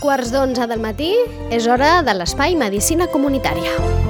Quarts 0.00 0.30
d'onze 0.34 0.66
del 0.70 0.82
matí 0.82 1.12
és 1.54 1.66
hora 1.66 1.98
de 2.06 2.14
l'espai 2.14 2.54
Medicina 2.58 3.10
Comunitària. 3.10 4.07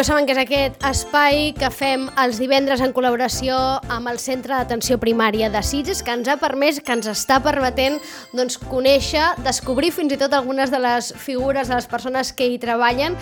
Ja 0.00 0.04
saben 0.04 0.24
que 0.24 0.32
és 0.32 0.38
aquest 0.40 0.84
espai 0.88 1.50
que 1.52 1.68
fem 1.68 2.06
els 2.22 2.38
divendres 2.40 2.80
en 2.80 2.94
col·laboració 2.96 3.52
amb 3.92 4.08
el 4.08 4.16
Centre 4.16 4.54
d'Atenció 4.54 4.96
Primària 4.96 5.50
de 5.52 5.60
Sitges, 5.60 5.98
que 6.00 6.14
ens 6.16 6.30
ha 6.32 6.38
permès, 6.40 6.78
que 6.80 6.94
ens 6.96 7.04
està 7.10 7.36
permetent 7.44 7.98
doncs, 8.32 8.56
conèixer, 8.70 9.26
descobrir 9.44 9.90
fins 9.92 10.14
i 10.16 10.18
tot 10.22 10.32
algunes 10.32 10.72
de 10.72 10.80
les 10.80 11.10
figures 11.20 11.68
de 11.68 11.76
les 11.76 11.90
persones 11.90 12.32
que 12.32 12.48
hi 12.48 12.56
treballen 12.62 13.18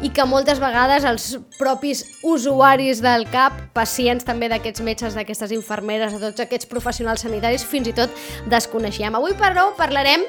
i 0.00 0.08
que 0.08 0.24
moltes 0.24 0.56
vegades 0.62 1.04
els 1.04 1.28
propis 1.58 2.00
usuaris 2.24 3.04
del 3.04 3.28
CAP, 3.28 3.60
pacients 3.76 4.24
també 4.24 4.48
d'aquests 4.48 4.86
metges, 4.88 5.20
d'aquestes 5.20 5.52
infermeres, 5.52 6.16
de 6.16 6.32
tots 6.32 6.46
aquests 6.48 6.72
professionals 6.72 7.28
sanitaris, 7.28 7.68
fins 7.68 7.92
i 7.92 7.96
tot 8.00 8.24
desconeixíem. 8.48 9.20
Avui, 9.20 9.36
però, 9.36 9.74
parlarem 9.76 10.24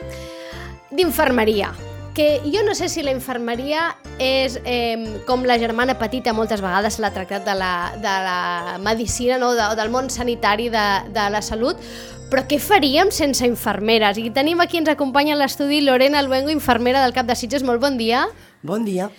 d'infermeria 0.91 1.71
que 2.13 2.41
jo 2.45 2.63
no 2.63 2.75
sé 2.75 2.89
si 2.89 3.01
la 3.03 3.11
infermeria 3.11 3.95
és 4.21 4.59
eh, 4.63 5.19
com 5.27 5.43
la 5.49 5.57
germana 5.57 5.97
petita 5.97 6.33
moltes 6.33 6.61
vegades 6.61 6.99
l'ha 7.01 7.11
tractat 7.13 7.45
de 7.45 7.55
la, 7.57 7.73
de 7.97 8.15
la 8.27 8.77
medicina 8.79 9.39
no? 9.41 9.53
de, 9.57 9.65
del 9.75 9.89
món 9.89 10.11
sanitari 10.13 10.69
de, 10.69 10.85
de 11.09 11.27
la 11.33 11.41
salut, 11.41 11.81
però 12.29 12.45
què 12.49 12.57
faríem 12.61 13.11
sense 13.13 13.45
infermeres? 13.45 14.17
I 14.21 14.31
tenim 14.33 14.61
aquí, 14.61 14.79
ens 14.81 14.89
acompanya 14.93 15.35
a 15.35 15.41
l'estudi 15.41 15.81
Lorena 15.81 16.21
Albuengo, 16.21 16.53
infermera 16.53 17.03
del 17.03 17.13
CAP 17.13 17.29
de 17.29 17.35
Sitges. 17.37 17.65
Molt 17.65 17.81
bon 17.81 17.99
dia. 17.99 18.23
Bon 18.65 18.85
dia. 18.85 19.11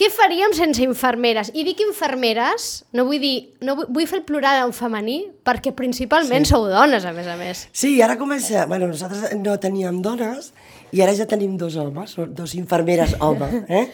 Què 0.00 0.08
faríem 0.08 0.54
sense 0.56 0.80
infermeres? 0.80 1.50
I 1.52 1.62
dic 1.66 1.82
infermeres, 1.84 2.86
no 2.96 3.04
vull 3.04 3.20
dir, 3.20 3.52
no 3.60 3.74
vull, 3.76 3.90
vull 3.92 4.08
fer 4.08 4.22
el 4.22 4.24
plural 4.24 4.62
en 4.64 4.72
femení, 4.72 5.18
perquè 5.44 5.74
principalment 5.76 6.48
sí. 6.48 6.54
sou 6.54 6.64
dones, 6.72 7.04
a 7.04 7.12
més 7.12 7.28
a 7.28 7.36
més. 7.36 7.66
Sí, 7.76 7.98
ara 8.00 8.16
comença... 8.18 8.64
Bueno, 8.70 8.88
nosaltres 8.88 9.36
no 9.36 9.58
teníem 9.60 10.00
dones 10.02 10.54
i 10.92 11.02
ara 11.02 11.14
ja 11.16 11.26
tenim 11.30 11.56
dos 11.60 11.76
homes, 11.80 12.16
dos 12.36 12.54
infermeres 12.58 13.16
home, 13.20 13.48
eh? 13.80 13.86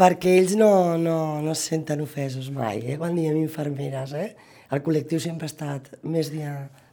perquè 0.00 0.38
ells 0.40 0.56
no, 0.56 0.96
no, 0.98 1.40
no 1.44 1.52
es 1.52 1.66
senten 1.70 2.00
ofesos 2.00 2.50
mai, 2.54 2.80
eh? 2.84 2.98
quan 3.00 3.16
diem 3.16 3.36
infermeres. 3.40 4.14
Eh? 4.16 4.30
El 4.70 4.84
col·lectiu 4.86 5.20
sempre 5.20 5.48
ha 5.48 5.52
estat 5.52 5.90
més 6.02 6.30
de, 6.32 6.46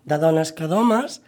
de 0.08 0.20
dones 0.22 0.52
que 0.56 0.68
d'homes, 0.68 1.22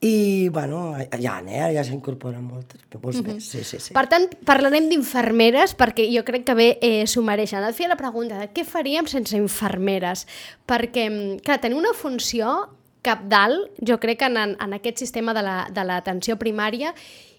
i, 0.00 0.48
bueno, 0.54 0.94
ja, 1.18 1.40
eh? 1.42 1.72
ja 1.74 1.82
s'incorporen 1.82 2.44
moltes, 2.44 2.80
molts 3.02 3.18
mm 3.18 3.24
-hmm. 3.24 3.34
més, 3.34 3.44
sí, 3.50 3.64
sí, 3.64 3.80
sí. 3.80 3.94
Per 3.94 4.06
tant, 4.06 4.28
parlarem 4.44 4.88
d'infermeres 4.88 5.74
perquè 5.76 6.06
jo 6.14 6.22
crec 6.24 6.44
que 6.44 6.54
bé 6.54 6.78
eh, 6.80 7.06
s'ho 7.06 7.22
mereixen. 7.22 7.64
Et 7.64 7.74
feia 7.74 7.88
la 7.88 7.96
pregunta 7.96 8.38
de 8.38 8.48
què 8.54 8.64
faríem 8.64 9.06
sense 9.06 9.36
infermeres? 9.36 10.26
Perquè, 10.66 11.10
mm, 11.10 11.36
clar, 11.42 11.60
tenir 11.60 11.76
una 11.76 11.94
funció 11.94 12.68
capdalt, 13.02 13.70
jo 13.80 13.98
crec, 13.98 14.22
en, 14.22 14.36
en 14.36 14.72
aquest 14.72 14.98
sistema 14.98 15.34
de 15.34 15.84
l'atenció 15.84 16.34
la, 16.34 16.38
primària 16.38 16.94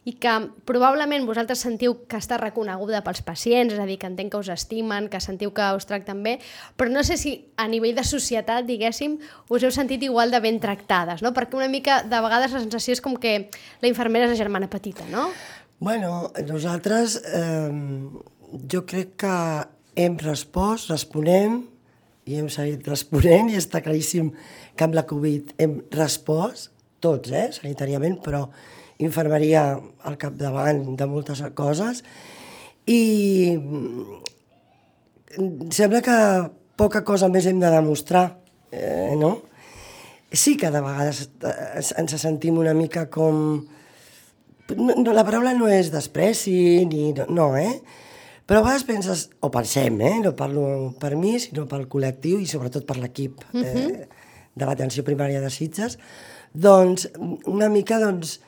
i 0.08 0.14
que 0.22 0.32
probablement 0.68 1.26
vosaltres 1.28 1.62
sentiu 1.66 1.96
que 2.10 2.20
està 2.20 2.38
reconeguda 2.40 3.02
pels 3.06 3.22
pacients, 3.26 3.74
és 3.74 3.82
a 3.82 3.88
dir, 3.90 3.98
que 4.00 4.08
entenc 4.08 4.32
que 4.34 4.40
us 4.40 4.52
estimen, 4.54 5.10
que 5.12 5.20
sentiu 5.24 5.52
que 5.56 5.66
us 5.76 5.88
tracten 5.90 6.24
bé, 6.24 6.38
però 6.80 6.92
no 6.94 7.04
sé 7.04 7.18
si 7.20 7.34
a 7.60 7.68
nivell 7.68 7.98
de 7.98 8.06
societat, 8.08 8.66
diguéssim, 8.68 9.18
us 9.50 9.66
heu 9.66 9.74
sentit 9.76 10.04
igual 10.08 10.32
de 10.32 10.40
ben 10.44 10.60
tractades, 10.64 11.24
no? 11.26 11.34
Perquè 11.36 11.60
una 11.60 11.70
mica, 11.72 12.02
de 12.04 12.22
vegades, 12.24 12.56
la 12.56 12.64
sensació 12.64 12.96
és 12.96 13.04
com 13.04 13.18
que 13.20 13.50
la 13.82 13.92
infermera 13.92 14.30
és 14.30 14.36
la 14.36 14.40
germana 14.40 14.70
petita, 14.72 15.06
no? 15.12 15.30
Bueno, 15.80 16.32
nosaltres 16.48 17.22
eh, 17.24 17.72
jo 18.72 18.86
crec 18.88 19.16
que 19.24 19.36
hem 20.00 20.18
respost, 20.20 20.90
responem, 20.92 21.62
i 22.30 22.38
hem 22.38 22.50
seguit 22.52 22.86
responent, 22.88 23.50
i 23.50 23.58
està 23.58 23.82
claríssim 23.82 24.34
que 24.78 24.86
amb 24.86 24.98
la 24.98 25.06
Covid 25.10 25.56
hem 25.60 25.80
respost, 25.96 26.70
tots, 27.02 27.32
eh, 27.32 27.48
sanitàriament, 27.56 28.20
però 28.24 28.46
infermeria 29.00 29.80
al 30.04 30.18
capdavant 30.20 30.84
de 31.00 31.08
moltes 31.08 31.42
coses 31.56 32.04
i 32.90 33.56
sembla 35.72 36.02
que 36.04 36.18
poca 36.80 37.04
cosa 37.08 37.30
més 37.32 37.48
hem 37.48 37.60
de 37.62 37.72
demostrar, 37.72 38.26
eh, 38.72 39.16
no? 39.20 39.38
Sí 40.32 40.56
que 40.58 40.70
de 40.72 40.82
vegades 40.84 41.26
eh, 41.44 41.82
ens 42.02 42.16
sentim 42.22 42.60
una 42.62 42.76
mica 42.78 43.08
com... 43.12 43.66
No, 44.70 44.94
no, 44.94 45.14
la 45.16 45.26
paraula 45.26 45.56
no 45.58 45.68
és 45.72 45.90
despreci, 45.94 46.86
ni... 46.86 47.10
No, 47.34 47.50
eh? 47.58 47.80
Però 48.50 48.62
a 48.62 48.66
vegades 48.66 48.86
penses, 48.86 49.28
o 49.46 49.50
pensem, 49.54 49.98
eh? 50.02 50.16
no 50.24 50.36
parlo 50.38 50.92
per 51.02 51.16
mi, 51.18 51.36
sinó 51.42 51.68
pel 51.70 51.88
col·lectiu 51.90 52.40
i 52.42 52.50
sobretot 52.50 52.86
per 52.90 52.98
l'equip 52.98 53.44
uh 53.54 53.62
-huh. 53.62 53.66
eh, 53.66 54.08
de 54.56 54.66
l'atenció 54.66 55.04
primària 55.04 55.42
de 55.42 55.50
Sitges, 55.50 56.00
doncs 56.54 57.10
una 57.46 57.70
mica 57.70 58.00
doncs, 58.00 58.40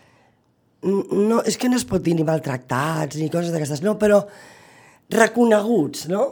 no, 0.83 1.41
és 1.45 1.57
que 1.61 1.69
no 1.69 1.77
es 1.77 1.85
pot 1.87 2.01
dir 2.03 2.15
ni 2.17 2.25
maltractats 2.27 3.19
ni 3.19 3.29
coses 3.33 3.53
d'aquestes, 3.53 3.83
no, 3.85 3.97
però 4.01 4.23
reconeguts, 5.11 6.07
no? 6.11 6.27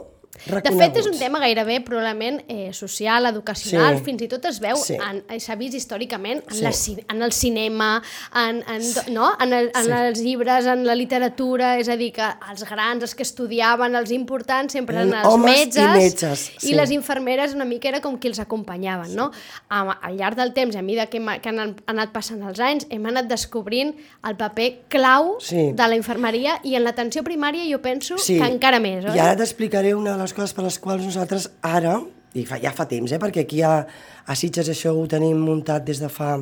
De 0.46 0.72
fet, 0.72 0.96
és 1.00 1.08
un 1.10 1.16
tema 1.18 1.40
gairebé 1.42 1.80
probablement 1.84 2.40
eh, 2.48 2.70
social, 2.72 3.26
educacional, 3.30 3.98
sí. 3.98 4.04
fins 4.06 4.24
i 4.24 4.28
tot 4.30 4.46
es 4.48 4.60
veu, 4.62 4.78
sí. 4.80 4.96
s'ha 5.42 5.56
vist 5.60 5.76
històricament 5.76 6.42
en, 6.46 6.56
sí. 6.56 6.94
la, 6.96 7.04
en 7.14 7.22
el 7.26 7.34
cinema, 7.36 7.90
en, 8.36 8.62
en, 8.64 8.86
no? 9.14 9.32
en, 9.40 9.52
el, 9.52 9.70
en 9.74 9.88
sí. 9.88 9.94
els 9.98 10.22
llibres, 10.24 10.68
en 10.70 10.86
la 10.86 10.96
literatura, 10.96 11.74
és 11.80 11.90
a 11.92 11.98
dir, 12.00 12.12
que 12.16 12.28
els 12.50 12.64
grans, 12.68 13.04
els 13.04 13.14
que 13.16 13.26
estudiaven, 13.26 13.96
els 13.98 14.14
importants, 14.16 14.72
sempre 14.76 15.00
eren 15.00 15.12
els 15.20 15.28
Homes 15.28 15.50
metges, 15.50 15.84
i, 15.84 16.04
metges 16.04 16.46
sí. 16.56 16.70
i 16.72 16.76
les 16.78 16.94
infermeres 16.94 17.54
una 17.56 17.66
mica 17.68 17.90
era 17.90 18.00
com 18.04 18.16
qui 18.20 18.30
els 18.30 18.40
acompanyaven, 18.42 19.12
sí. 19.12 19.18
no? 19.18 19.30
A, 19.68 19.84
al 20.08 20.16
llarg 20.18 20.38
del 20.40 20.54
temps, 20.56 20.76
a 20.76 20.82
mesura 20.82 21.06
que, 21.10 21.20
que 21.42 21.52
han 21.52 21.76
anat 21.90 22.14
passant 22.14 22.42
els 22.46 22.60
anys, 22.64 22.86
hem 22.90 23.06
anat 23.10 23.28
descobrint 23.30 23.92
el 24.26 24.36
paper 24.40 24.70
clau 24.92 25.36
sí. 25.42 25.70
de 25.76 25.88
la 25.90 25.98
infermeria 25.98 26.58
i 26.64 26.76
en 26.78 26.84
l'atenció 26.86 27.24
primària 27.26 27.66
jo 27.68 27.80
penso 27.84 28.18
sí. 28.18 28.38
que 28.40 28.48
encara 28.48 28.80
més, 28.82 29.04
oi? 29.04 29.16
I 29.18 29.22
ara 29.24 29.38
t'explicaré 29.40 29.94
una 29.96 30.14
de 30.16 30.22
les 30.22 30.29
coses 30.36 30.54
per 30.56 30.64
les 30.66 30.78
quals 30.82 31.04
nosaltres 31.06 31.48
ara, 31.66 31.98
i 32.34 32.44
fa, 32.46 32.60
ja 32.62 32.72
fa 32.74 32.86
temps, 32.90 33.12
eh, 33.12 33.18
perquè 33.20 33.44
aquí 33.44 33.62
a, 33.66 33.80
a 34.26 34.36
Sitges 34.38 34.70
això 34.70 34.94
ho 34.94 35.06
tenim 35.10 35.40
muntat 35.42 35.86
des 35.86 36.00
de 36.02 36.10
fa 36.12 36.36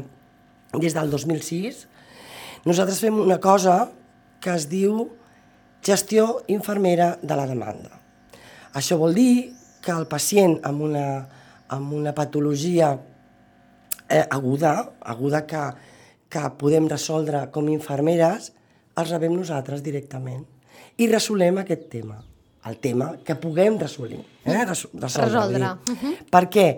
des 0.76 0.96
del 0.96 1.10
2006, 1.10 1.86
nosaltres 2.68 3.00
fem 3.00 3.16
una 3.22 3.38
cosa 3.40 3.86
que 4.42 4.52
es 4.54 4.68
diu 4.68 5.06
gestió 5.84 6.42
infermera 6.52 7.14
de 7.22 7.38
la 7.38 7.46
demanda. 7.48 7.94
Això 8.76 8.98
vol 9.00 9.16
dir 9.16 9.54
que 9.80 9.94
el 9.94 10.06
pacient 10.10 10.58
amb 10.68 10.84
una, 10.84 11.06
amb 11.72 11.94
una 11.96 12.12
patologia 12.14 12.92
eh, 14.08 14.24
aguda, 14.28 14.74
aguda 15.00 15.46
que, 15.48 15.64
que 16.28 16.44
podem 16.60 16.88
resoldre 16.90 17.46
com 17.54 17.70
infermeres, 17.72 18.52
els 18.98 19.12
rebem 19.14 19.36
nosaltres 19.38 19.84
directament 19.84 20.44
i 20.98 21.06
resolem 21.06 21.60
aquest 21.62 21.86
tema 21.92 22.18
el 22.68 22.78
tema 22.78 23.16
que 23.24 23.34
puguem 23.34 23.78
resolir, 23.80 24.20
eh? 24.44 24.64
resoldre. 24.64 25.08
resoldre. 25.08 25.64
Uh 25.64 25.96
-huh. 25.96 26.14
Per 26.30 26.44
què? 26.48 26.68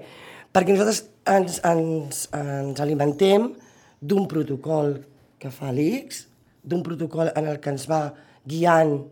Perquè 0.52 0.72
nosaltres 0.72 1.04
ens, 1.26 1.60
ens, 1.64 2.28
ens 2.32 2.80
alimentem 2.80 3.52
d'un 4.00 4.26
protocol 4.26 5.04
que 5.38 5.50
fa 5.50 5.72
l'ICS, 5.72 6.26
d'un 6.62 6.82
protocol 6.82 7.32
en 7.34 7.46
el 7.46 7.60
que 7.60 7.70
ens 7.70 7.86
va 7.88 8.14
guiant 8.44 9.04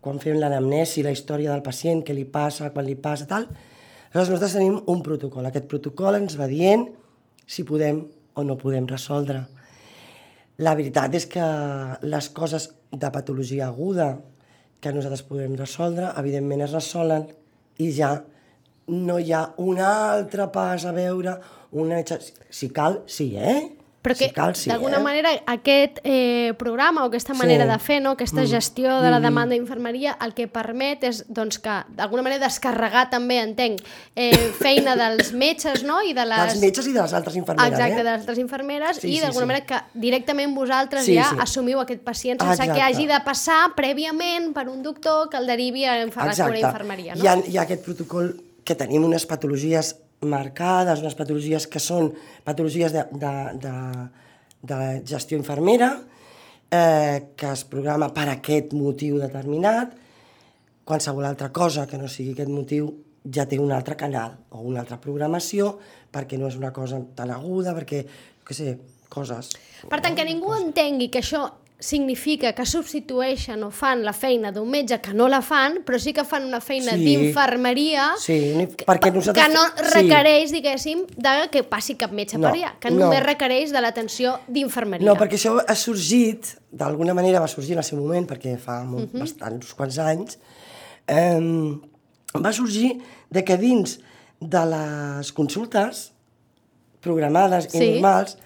quan 0.00 0.20
fem 0.22 0.38
l'anamnesi, 0.38 1.02
la 1.02 1.10
història 1.10 1.50
del 1.50 1.64
pacient, 1.66 2.04
què 2.06 2.14
li 2.14 2.24
passa, 2.24 2.70
quan 2.70 2.86
li 2.86 2.94
passa, 2.94 3.26
tal. 3.26 3.48
Aleshores, 4.12 4.30
nosaltres 4.30 4.54
tenim 4.54 4.76
un 4.86 5.02
protocol. 5.02 5.48
Aquest 5.48 5.66
protocol 5.66 6.20
ens 6.20 6.36
va 6.38 6.46
dient 6.46 6.86
si 7.46 7.64
podem 7.66 8.04
o 8.34 8.44
no 8.46 8.56
podem 8.60 8.86
resoldre. 8.86 9.42
La 10.62 10.76
veritat 10.78 11.14
és 11.18 11.26
que 11.28 11.46
les 12.06 12.28
coses 12.32 12.70
de 12.92 13.10
patologia 13.12 13.66
aguda 13.66 14.14
que 14.80 14.92
nosaltres 14.92 15.24
podem 15.26 15.56
resoldre, 15.58 16.12
evidentment 16.20 16.64
es 16.66 16.74
resolen 16.76 17.26
i 17.82 17.90
ja 17.96 18.12
no 18.92 19.18
hi 19.18 19.32
ha 19.34 19.42
un 19.62 19.80
altre 19.82 20.46
pas 20.54 20.84
a 20.86 20.92
veure, 20.94 21.38
una... 21.72 22.02
Si 22.50 22.70
cal, 22.70 23.00
sí, 23.10 23.32
eh? 23.36 23.58
Però 24.06 24.14
que, 24.14 24.28
cal, 24.30 24.54
sí, 24.54 24.70
d'alguna 24.70 25.00
eh? 25.00 25.02
manera, 25.02 25.30
aquest 25.50 25.98
eh, 26.04 26.54
programa 26.58 27.02
o 27.02 27.08
aquesta 27.10 27.34
manera 27.34 27.64
Sí. 27.66 27.72
de 27.72 27.78
fer, 27.82 28.00
no? 28.02 28.12
aquesta 28.14 28.44
gestió 28.46 29.00
de 29.02 29.10
la 29.10 29.18
demanda 29.18 29.56
d'infermeria, 29.56 30.16
el 30.22 30.32
que 30.36 30.46
permet 30.46 31.02
és 31.08 31.24
doncs, 31.26 31.58
que, 31.58 31.74
d'alguna 31.98 32.22
manera, 32.22 32.44
descarregar 32.46 33.08
també, 33.10 33.40
entenc, 33.42 33.82
eh, 34.14 34.30
feina 34.60 34.94
dels 34.94 35.32
metges 35.34 35.82
no? 35.82 35.98
i 36.06 36.14
de 36.14 36.24
les... 36.24 36.52
Dels 36.52 36.62
metges 36.62 36.86
i 36.86 36.94
de 36.94 37.02
les 37.02 37.16
altres 37.18 37.34
infermeres, 37.34 37.72
Exacte, 37.74 37.98
eh? 37.98 37.98
de 37.98 38.06
les 38.06 38.20
altres 38.20 38.38
infermeres 38.38 39.02
Sí, 39.02 39.10
i 39.10 39.16
sí, 39.16 39.20
d'alguna 39.24 39.42
sí. 39.42 39.50
manera 39.50 39.66
que 39.66 39.82
directament 40.06 40.54
vosaltres 40.54 41.04
Sí, 41.04 41.18
ja 41.18 41.32
sí. 41.32 41.42
assumiu 41.42 41.82
aquest 41.82 42.06
pacient 42.06 42.40
sense 42.40 42.62
Exacte. 42.62 42.78
que 42.78 42.86
hagi 42.86 43.10
de 43.10 43.20
passar 43.26 43.74
prèviament 43.74 44.52
per 44.54 44.68
un 44.70 44.82
doctor 44.86 45.28
que 45.30 45.42
el 45.42 45.50
derivi 45.50 45.84
a 45.84 45.98
la 45.98 46.06
infermeria. 46.06 47.16
No? 47.16 47.24
Hi, 47.24 47.26
ha, 47.26 47.36
hi 47.42 47.58
ha 47.58 47.66
aquest 47.66 47.82
protocol 47.82 48.36
que 48.66 48.74
tenim 48.78 49.04
unes 49.06 49.26
patologies 49.26 49.94
marcades, 50.24 51.02
unes 51.04 51.16
patologies 51.18 51.66
que 51.68 51.82
són 51.82 52.10
patologies 52.44 52.94
de, 52.94 53.04
de, 53.12 53.32
de, 53.62 53.74
de 54.62 54.78
gestió 55.08 55.38
infermera, 55.38 55.90
eh, 56.70 57.32
que 57.36 57.52
es 57.52 57.64
programa 57.68 58.12
per 58.14 58.28
aquest 58.32 58.72
motiu 58.76 59.20
determinat. 59.22 59.94
Qualsevol 60.86 61.26
altra 61.26 61.50
cosa 61.52 61.86
que 61.90 61.98
no 61.98 62.08
sigui 62.08 62.32
aquest 62.36 62.52
motiu 62.52 62.92
ja 63.32 63.46
té 63.50 63.58
un 63.58 63.72
altre 63.74 63.96
canal 63.98 64.36
o 64.54 64.62
una 64.62 64.80
altra 64.84 65.00
programació 65.02 65.72
perquè 66.14 66.38
no 66.38 66.48
és 66.48 66.56
una 66.56 66.72
cosa 66.72 67.00
tan 67.16 67.32
aguda, 67.34 67.74
perquè, 67.74 68.04
què 68.46 68.54
sé, 68.54 68.76
coses. 69.10 69.52
Per 69.90 70.00
tant, 70.00 70.16
que 70.16 70.24
ningú 70.26 70.54
entengui 70.56 71.10
que 71.12 71.20
això 71.24 71.44
significa 71.78 72.54
que 72.56 72.64
substitueixen 72.64 73.60
o 73.62 73.68
fan 73.70 74.00
la 74.02 74.14
feina 74.16 74.48
d'un 74.50 74.68
metge 74.70 74.96
que 75.04 75.12
no 75.12 75.26
la 75.28 75.42
fan, 75.44 75.82
però 75.84 75.98
sí 76.00 76.14
que 76.16 76.24
fan 76.24 76.46
una 76.48 76.60
feina 76.64 76.92
Sí. 76.96 77.04
d'infermeria 77.04 78.14
Sí, 78.18 78.38
perquè 78.86 79.12
nosaltres- 79.12 79.44
que 79.46 79.52
no 79.52 79.60
sí. 79.76 79.82
requereix, 79.94 80.52
diguéssim, 80.52 81.02
de 81.16 81.50
que 81.52 81.62
passi 81.64 81.94
cap 81.96 82.12
metge 82.12 82.38
No, 82.38 82.48
per 82.48 82.56
allà, 82.56 82.78
que 82.80 82.90
no. 82.90 83.04
només 83.06 83.22
requereix 83.22 83.72
de 83.72 83.80
l'atenció 83.82 84.38
d'infermeria. 84.48 85.04
No, 85.06 85.16
perquè 85.16 85.34
això 85.36 85.62
ha 85.68 85.74
sorgit, 85.74 86.46
d'alguna 86.72 87.12
manera 87.12 87.40
va 87.40 87.48
sorgir 87.48 87.72
en 87.72 87.78
el 87.78 87.84
seu 87.84 87.98
moment, 87.98 88.26
perquè 88.26 88.56
fa 88.58 88.82
molt, 88.84 89.04
uh 89.04 89.06
Mhm. 89.08 89.14
-huh. 89.14 89.20
bastants, 89.20 89.74
quants 89.74 89.98
anys, 89.98 90.38
eh, 91.06 91.76
va 92.42 92.52
sorgir 92.54 92.98
de 93.30 93.44
que 93.44 93.56
dins 93.58 94.00
de 94.40 94.64
les 94.66 95.30
consultes 95.32 96.12
programades 97.00 97.68
Sí. 97.70 97.78
i 97.84 97.92
normals, 98.00 98.38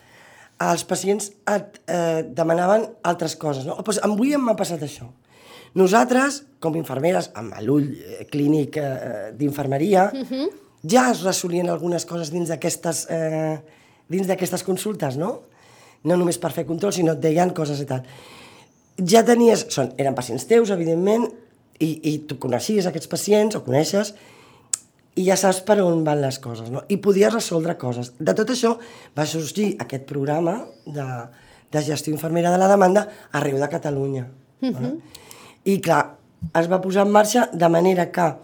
els 0.60 0.84
pacients 0.84 1.30
et 1.48 1.80
eh, 1.88 2.22
demanaven 2.36 2.86
altres 3.08 3.36
coses. 3.40 3.66
No? 3.66 3.78
Pues 3.84 4.00
avui 4.04 4.36
m'ha 4.36 4.56
passat 4.58 4.82
això. 4.84 5.08
Nosaltres, 5.78 6.42
com 6.60 6.74
infermeres, 6.76 7.30
amb 7.38 7.54
l'ull 7.64 7.92
eh, 7.94 8.24
clínic 8.30 8.76
eh, 8.76 9.30
d'infermeria, 9.38 10.10
uh 10.12 10.26
-huh. 10.30 10.48
ja 10.82 11.10
es 11.10 11.22
resolien 11.22 11.68
algunes 11.68 12.04
coses 12.04 12.30
dins 12.30 12.48
d'aquestes 12.48 13.06
eh, 13.10 13.58
dins 14.10 14.26
d'aquestes 14.26 14.64
consultes, 14.66 15.16
no? 15.16 15.30
No 16.02 16.16
només 16.16 16.38
per 16.38 16.50
fer 16.52 16.66
control, 16.66 16.92
sinó 16.92 17.14
et 17.14 17.22
deien 17.22 17.54
coses 17.54 17.80
i 17.80 17.86
tal. 17.86 18.02
Ja 19.06 19.22
tenies... 19.24 19.66
Són, 19.72 19.92
eren 20.00 20.16
pacients 20.16 20.46
teus, 20.50 20.72
evidentment, 20.74 21.28
i, 21.78 21.90
i 22.10 22.18
tu 22.28 22.38
coneixies 22.42 22.88
aquests 22.88 23.08
pacients, 23.08 23.56
o 23.56 23.62
coneixes, 23.64 24.14
i 25.18 25.26
ja 25.26 25.36
saps 25.36 25.60
per 25.66 25.80
on 25.82 26.04
van 26.06 26.20
les 26.22 26.38
coses, 26.38 26.70
no? 26.70 26.84
I 26.88 27.00
podies 27.02 27.32
resoldre 27.32 27.76
coses. 27.78 28.12
De 28.18 28.34
tot 28.36 28.50
això 28.52 28.76
va 29.16 29.26
sorgir 29.26 29.74
aquest 29.82 30.06
programa 30.08 30.60
de, 30.86 31.06
de 31.72 31.82
gestió 31.82 32.14
infermera 32.14 32.52
de 32.52 32.60
la 32.60 32.68
demanda 32.70 33.06
arreu 33.32 33.58
de 33.58 33.68
Catalunya. 33.68 34.28
Uh 34.62 34.68
-huh. 34.68 34.94
I 35.64 35.80
clar, 35.80 36.16
es 36.54 36.70
va 36.70 36.80
posar 36.80 37.06
en 37.06 37.12
marxa 37.12 37.48
de 37.52 37.68
manera 37.68 38.10
que 38.12 38.34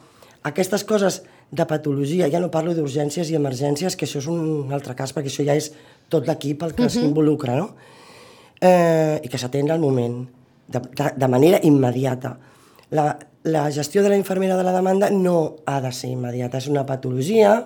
aquestes 0.43 0.85
coses 0.85 1.23
de 1.51 1.65
patologia, 1.67 2.29
ja 2.31 2.41
no 2.41 2.51
parlo 2.51 2.75
d'urgències 2.75 3.31
i 3.31 3.37
emergències, 3.37 3.97
que 3.97 4.07
això 4.07 4.19
és 4.19 4.27
un 4.27 4.73
altre 4.73 4.95
cas, 4.95 5.15
perquè 5.15 5.31
això 5.31 5.45
ja 5.47 5.55
és 5.55 5.73
tot 6.09 6.27
l'equip 6.27 6.63
el 6.63 6.75
que 6.75 6.83
uh 6.83 6.89
-huh. 6.89 7.01
s'involucra, 7.01 7.57
no? 7.57 7.75
Eh, 8.61 9.21
I 9.23 9.29
que 9.29 9.39
s'atén 9.39 9.71
al 9.71 9.79
moment, 9.79 10.27
de, 10.67 10.81
de, 10.81 11.13
de 11.17 11.29
manera 11.29 11.61
immediata. 11.63 12.39
La, 12.91 13.19
la 13.45 13.71
gestió 13.73 14.03
de 14.03 14.11
la 14.11 14.17
infermera 14.17 14.57
de 14.57 14.65
la 14.65 14.73
demanda 14.73 15.11
no 15.11 15.57
ha 15.67 15.81
de 15.81 15.93
ser 15.93 16.11
immediata, 16.11 16.59
és 16.59 16.69
una 16.71 16.87
patologia 16.87 17.57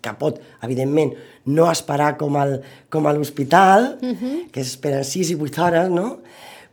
que 0.00 0.12
pot, 0.16 0.38
evidentment, 0.64 1.12
no 1.46 1.66
esperar 1.70 2.14
com, 2.16 2.36
el, 2.40 2.60
com 2.88 3.06
a 3.06 3.12
l'hospital, 3.12 3.98
uh 4.00 4.14
-huh. 4.14 4.50
que 4.50 4.60
esperen 4.60 5.04
6 5.04 5.30
i 5.30 5.34
8 5.34 5.62
hores, 5.62 5.90
no? 5.90 6.20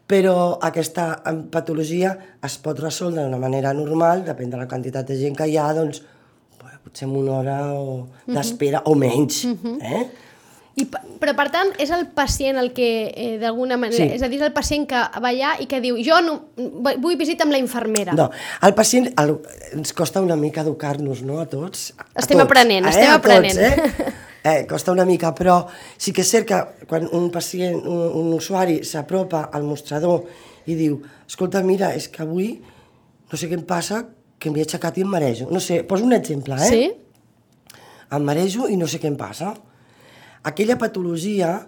però 0.07 0.57
aquesta 0.61 1.21
patologia 1.51 2.17
es 2.41 2.57
pot 2.57 2.79
resoldre 2.79 3.23
d'una 3.23 3.37
manera 3.37 3.73
normal, 3.73 4.23
depèn 4.23 4.49
de 4.49 4.57
la 4.57 4.67
quantitat 4.67 5.05
de 5.07 5.17
gent 5.19 5.35
que 5.35 5.47
hi 5.47 5.57
ha, 5.57 5.73
doncs, 5.73 6.01
potser 6.87 7.07
amb 7.07 7.17
una 7.19 7.33
hora 7.39 7.57
o 7.75 8.07
d'espera 8.25 8.81
o 8.85 8.95
menys. 8.95 9.43
Uh 9.43 9.57
-huh. 9.63 9.77
eh? 9.81 10.07
I, 10.77 10.85
però, 11.17 11.33
per 11.33 11.47
tant, 11.53 11.71
és 11.81 11.89
el 11.93 12.05
pacient 12.13 12.59
el 12.61 12.69
que, 12.75 12.89
eh, 13.09 13.37
d'alguna 13.41 13.79
manera... 13.81 13.97
Sí. 13.97 14.17
És 14.17 14.21
a 14.21 14.29
dir, 14.29 14.37
és 14.37 14.45
el 14.45 14.53
pacient 14.53 14.85
que 14.89 14.99
va 15.23 15.31
allà 15.31 15.55
i 15.63 15.65
que 15.69 15.79
diu 15.81 15.97
jo 16.05 16.19
no, 16.21 16.35
vull 17.01 17.17
visita 17.17 17.47
amb 17.47 17.55
la 17.55 17.61
infermera. 17.61 18.13
No, 18.17 18.27
el 18.65 18.75
pacient, 18.77 19.09
el, 19.17 19.33
ens 19.73 19.95
costa 19.97 20.21
una 20.21 20.37
mica 20.37 20.61
educar-nos, 20.61 21.23
no?, 21.25 21.39
a 21.41 21.47
tots. 21.49 21.89
A 21.97 22.05
Estem 22.21 22.37
tots, 22.37 22.45
aprenent, 22.45 22.85
eh? 22.85 22.93
estem 22.93 23.09
a 23.09 23.15
tots, 23.17 23.25
aprenent. 23.25 23.57
Eh? 23.57 24.13
eh? 24.51 24.59
Costa 24.69 24.93
una 24.93 25.07
mica, 25.09 25.33
però 25.37 25.63
sí 25.97 26.13
que 26.13 26.21
és 26.21 26.35
cert 26.35 26.49
que 26.51 26.61
quan 26.85 27.09
un 27.09 27.31
pacient, 27.33 27.81
un, 27.81 28.05
un 28.21 28.29
usuari 28.37 28.83
s'apropa 28.85 29.47
al 29.49 29.65
mostrador 29.65 30.29
i 30.69 30.77
diu 30.77 31.01
escolta, 31.25 31.63
mira, 31.65 31.89
és 31.97 32.05
que 32.13 32.21
avui 32.21 32.53
no 33.27 33.39
sé 33.39 33.49
què 33.49 33.57
em 33.57 33.65
passa, 33.67 34.05
que 34.37 34.53
m'he 34.53 34.61
aixecat 34.61 35.01
i 35.01 35.03
em 35.03 35.09
marejo. 35.09 35.49
No 35.49 35.59
sé, 35.63 35.81
poso 35.89 36.05
un 36.05 36.13
exemple, 36.15 36.55
eh? 36.61 36.69
Sí? 36.69 36.85
em 38.11 38.23
marejo 38.23 38.67
i 38.71 38.77
no 38.79 38.87
sé 38.87 39.01
què 39.01 39.09
em 39.09 39.17
passa. 39.19 39.53
Aquella 40.43 40.77
patologia, 40.77 41.67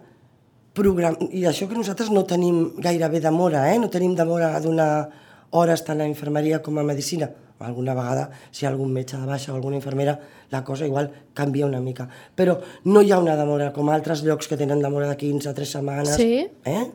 program... 0.74 1.18
i 1.32 1.46
això 1.50 1.68
que 1.68 1.78
nosaltres 1.78 2.12
no 2.14 2.26
tenim 2.30 2.76
gairebé 2.82 3.20
demora, 3.20 3.68
eh? 3.74 3.80
no 3.80 3.90
tenim 3.90 4.16
demora 4.16 4.56
a 4.56 4.62
donar 4.64 4.90
hores 5.52 5.84
tant 5.86 6.02
a 6.02 6.08
infermeria 6.08 6.62
com 6.62 6.78
a 6.78 6.84
medicina. 6.84 7.30
Alguna 7.60 7.92
vegada, 7.92 8.30
si 8.56 8.64
hi 8.64 8.68
ha 8.68 8.70
algun 8.72 8.94
metge 8.96 9.18
de 9.20 9.26
baixa 9.28 9.52
o 9.52 9.56
alguna 9.58 9.76
infermera, 9.76 10.14
la 10.50 10.64
cosa 10.64 10.86
igual 10.88 11.10
canvia 11.36 11.66
una 11.68 11.82
mica. 11.84 12.08
Però 12.36 12.56
no 12.86 13.02
hi 13.02 13.12
ha 13.12 13.20
una 13.20 13.36
demora 13.36 13.74
com 13.76 13.90
altres 13.92 14.24
llocs 14.24 14.48
que 14.48 14.56
tenen 14.56 14.80
demora 14.80 15.10
de 15.10 15.18
15 15.20 15.50
a 15.50 15.54
3 15.58 15.74
setmanes. 15.76 16.16
Sí. 16.16 16.46
Eh? 16.48 16.86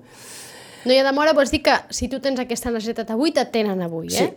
No 0.84 0.92
hi 0.92 0.98
ha 1.00 1.04
demora, 1.04 1.36
vols 1.36 1.52
dir 1.52 1.60
que 1.66 1.76
si 1.92 2.08
tu 2.08 2.22
tens 2.24 2.40
aquesta 2.40 2.72
necessitat 2.72 3.12
avui, 3.12 3.34
t'atenen 3.36 3.84
avui, 3.84 4.08
eh? 4.08 4.24
Sí. 4.24 4.32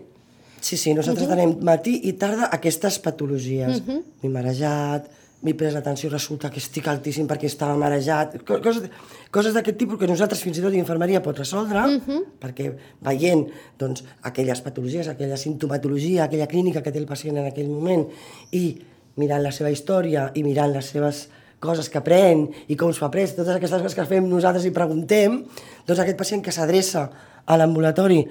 Sí, 0.59 0.75
sí, 0.75 0.93
nosaltres 0.93 1.27
uh 1.27 1.31
-huh. 1.31 1.37
tenim 1.37 1.63
matí 1.63 2.01
i 2.09 2.13
tarda 2.13 2.49
aquestes 2.51 2.99
patologies. 2.99 3.79
Uh 3.79 3.87
-huh. 3.87 4.03
M'he 4.21 4.29
marejat, 4.29 5.07
m'he 5.45 5.53
pres 5.53 5.75
l'atenció, 5.75 6.09
resulta 6.09 6.49
que 6.49 6.57
estic 6.57 6.87
altíssim 6.89 7.27
perquè 7.29 7.45
estava 7.45 7.77
marejat, 7.77 8.39
co- 8.47 8.57
coses, 8.63 8.89
coses 9.31 9.53
d'aquest 9.53 9.77
tipus 9.77 9.99
que 10.01 10.09
nosaltres 10.09 10.41
fins 10.41 10.57
i 10.57 10.63
tot 10.65 10.73
d'infermeria 10.73 11.21
pot 11.21 11.37
resoldre, 11.37 11.77
uh 11.77 12.01
-huh. 12.01 12.23
perquè 12.41 12.73
veient 13.01 13.47
doncs, 13.77 14.03
aquelles 14.23 14.61
patologies, 14.61 15.07
aquella 15.07 15.37
sintomatologia, 15.37 16.23
aquella 16.23 16.47
clínica 16.47 16.81
que 16.81 16.91
té 16.91 16.97
el 16.97 17.05
pacient 17.05 17.37
en 17.37 17.45
aquell 17.45 17.69
moment, 17.69 18.07
i 18.51 18.81
mirant 19.15 19.43
la 19.43 19.51
seva 19.51 19.69
història 19.69 20.31
i 20.33 20.43
mirant 20.43 20.73
les 20.73 20.85
seves 20.85 21.29
coses 21.59 21.89
que 21.89 22.01
pren 22.01 22.49
i 22.67 22.75
com 22.75 22.93
s'ho 22.93 23.05
ha 23.05 23.11
pres, 23.11 23.35
totes 23.35 23.55
aquestes 23.55 23.81
coses 23.81 23.95
que 23.95 24.05
fem 24.05 24.27
nosaltres 24.29 24.65
i 24.65 24.71
preguntem, 24.71 25.45
doncs 25.87 25.99
aquest 25.99 26.17
pacient 26.17 26.43
que 26.43 26.51
s'adreça 26.51 27.09
a 27.45 27.57
l'ambulatori 27.57 28.27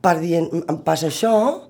per 0.00 0.18
dir, 0.20 0.38
em 0.38 0.78
passa 0.86 1.08
això, 1.08 1.68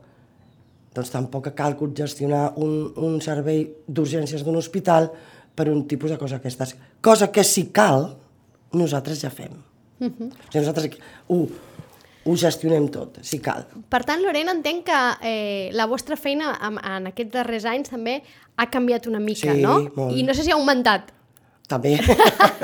doncs 0.98 1.12
tampoc 1.14 1.52
cal 1.56 1.76
gestionar 1.94 2.52
un, 2.58 2.92
un 2.96 3.20
servei 3.24 3.64
d'urgències 3.86 4.44
d'un 4.44 4.58
hospital 4.58 5.10
per 5.54 5.68
un 5.70 5.86
tipus 5.90 6.10
de 6.10 6.18
cosa 6.18 6.38
aquestes. 6.38 6.76
Cosa 7.00 7.30
que 7.32 7.44
si 7.44 7.68
cal, 7.74 8.12
nosaltres 8.72 9.22
ja 9.22 9.30
fem. 9.30 9.54
Uh 9.98 10.06
-huh. 10.06 10.28
o 10.30 10.52
sigui, 10.52 10.60
nosaltres 10.60 10.98
ho, 11.28 11.46
ho 12.24 12.36
gestionem 12.36 12.88
tot, 12.88 13.18
si 13.22 13.40
cal. 13.40 13.66
Per 13.88 14.04
tant, 14.04 14.22
Lorena, 14.22 14.52
entenc 14.52 14.84
que 14.84 15.00
eh, 15.22 15.70
la 15.72 15.86
vostra 15.86 16.16
feina 16.16 16.58
en, 16.62 16.78
en 16.78 17.06
aquests 17.06 17.32
darrers 17.32 17.64
anys 17.64 17.88
també 17.90 18.22
ha 18.56 18.66
canviat 18.70 19.06
una 19.06 19.18
mica, 19.18 19.54
Sí, 19.54 19.62
no? 19.62 19.90
molt. 19.94 20.16
I 20.16 20.22
no 20.22 20.34
sé 20.34 20.44
si 20.44 20.50
ha 20.50 20.54
augmentat. 20.54 21.12
També. 21.68 21.98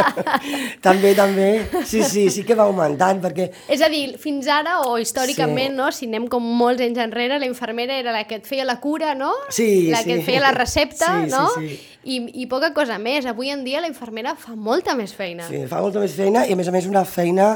també, 0.87 1.11
també. 1.17 1.49
Sí, 1.85 2.01
sí, 2.09 2.23
sí 2.33 2.45
que 2.47 2.57
va 2.57 2.65
augmentant, 2.65 3.19
perquè 3.21 3.51
És 3.69 3.83
a 3.85 3.91
dir, 3.93 4.17
fins 4.21 4.49
ara, 4.49 4.79
o 4.89 4.97
històricament, 5.01 5.75
Sí. 5.75 5.77
no? 5.77 5.91
si 5.93 6.07
anem 6.09 6.25
com 6.33 6.45
molts 6.45 6.81
anys 6.81 7.03
enrere, 7.05 7.39
la 7.39 7.45
infermera 7.49 7.99
era 8.01 8.15
la 8.17 8.23
que 8.25 8.39
et 8.41 8.47
feia 8.49 8.65
la 8.65 8.79
cura, 8.81 9.13
no? 9.15 9.33
Sí, 9.53 9.91
la 9.93 10.01
sí. 10.01 10.09
que 10.09 10.15
et 10.21 10.25
feia 10.25 10.41
la 10.41 10.53
recepta, 10.57 11.11
Sí, 11.21 11.27
sí, 11.29 11.35
no? 11.37 11.49
sí. 11.53 11.81
I, 12.05 12.17
I 12.43 12.47
poca 12.49 12.73
cosa 12.77 12.97
més. 12.99 13.27
Avui 13.29 13.51
en 13.53 13.65
dia 13.65 13.81
la 13.85 13.89
infermera 13.89 14.35
fa 14.41 14.57
molta 14.57 14.95
més 14.97 15.13
feina. 15.17 15.47
Sí, 15.49 15.63
fa 15.69 15.81
molta 15.85 16.01
més 16.01 16.17
feina 16.17 16.47
i 16.49 16.53
a 16.53 16.57
més 16.57 16.69
a 16.69 16.73
més 16.73 16.89
una 16.89 17.05
feina 17.05 17.51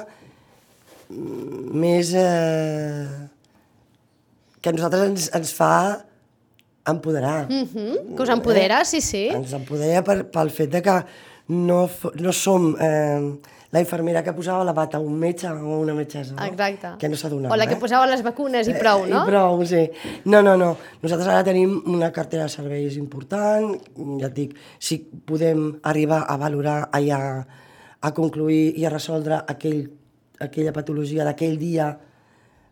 mm, 1.09 1.73
més... 1.81 2.13
Eh, 2.13 3.07
que 4.61 4.69
a 4.69 4.75
nosaltres 4.75 5.05
ens, 5.07 5.31
ens 5.39 5.53
fa 5.55 5.73
empoderar. 6.89 7.47
Mm. 7.49 7.69
Mm, 7.73 8.17
que 8.17 8.23
us 8.25 8.33
empodera, 8.33 8.83
sí, 8.89 9.01
sí. 9.05 9.27
Ens 9.33 9.53
empodera 9.57 10.03
per, 10.05 10.23
pel 10.33 10.51
fet 10.53 10.73
de 10.73 10.83
que 10.83 10.97
no, 11.49 11.89
no 12.21 12.33
som 12.33 12.75
eh, 12.81 13.39
la 13.71 13.81
infermera 13.81 14.23
que 14.25 14.33
posava 14.33 14.65
la 14.65 14.73
bata 14.73 14.97
a 14.97 15.01
un 15.01 15.19
metge 15.19 15.49
o 15.49 15.79
una 15.81 15.95
metgessa. 15.95 16.35
No? 16.35 16.45
Exacte. 16.45 16.95
Que 16.99 17.09
no 17.09 17.17
s'adonava. 17.17 17.53
O 17.55 17.59
la 17.59 17.67
que 17.69 17.77
eh? 17.77 17.81
posava 17.81 18.09
les 18.09 18.23
vacunes 18.25 18.69
i 18.69 18.75
prou, 18.79 19.05
no? 19.09 19.23
I 19.23 19.29
prou, 19.29 19.65
sí. 19.69 19.85
No, 20.25 20.41
no, 20.43 20.57
no. 20.61 20.75
Nosaltres 21.03 21.29
ara 21.29 21.45
tenim 21.45 21.75
una 21.93 22.11
cartera 22.13 22.47
de 22.49 22.55
serveis 22.55 22.97
important. 22.97 23.75
Ja 24.23 24.31
et 24.31 24.37
dic, 24.37 24.57
si 24.81 25.03
podem 25.05 25.75
arribar 25.89 26.25
a 26.29 26.39
valorar 26.41 26.79
allà 26.97 27.21
a 28.01 28.13
concluir 28.15 28.73
i 28.79 28.87
a 28.87 28.93
resoldre 28.95 29.43
aquell, 29.45 29.83
aquella 30.41 30.73
patologia 30.73 31.27
d'aquell 31.29 31.59
dia. 31.61 31.93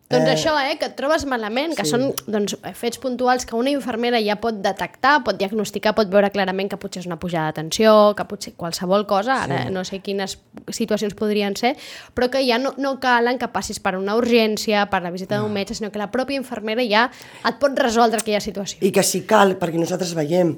Doncs 0.07 0.23
eh... 0.29 0.33
això, 0.37 0.53
eh, 0.63 0.77
que 0.79 0.87
et 0.87 0.95
trobes 0.95 1.25
malament, 1.27 1.73
que 1.75 1.83
sí. 1.83 1.91
són 1.91 2.05
doncs, 2.31 2.55
fets 2.79 2.99
puntuals 3.03 3.43
que 3.47 3.57
una 3.59 3.73
infermera 3.73 4.21
ja 4.23 4.37
pot 4.39 4.61
detectar, 4.63 5.17
pot 5.27 5.35
diagnosticar, 5.39 5.91
pot 5.97 6.07
veure 6.11 6.29
clarament 6.31 6.71
que 6.71 6.79
potser 6.79 7.01
és 7.03 7.09
una 7.09 7.19
pujada 7.19 7.51
de 7.51 7.57
tensió, 7.59 7.95
que 8.15 8.27
potser 8.29 8.53
qualsevol 8.55 9.03
cosa, 9.09 9.41
ara 9.43 9.65
no 9.73 9.83
sé 9.87 9.99
quines 10.05 10.37
situacions 10.71 11.17
podrien 11.17 11.59
ser, 11.59 11.73
però 12.15 12.31
que 12.31 12.45
ja 12.47 12.55
no, 12.61 12.71
no 12.79 12.95
calen 13.03 13.41
que 13.41 13.51
passis 13.51 13.83
per 13.83 13.97
una 13.99 14.15
urgència, 14.15 14.87
per 14.87 15.03
la 15.03 15.11
visita 15.11 15.41
d'un 15.41 15.51
metge, 15.51 15.75
sinó 15.75 15.91
que 15.91 15.99
la 15.99 16.07
pròpia 16.13 16.39
infermera 16.39 16.87
ja 16.87 17.09
et 17.43 17.59
pot 17.59 17.75
resoldre 17.75 18.23
aquella 18.23 18.43
situació. 18.43 18.79
I 18.87 18.95
que 18.95 19.03
si 19.03 19.25
cal, 19.27 19.57
perquè 19.59 19.81
nosaltres 19.81 20.15
veiem 20.15 20.55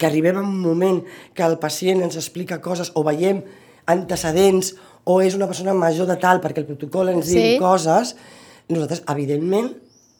que 0.00 0.08
arribem 0.08 0.38
a 0.40 0.46
un 0.46 0.56
moment 0.56 1.02
que 1.36 1.44
el 1.44 1.58
pacient 1.60 2.00
ens 2.00 2.16
explica 2.16 2.62
coses 2.64 2.94
o 2.96 3.04
veiem 3.04 3.42
antecedents 3.90 4.72
o 5.04 5.20
és 5.22 5.34
una 5.34 5.46
persona 5.46 5.74
major 5.74 6.06
de 6.06 6.16
tal 6.20 6.40
perquè 6.40 6.58
el 6.62 6.66
protocol 6.68 7.08
ens 7.08 7.26
Sí. 7.26 7.34
diu 7.38 7.58
coses, 7.62 8.14
nosaltres, 8.68 9.02
evidentment, 9.08 9.72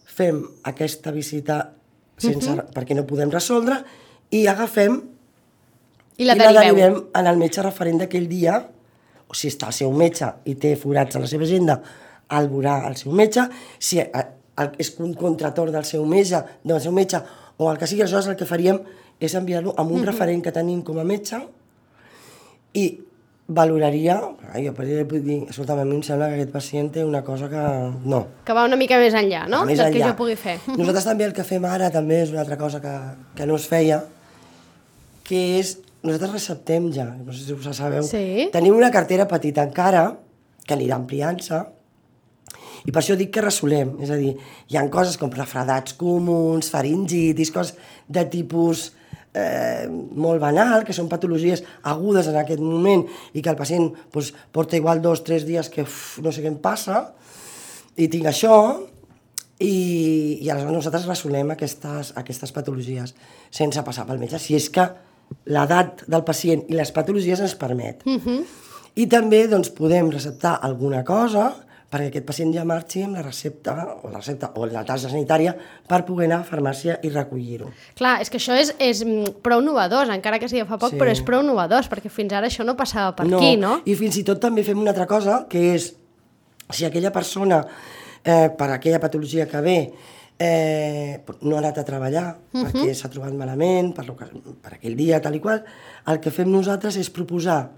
fem 0.04 0.42
aquesta 0.64 1.12
visita 1.12 1.72
sense, 2.18 2.50
perquè 2.75 2.94
no 2.94 3.06
podem 3.06 3.30
resoldre 3.30 3.84
i 4.30 4.46
agafem 4.46 5.02
I 6.18 6.25
la 6.25 6.34
i 6.34 6.38
la 6.38 6.52
derivem 6.52 6.99
en 7.14 7.26
el 7.26 7.38
metge 7.40 7.62
referent 7.62 7.99
d'aquell 8.02 8.28
dia, 8.28 8.58
o 9.26 9.34
si 9.34 9.49
està 9.49 9.68
el 9.68 9.72
seu 9.72 9.92
metge 9.92 10.26
i 10.44 10.54
té 10.54 10.75
forats 10.76 11.16
a 11.16 11.20
la 11.22 11.26
seva 11.26 11.44
agenda, 11.44 11.80
el 12.37 12.49
veurà 12.50 12.87
el 12.88 12.96
seu 12.96 13.12
metge, 13.12 13.46
si 13.78 13.99
eh, 14.00 14.10
és 14.78 14.92
un 14.99 15.14
contrator 15.14 15.70
del 15.70 15.84
seu 15.84 16.04
metge, 16.04 16.42
del 16.64 16.80
seu 16.80 16.92
metge 16.92 17.22
o 17.56 17.70
el 17.70 17.78
que 17.78 17.87
sigui, 17.87 18.02
aleshores 18.02 18.26
el 18.28 18.37
que 18.37 18.44
faríem 18.49 18.80
és 19.20 19.34
enviar-lo 19.34 19.75
amb 19.78 19.92
un 19.92 20.04
referent 20.04 20.42
que 20.42 20.52
tenim 20.52 20.82
com 20.82 20.99
a 20.99 21.04
metge. 21.04 21.40
I 22.75 22.84
valoraria, 23.50 24.14
ai, 24.54 24.62
jo 24.69 24.73
podria 24.76 25.02
dir, 25.04 25.40
escolta, 25.50 25.75
a 25.75 25.85
mi 25.85 25.97
em 25.99 26.02
sembla 26.07 26.28
que 26.30 26.37
aquest 26.38 26.52
pacient 26.54 26.92
té 26.95 27.02
una 27.04 27.23
cosa 27.26 27.49
que 27.50 27.62
no, 28.07 28.21
Que 28.47 28.54
va 28.54 28.62
una 28.69 28.78
mica 28.78 28.99
més 29.02 29.14
enllà, 29.19 29.45
no? 29.50 29.64
més 29.66 29.78
Del 29.80 29.90
que 29.92 29.99
enllà. 29.99 30.12
jo 30.12 30.19
pugui 30.21 30.37
fer. 30.38 30.57
Nosaltres 30.78 31.09
també 31.11 31.26
el 31.26 31.35
que 31.35 31.42
fem 31.47 31.66
ara 31.66 31.90
també 31.90 32.21
és 32.23 32.30
una 32.30 32.45
altra 32.45 32.57
cosa 32.61 32.80
que, 32.80 32.95
que 33.35 33.47
no 33.50 33.57
es 33.59 33.66
feia, 33.66 34.04
que 35.26 35.40
és, 35.59 35.76
nosaltres 36.02 36.33
receptem 36.38 36.88
ja, 36.95 37.09
no 37.11 37.33
sé 37.35 37.45
si 37.45 37.52
ho 37.57 37.75
sabeu, 37.75 38.02
Sí. 38.07 38.49
tenim 38.54 38.76
una 38.76 38.90
cartera 38.95 39.26
petita 39.28 39.62
encara, 39.66 40.07
que 40.66 40.75
anirà 40.78 40.97
ampliant-se, 41.00 41.61
i 42.87 42.92
per 42.95 43.02
això 43.02 43.16
dic 43.19 43.28
que 43.35 43.42
resolem, 43.45 43.97
és 44.00 44.09
a 44.11 44.16
dir, 44.16 44.37
hi 44.71 44.76
han 44.80 44.88
coses 44.88 45.19
com 45.21 45.28
refredats 45.35 45.92
comuns, 46.00 46.71
faringitis, 46.73 47.50
coses 47.52 47.75
de 48.09 48.25
tipus 48.33 48.92
eh, 49.34 49.87
molt 49.90 50.40
banal, 50.42 50.84
que 50.87 50.94
són 50.96 51.08
patologies 51.10 51.62
agudes 51.88 52.28
en 52.30 52.38
aquest 52.40 52.62
moment 52.62 53.04
i 53.34 53.42
que 53.42 53.52
el 53.52 53.58
pacient 53.58 53.90
doncs, 54.12 54.32
porta 54.52 54.78
igual 54.78 55.02
dos 55.02 55.22
o 55.22 55.26
tres 55.26 55.46
dies 55.49 55.70
que 55.70 55.84
uf, 55.87 56.18
no 56.25 56.32
sé 56.32 56.44
què 56.44 56.50
em 56.50 56.58
passa, 56.62 57.10
i 57.96 58.08
tinc 58.10 58.30
això, 58.30 58.56
i, 59.60 60.40
i 60.40 60.49
aleshores 60.49 60.76
nosaltres 60.76 61.06
resolem 61.08 61.52
aquestes, 61.52 62.14
aquestes 62.16 62.52
patologies 62.56 63.14
sense 63.52 63.82
passar 63.84 64.06
pel 64.08 64.20
metge, 64.22 64.40
si 64.40 64.56
és 64.56 64.70
que 64.72 64.88
l'edat 65.52 66.06
del 66.10 66.25
pacient 66.26 66.64
i 66.68 66.78
les 66.78 66.90
patologies 66.94 67.40
ens 67.44 67.54
permet. 67.54 68.02
Uh 68.06 68.18
-huh. 68.18 68.40
I 68.96 69.06
també 69.06 69.46
doncs, 69.46 69.70
podem 69.70 70.10
receptar 70.10 70.58
alguna 70.62 71.04
cosa 71.04 71.54
perquè 71.90 72.06
aquest 72.12 72.26
pacient 72.28 72.52
ja 72.54 72.62
marxi 72.64 73.02
amb 73.02 73.16
la 73.18 73.23
recepta 73.25 73.73
o 74.04 74.11
la 74.12 74.20
recepta 74.20 74.52
o 74.54 74.66
la 74.70 74.85
tassa 74.87 75.09
sanitària 75.11 75.56
per 75.90 76.04
poder 76.06 76.28
anar 76.28 76.40
a 76.44 76.47
farmàcia 76.47 77.00
i 77.02 77.11
recollir-ho. 77.11 77.73
Clar, 77.99 78.20
és 78.23 78.30
que 78.30 78.38
això 78.38 78.54
és, 78.54 78.70
és 78.78 79.00
mm, 79.02 79.40
prou 79.42 79.59
novedós, 79.64 80.09
encara 80.14 80.38
que 80.38 80.49
sigui 80.49 80.62
fa 80.68 80.78
poc, 80.78 80.94
Sí. 80.94 81.00
però 81.00 81.11
és 81.11 81.23
prou 81.26 81.42
novedós, 81.42 81.88
perquè 81.90 82.12
fins 82.12 82.32
ara 82.32 82.47
això 82.47 82.64
no 82.64 82.76
passava 82.78 83.16
per 83.18 83.26
aquí, 83.26 83.56
no? 83.59 83.80
I 83.85 83.97
fins 83.99 84.20
i 84.23 84.25
tot 84.25 84.38
també 84.40 84.62
fem 84.62 84.78
una 84.78 84.94
altra 84.94 85.09
cosa, 85.11 85.47
que 85.50 85.75
és 85.75 85.90
si 86.70 86.87
aquella 86.87 87.11
persona, 87.11 87.64
eh, 88.23 88.49
per 88.54 88.70
aquella 88.70 89.00
patologia 89.02 89.49
que 89.50 89.61
ve, 89.61 89.76
eh, 90.38 91.20
no 91.42 91.56
ha 91.56 91.59
anat 91.59 91.82
a 91.82 91.85
treballar 91.85 92.37
perquè 92.54 92.94
s'ha 92.94 93.11
trobat 93.11 93.35
malament, 93.35 93.90
per, 93.97 94.06
lo 94.06 94.14
que, 94.16 94.30
per 94.62 94.76
aquell 94.78 94.94
dia, 94.97 95.18
tal 95.20 95.35
i 95.35 95.40
qual, 95.42 95.64
el 96.06 96.20
que 96.23 96.30
fem 96.30 96.49
nosaltres 96.52 96.97
és 96.97 97.11
proposar 97.11 97.73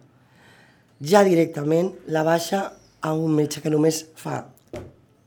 ja 1.02 1.24
directament 1.24 1.90
la 2.12 2.22
baixa 2.22 2.68
a 3.02 3.12
un 3.14 3.34
metge 3.34 3.60
que 3.62 3.70
només 3.70 4.06
fa 4.14 4.46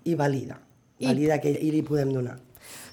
i 0.06 0.16
valida. 0.16 0.60
I- 1.00 1.08
Valida 1.12 1.40
que 1.44 1.52
i 1.52 1.72
li 1.72 1.82
podem 1.84 2.14
donar. 2.14 2.38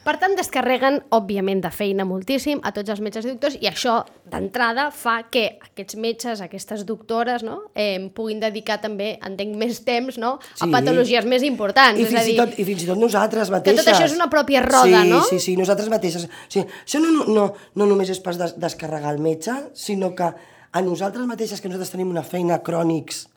Per 0.03 0.17
tant, 0.19 0.33
descarreguen, 0.35 0.97
òbviament, 1.15 1.61
de 1.62 1.71
feina 1.71 2.03
moltíssim 2.05 2.59
a 2.67 2.73
tots 2.75 2.91
els 2.91 2.99
metges 3.01 3.25
i 3.25 3.29
doctors 3.29 3.55
i 3.61 3.69
això, 3.71 4.01
d'entrada, 4.27 4.89
fa 4.91 5.29
que 5.31 5.45
aquests 5.62 5.95
metges, 5.95 6.41
aquestes 6.43 6.83
doctores, 6.85 7.45
no?, 7.47 7.61
eh, 7.79 8.11
puguin 8.12 8.41
dedicar 8.43 8.81
també, 8.83 9.12
entenc, 9.23 9.55
més 9.55 9.85
temps 9.87 10.19
no? 10.19 10.41
a 10.59 10.65
Sí. 10.67 10.71
patologies 10.73 11.25
més 11.25 11.45
importants. 11.47 12.01
I 12.01 12.03
és 12.03 12.09
a 12.09 12.17
fins, 12.17 12.27
dir, 12.27 12.35
i 12.35 12.37
tot, 12.37 12.59
I 12.59 12.65
fins 12.65 12.83
i 12.83 12.87
tot 12.87 12.99
nosaltres 12.99 13.51
mateixes. 13.55 13.85
tot 13.85 13.95
això 13.95 14.05
és 14.11 14.17
una 14.19 14.29
pròpia 14.29 14.65
roda, 14.67 15.05
sí, 15.05 15.09
no? 15.09 15.23
Sí, 15.23 15.39
sí, 15.39 15.57
nosaltres 15.57 15.89
mateixes. 15.89 16.29
Sí, 16.49 16.59
això 16.85 16.99
no, 17.01 17.25
no, 17.33 17.55
no 17.77 17.87
només 17.87 18.11
és 18.11 18.19
pas 18.19 18.37
des, 18.37 18.59
descarregar 18.59 19.15
el 19.15 19.21
metge, 19.23 19.53
sinó 19.73 20.17
que 20.17 20.25
a 20.73 20.83
nosaltres 20.83 21.25
mateixes, 21.27 21.61
que 21.61 21.69
nosaltres 21.69 21.93
tenim 21.95 22.11
una 22.11 22.25
feina 22.25 22.59
crònics 22.61 23.29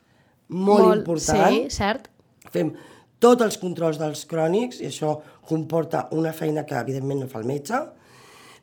molt, 0.48 0.98
important, 1.00 1.50
Sí, 1.52 1.66
cert. 1.70 2.08
fem 2.52 2.72
tots 3.18 3.42
els 3.42 3.56
controls 3.58 3.98
dels 3.98 4.24
crònics, 4.28 4.80
i 4.80 4.86
això 4.90 5.16
comporta 5.48 6.08
una 6.12 6.32
feina 6.36 6.64
que 6.66 6.76
evidentment 6.78 7.20
no 7.24 7.28
fa 7.28 7.40
el 7.40 7.46
metge, 7.48 7.78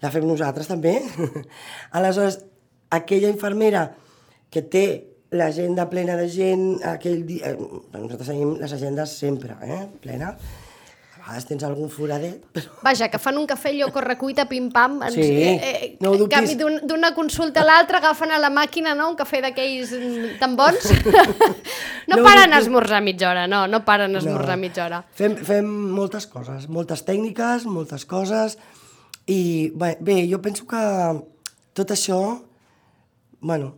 la 0.03 0.11
fem 0.11 0.25
nosaltres 0.27 0.67
també. 0.67 0.97
Aleshores, 1.97 2.39
aquella 2.93 3.29
infermera 3.31 3.87
que 4.53 4.61
té 4.61 4.85
l'agenda 5.33 5.87
plena 5.89 6.15
de 6.19 6.27
gent, 6.29 6.65
aquell 6.85 7.23
dia... 7.25 7.53
eh, 7.53 7.57
Nosaltres 7.97 8.27
tenim 8.29 8.55
les 8.61 8.73
agendes 8.75 9.15
sempre, 9.17 9.55
eh? 9.65 9.87
plena. 10.03 10.35
Vegades 11.23 11.45
tens 11.47 11.63
algun 11.63 11.87
foradet, 11.87 12.41
però... 12.51 12.67
Vaja, 12.83 13.07
que 13.07 13.19
fan 13.21 13.37
un 13.39 13.45
cafè 13.47 13.69
allò 13.71 13.87
correcuita, 13.95 14.43
pim-pam, 14.49 14.97
Sí, 15.13 15.21
eh, 15.23 15.97
no 16.03 16.09
ho 16.11 16.17
dubtis. 16.19 16.35
canvi 16.35 16.55
d'un- 16.59 16.81
d'una 16.83 17.13
consulta 17.15 17.61
a 17.61 17.63
l'altra 17.63 18.01
agafen 18.01 18.33
a 18.35 18.39
la 18.43 18.49
màquina 18.51 18.91
no? 18.93 19.07
un 19.13 19.15
cafè 19.15 19.39
d'aquells 19.45 19.93
mm, 19.95 20.33
tan 20.41 20.57
bons. 20.59 20.89
no, 22.11 22.17
No 22.17 22.23
paren 22.27 22.51
a 22.51 22.59
esmorzar 22.59 22.99
mitja 23.01 23.29
hora, 23.31 23.47
no, 23.47 23.61
no 23.71 23.79
paren 23.87 24.15
a 24.15 24.19
esmorzar 24.19 24.57
mitja 24.59 24.83
hora. 24.85 24.99
Fem, 25.15 25.37
fem 25.47 25.63
moltes 25.95 26.27
coses, 26.27 26.67
moltes 26.67 27.05
tècniques, 27.07 27.63
moltes 27.71 28.03
coses, 28.05 28.57
i 29.25 29.71
bé, 29.79 29.95
bé, 30.03 30.19
jo 30.27 30.41
penso 30.43 30.67
que 30.67 30.83
tot 31.73 31.95
això, 31.95 32.19
bueno, 33.39 33.77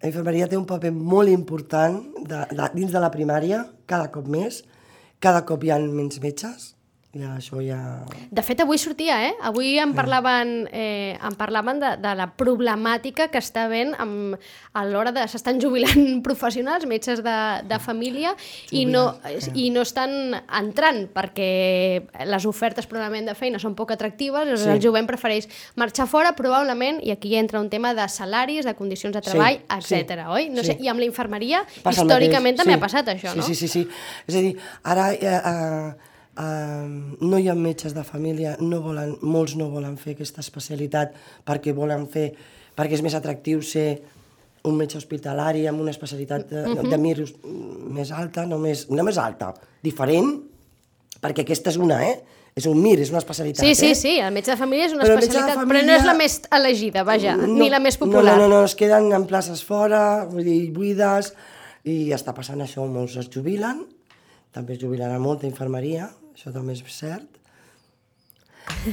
la 0.00 0.08
infermeria 0.08 0.48
té 0.48 0.56
un 0.56 0.64
paper 0.66 0.90
molt 0.96 1.28
important 1.28 2.00
de, 2.24 2.46
de, 2.48 2.68
dins 2.74 2.90
de 2.96 3.00
la 3.04 3.10
primària, 3.12 3.66
cada 3.86 4.08
cop 4.10 4.24
més, 4.26 4.64
cada 5.22 5.44
cop 5.46 5.62
hi 5.62 5.70
ha 5.70 5.78
menys 5.82 6.18
metges, 6.22 6.72
i 7.12 7.20
això 7.28 7.60
ja... 7.60 7.76
De 8.32 8.40
fet, 8.40 8.62
avui 8.64 8.78
sortia, 8.80 9.18
eh? 9.26 9.32
Avui 9.44 9.74
em 9.76 9.90
parlaven, 9.92 10.52
eh, 10.72 11.12
em 11.20 11.34
parlaven 11.36 11.76
de, 11.82 11.90
de 12.00 12.12
la 12.16 12.24
problemàtica 12.40 13.26
que 13.28 13.40
està 13.42 13.66
havent 13.66 13.90
amb, 14.00 14.38
a 14.72 14.84
l'hora 14.88 15.10
de... 15.12 15.26
S'estan 15.28 15.60
jubilant 15.60 16.22
professionals, 16.28 16.86
metges 16.88 17.20
de, 17.20 17.34
de 17.68 17.78
família, 17.84 18.32
i 18.72 18.86
no, 18.88 19.02
i 19.52 19.66
no 19.74 19.82
estan 19.84 20.38
entrant 20.56 21.02
perquè 21.12 21.50
les 22.30 22.46
ofertes 22.48 22.88
probablement 22.88 23.28
de 23.28 23.34
feina 23.36 23.60
són 23.60 23.76
poc 23.76 23.92
atractives, 23.92 24.48
sí. 24.62 24.70
el 24.72 24.80
jovent 24.80 25.10
prefereix 25.10 25.50
marxar 25.76 26.06
fora, 26.08 26.32
probablement, 26.38 27.02
i 27.04 27.12
aquí 27.12 27.34
entra 27.36 27.60
un 27.60 27.68
tema 27.68 27.92
de 27.98 28.06
salaris, 28.08 28.64
de 28.64 28.72
condicions 28.78 29.12
de 29.12 29.20
treball, 29.26 29.60
Sí, 29.82 29.98
etc. 29.98 30.16
sí, 30.16 30.30
oi? 30.32 30.48
No 30.48 30.64
sé, 30.64 30.78
sí. 30.78 30.86
I 30.86 30.88
amb 30.88 31.04
la 31.04 31.10
infermeria, 31.10 31.60
Passa 31.84 32.06
històricament 32.06 32.56
també 32.56 32.72
sí. 32.72 32.80
ha 32.80 32.82
passat 32.86 33.12
això, 33.12 33.36
sí, 33.36 33.42
no? 33.42 33.44
Sí, 33.44 33.58
sí, 33.58 33.68
sí. 33.68 33.84
És 34.24 34.40
a 34.40 34.44
dir, 34.46 34.54
ara 34.94 35.10
eh, 35.12 35.36
eh, 35.36 36.10
eh, 36.38 37.16
no 37.20 37.38
hi 37.38 37.48
ha 37.48 37.54
metges 37.54 37.94
de 37.94 38.04
família, 38.04 38.56
no 38.60 38.80
volen, 38.80 39.16
molts 39.22 39.56
no 39.56 39.68
volen 39.70 39.96
fer 40.00 40.14
aquesta 40.16 40.40
especialitat 40.40 41.12
perquè 41.46 41.74
volen 41.76 42.06
fer, 42.08 42.32
perquè 42.76 42.92
és 42.98 43.02
més 43.04 43.14
atractiu 43.14 43.60
ser 43.62 44.02
un 44.64 44.76
metge 44.78 44.96
hospitalari 44.96 45.66
amb 45.66 45.80
una 45.82 45.90
especialitat 45.90 46.48
de, 46.48 46.62
Mhm. 46.68 46.90
de 46.90 46.98
mirs 46.98 47.32
més 47.44 48.12
alta, 48.12 48.46
no 48.46 48.58
més, 48.58 48.88
no 48.90 49.02
més 49.02 49.18
alta, 49.18 49.52
diferent, 49.82 50.40
perquè 51.20 51.42
aquesta 51.42 51.70
és 51.70 51.76
una, 51.76 52.02
eh? 52.06 52.20
És 52.54 52.66
un 52.66 52.80
mir, 52.82 52.98
és 53.00 53.08
una 53.08 53.18
especialitat, 53.18 53.64
Sí, 53.64 53.74
sí, 53.74 53.86
eh? 53.90 53.94
sí, 53.94 54.18
el 54.20 54.30
metge 54.32 54.50
de 54.52 54.56
família 54.58 54.84
és 54.84 54.92
una 54.92 55.04
Però 55.04 55.14
especialitat, 55.18 55.56
però 55.56 55.64
no 55.64 55.68
família- 55.72 55.96
és 55.96 56.04
la 56.04 56.14
més 56.14 56.42
elegida, 56.50 57.02
vaja, 57.02 57.34
ni 57.36 57.70
la 57.70 57.80
més 57.80 57.96
popular. 57.96 58.36
No, 58.36 58.46
no, 58.46 58.48
no, 58.48 58.64
es 58.64 58.74
queden 58.74 59.10
en 59.12 59.24
places 59.26 59.64
fora, 59.64 60.26
vull 60.26 60.44
dir, 60.44 60.70
buides, 60.70 61.32
i 61.84 62.10
està 62.12 62.34
passant 62.34 62.60
això, 62.60 62.86
molts 62.86 63.16
es 63.16 63.28
jubilen, 63.30 63.86
també 64.52 64.74
es 64.74 64.78
jubilarà 64.80 65.18
molta 65.18 65.46
infermeria, 65.46 66.10
això 66.34 66.52
també 66.54 66.72
és 66.76 66.82
cert. 66.92 67.28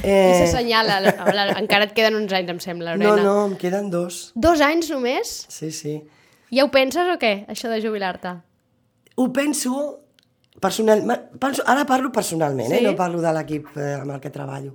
s'assenyala, 0.40 0.98
encara 1.62 1.86
et 1.86 1.92
queden 1.96 2.16
uns 2.18 2.32
anys, 2.36 2.50
em 2.52 2.60
sembla, 2.62 2.96
no, 2.98 3.10
Lorena. 3.12 3.26
no, 3.28 3.34
em 3.50 3.56
queden 3.60 3.90
dos. 3.92 4.30
Dos 4.34 4.60
anys 4.64 4.90
només? 4.90 5.30
Sí, 5.48 5.70
sí. 5.74 5.96
Ja 6.50 6.64
ho 6.66 6.70
penses 6.74 7.06
o 7.12 7.16
què, 7.22 7.44
això 7.52 7.70
de 7.70 7.78
jubilar-te? 7.82 8.32
Ho 9.20 9.28
penso, 9.32 10.00
personal, 10.60 11.04
ma- 11.06 11.20
penso, 11.40 11.62
ara 11.70 11.84
parlo 11.86 12.10
personalment, 12.12 12.68
Sí? 12.72 12.80
eh? 12.80 12.82
no 12.86 12.96
parlo 12.98 13.20
de 13.22 13.32
l'equip 13.36 13.70
eh, 13.78 13.94
amb 14.00 14.10
el 14.16 14.20
que 14.20 14.30
treballo. 14.34 14.74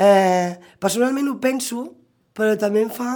Eh, 0.00 0.56
personalment 0.82 1.28
ho 1.30 1.36
penso, 1.40 1.84
però 2.34 2.56
també 2.58 2.82
em 2.82 2.90
fa 2.90 3.12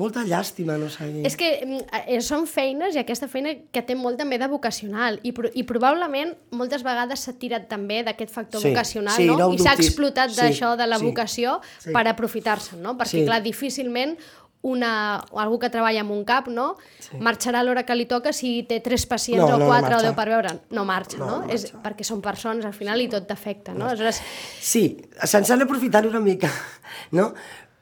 molta 0.00 0.22
llàstima 0.24 0.78
no 0.80 0.88
seguir. 0.88 1.24
És 1.28 1.36
que 1.36 1.48
mm, 1.66 2.04
eh, 2.08 2.20
són 2.24 2.46
feines, 2.48 2.94
i 2.96 3.00
aquesta 3.02 3.28
feina 3.28 3.52
que 3.72 3.82
té 3.84 3.94
molt 3.98 4.16
també 4.18 4.38
de 4.40 4.48
vocacional, 4.48 5.18
i, 5.22 5.32
pro 5.36 5.50
i 5.52 5.64
probablement 5.68 6.32
moltes 6.56 6.82
vegades 6.86 7.26
s'ha 7.26 7.34
tirat 7.38 7.68
també 7.68 8.02
d'aquest 8.06 8.32
factor 8.32 8.62
Sí, 8.62 8.70
vocacional, 8.72 9.16
sí, 9.16 9.26
no? 9.28 9.36
no 9.38 9.50
I 9.52 9.58
s'ha 9.60 9.74
explotat 9.76 10.30
Sí, 10.32 10.40
d'això 10.40 10.76
de 10.80 10.86
la 10.88 10.98
sí, 10.98 11.04
vocació 11.10 11.58
sí. 11.78 11.92
per 11.92 12.06
aprofitar-se'n, 12.08 12.80
no? 12.82 12.96
Perquè, 12.96 13.20
Sí. 13.20 13.26
clar, 13.28 13.42
difícilment 13.44 14.16
una, 14.62 15.16
algú 15.34 15.58
que 15.58 15.68
treballa 15.74 16.00
en 16.04 16.10
un 16.14 16.20
cap, 16.24 16.46
no? 16.46 16.76
Marxarà 17.18 17.60
a 17.60 17.64
l'hora 17.66 17.82
que 17.82 17.96
li 17.98 18.04
toca 18.06 18.30
si 18.32 18.62
té 18.62 18.78
tres 18.78 19.04
pacients 19.10 19.42
No, 19.42 19.56
o 19.56 19.58
no, 19.58 19.64
no 19.64 19.66
quatre 19.66 19.96
o 19.96 20.02
deu 20.04 20.14
per 20.14 20.28
veure. 20.30 20.52
No 20.70 20.84
marxa, 20.86 21.18
no? 21.18 21.26
No, 21.26 21.38
no 21.46 21.50
És, 21.52 21.64
marxa. 21.66 21.80
perquè 21.82 22.06
són 22.06 22.20
persones 22.22 22.64
al 22.64 22.72
final 22.72 23.00
i 23.02 23.08
tot 23.10 23.26
t'afecta, 23.26 23.74
no? 23.74 23.88
Aleshores, 23.90 24.20
Sí, 24.60 24.84
se'n 25.24 25.44
s'han 25.44 25.58
d'aprofitar 25.64 26.06
una 26.06 26.20
mica, 26.22 26.48
no? 27.18 27.32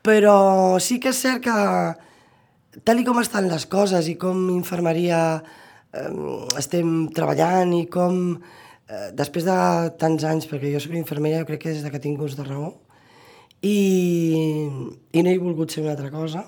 Però 0.06 0.78
sí 0.80 0.98
que 1.00 1.12
és 1.12 1.20
cert 1.20 1.42
que 1.44 1.56
tal 2.86 3.02
com 3.04 3.18
estan 3.20 3.50
les 3.50 3.66
coses 3.68 4.08
i 4.08 4.16
com 4.20 4.46
infermeria 4.54 5.20
eh, 5.92 6.12
estem 6.60 7.10
treballant 7.16 7.74
i 7.76 7.84
com 7.92 8.16
eh, 8.36 9.10
després 9.16 9.44
de 9.48 9.58
tants 10.00 10.24
anys, 10.24 10.48
perquè 10.50 10.72
jo 10.72 10.80
soc 10.82 10.96
infermera, 10.96 11.42
jo 11.42 11.50
crec 11.50 11.66
que 11.66 11.74
des 11.74 11.84
de 11.84 11.92
que 11.92 12.02
tinc 12.02 12.20
gust 12.20 12.40
de 12.40 12.46
raó, 12.46 12.72
i, 13.60 13.76
i 15.12 15.22
no 15.22 15.30
he 15.30 15.38
volgut 15.38 15.72
ser 15.74 15.84
una 15.84 15.92
altra 15.96 16.10
cosa. 16.12 16.46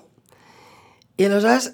I 1.21 1.27
aleshores, 1.29 1.73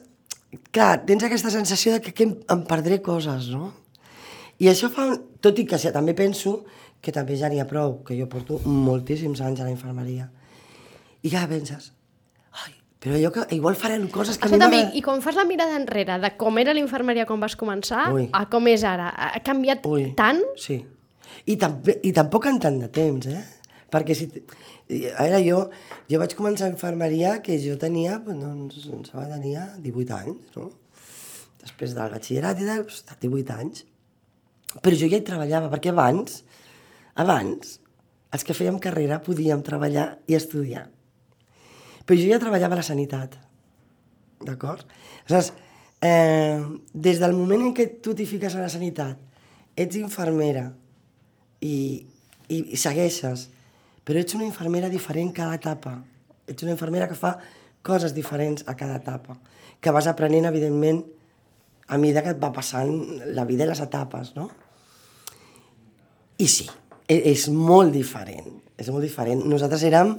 clar, 0.74 1.04
tens 1.06 1.24
aquesta 1.24 1.52
sensació 1.54 1.94
de 1.94 2.02
que, 2.02 2.12
que 2.12 2.26
em, 2.26 2.34
em 2.50 2.64
perdré 2.66 2.98
coses, 3.04 3.52
no? 3.54 3.72
I 4.58 4.72
això 4.72 4.90
fa... 4.90 5.06
Un... 5.12 5.24
Tot 5.38 5.54
i 5.62 5.62
que 5.70 5.78
ja, 5.78 5.92
també 5.94 6.16
penso 6.18 6.64
que 6.98 7.12
també 7.14 7.36
ja 7.38 7.46
n'hi 7.46 7.60
ha 7.62 7.68
prou, 7.70 8.00
que 8.02 8.16
jo 8.18 8.26
porto 8.26 8.56
moltíssims 8.66 9.38
anys 9.46 9.60
a 9.62 9.68
la 9.68 9.70
infermeria. 9.70 10.24
I 11.28 11.32
ja 11.34 11.44
penses, 11.50 11.90
ai, 12.64 12.72
però 13.02 13.18
jo 13.20 13.30
que 13.34 13.44
igual 13.56 13.76
farem 13.76 14.06
coses 14.12 14.38
que 14.40 14.48
a 14.48 14.50
mi 14.50 14.56
Escolta'm, 14.56 14.94
i, 14.96 15.02
quan 15.04 15.20
fas 15.24 15.36
la 15.36 15.44
mirada 15.44 15.76
enrere 15.76 16.16
de 16.22 16.30
com 16.40 16.56
era 16.62 16.72
l'infermeria 16.76 17.26
quan 17.28 17.42
vas 17.42 17.56
començar 17.60 18.06
Ui. 18.14 18.30
a 18.32 18.46
com 18.48 18.70
és 18.72 18.86
ara, 18.88 19.10
ha 19.12 19.42
canviat 19.44 19.84
Ui, 19.90 20.08
tant? 20.16 20.40
Sí. 20.56 20.80
I, 21.44 21.56
també, 21.60 21.98
I 22.08 22.14
tampoc 22.16 22.48
en 22.48 22.58
tant 22.62 22.78
de 22.80 22.88
temps, 22.92 23.28
eh? 23.28 23.44
Perquè 23.92 24.16
si... 24.16 24.28
A 24.88 25.24
veure, 25.26 25.40
jo, 25.44 25.60
jo 26.08 26.20
vaig 26.20 26.32
començar 26.36 26.68
a 26.68 26.72
infermeria 26.72 27.38
que 27.44 27.58
jo 27.60 27.76
tenia, 27.80 28.18
pues, 28.24 28.38
doncs, 28.40 28.86
em 28.88 29.02
sembla 29.04 29.28
tenia 29.34 29.66
18 29.84 30.16
anys, 30.16 30.56
no? 30.56 30.70
Després 31.60 31.92
del 31.96 32.14
batxillerat 32.14 32.62
i 32.62 32.68
de... 32.68 32.78
doncs, 32.80 33.02
18 33.20 33.58
anys. 33.58 33.84
Però 34.84 34.96
jo 34.96 35.08
ja 35.08 35.20
hi 35.20 35.24
treballava, 35.24 35.68
perquè 35.72 35.92
abans, 35.92 36.42
abans, 37.20 37.78
els 38.32 38.44
que 38.44 38.56
fèiem 38.56 38.80
carrera 38.82 39.22
podíem 39.24 39.64
treballar 39.64 40.10
i 40.28 40.36
estudiar. 40.36 40.86
Però 42.08 42.16
jo 42.16 42.30
ja 42.30 42.40
treballava 42.40 42.72
a 42.72 42.80
la 42.80 42.86
sanitat, 42.86 43.34
d'acord? 44.40 44.86
Aleshores, 45.26 45.52
eh, 46.00 46.62
des 46.94 47.20
del 47.20 47.34
moment 47.36 47.66
en 47.66 47.74
què 47.76 47.84
tu 48.00 48.14
t'hi 48.16 48.24
fiques 48.24 48.54
a 48.56 48.62
la 48.62 48.70
sanitat, 48.72 49.20
ets 49.76 49.98
infermera 50.00 50.70
i, 51.60 52.06
i, 52.48 52.62
i 52.72 52.80
segueixes, 52.80 53.48
però 54.08 54.22
ets 54.22 54.38
una 54.38 54.48
infermera 54.48 54.88
diferent 54.88 55.34
cada 55.36 55.58
etapa. 55.60 55.98
Ets 56.48 56.64
una 56.64 56.72
infermera 56.72 57.10
que 57.10 57.18
fa 57.18 57.34
coses 57.84 58.14
diferents 58.16 58.64
a 58.66 58.74
cada 58.78 58.96
etapa, 59.02 59.36
que 59.80 59.92
vas 59.92 60.08
aprenent, 60.08 60.48
evidentment, 60.48 61.04
a 61.88 62.00
mesura 62.00 62.24
que 62.24 62.32
et 62.32 62.40
va 62.40 62.54
passant 62.56 62.90
la 63.36 63.44
vida 63.48 63.64
i 63.64 63.68
les 63.68 63.84
etapes, 63.84 64.32
no? 64.36 64.48
I 66.40 66.48
sí, 66.48 66.68
e- 67.08 67.22
és 67.32 67.48
molt 67.52 67.92
diferent, 67.92 68.48
és 68.78 68.88
molt 68.92 69.04
diferent. 69.04 69.44
Nosaltres 69.44 69.84
érem 69.88 70.16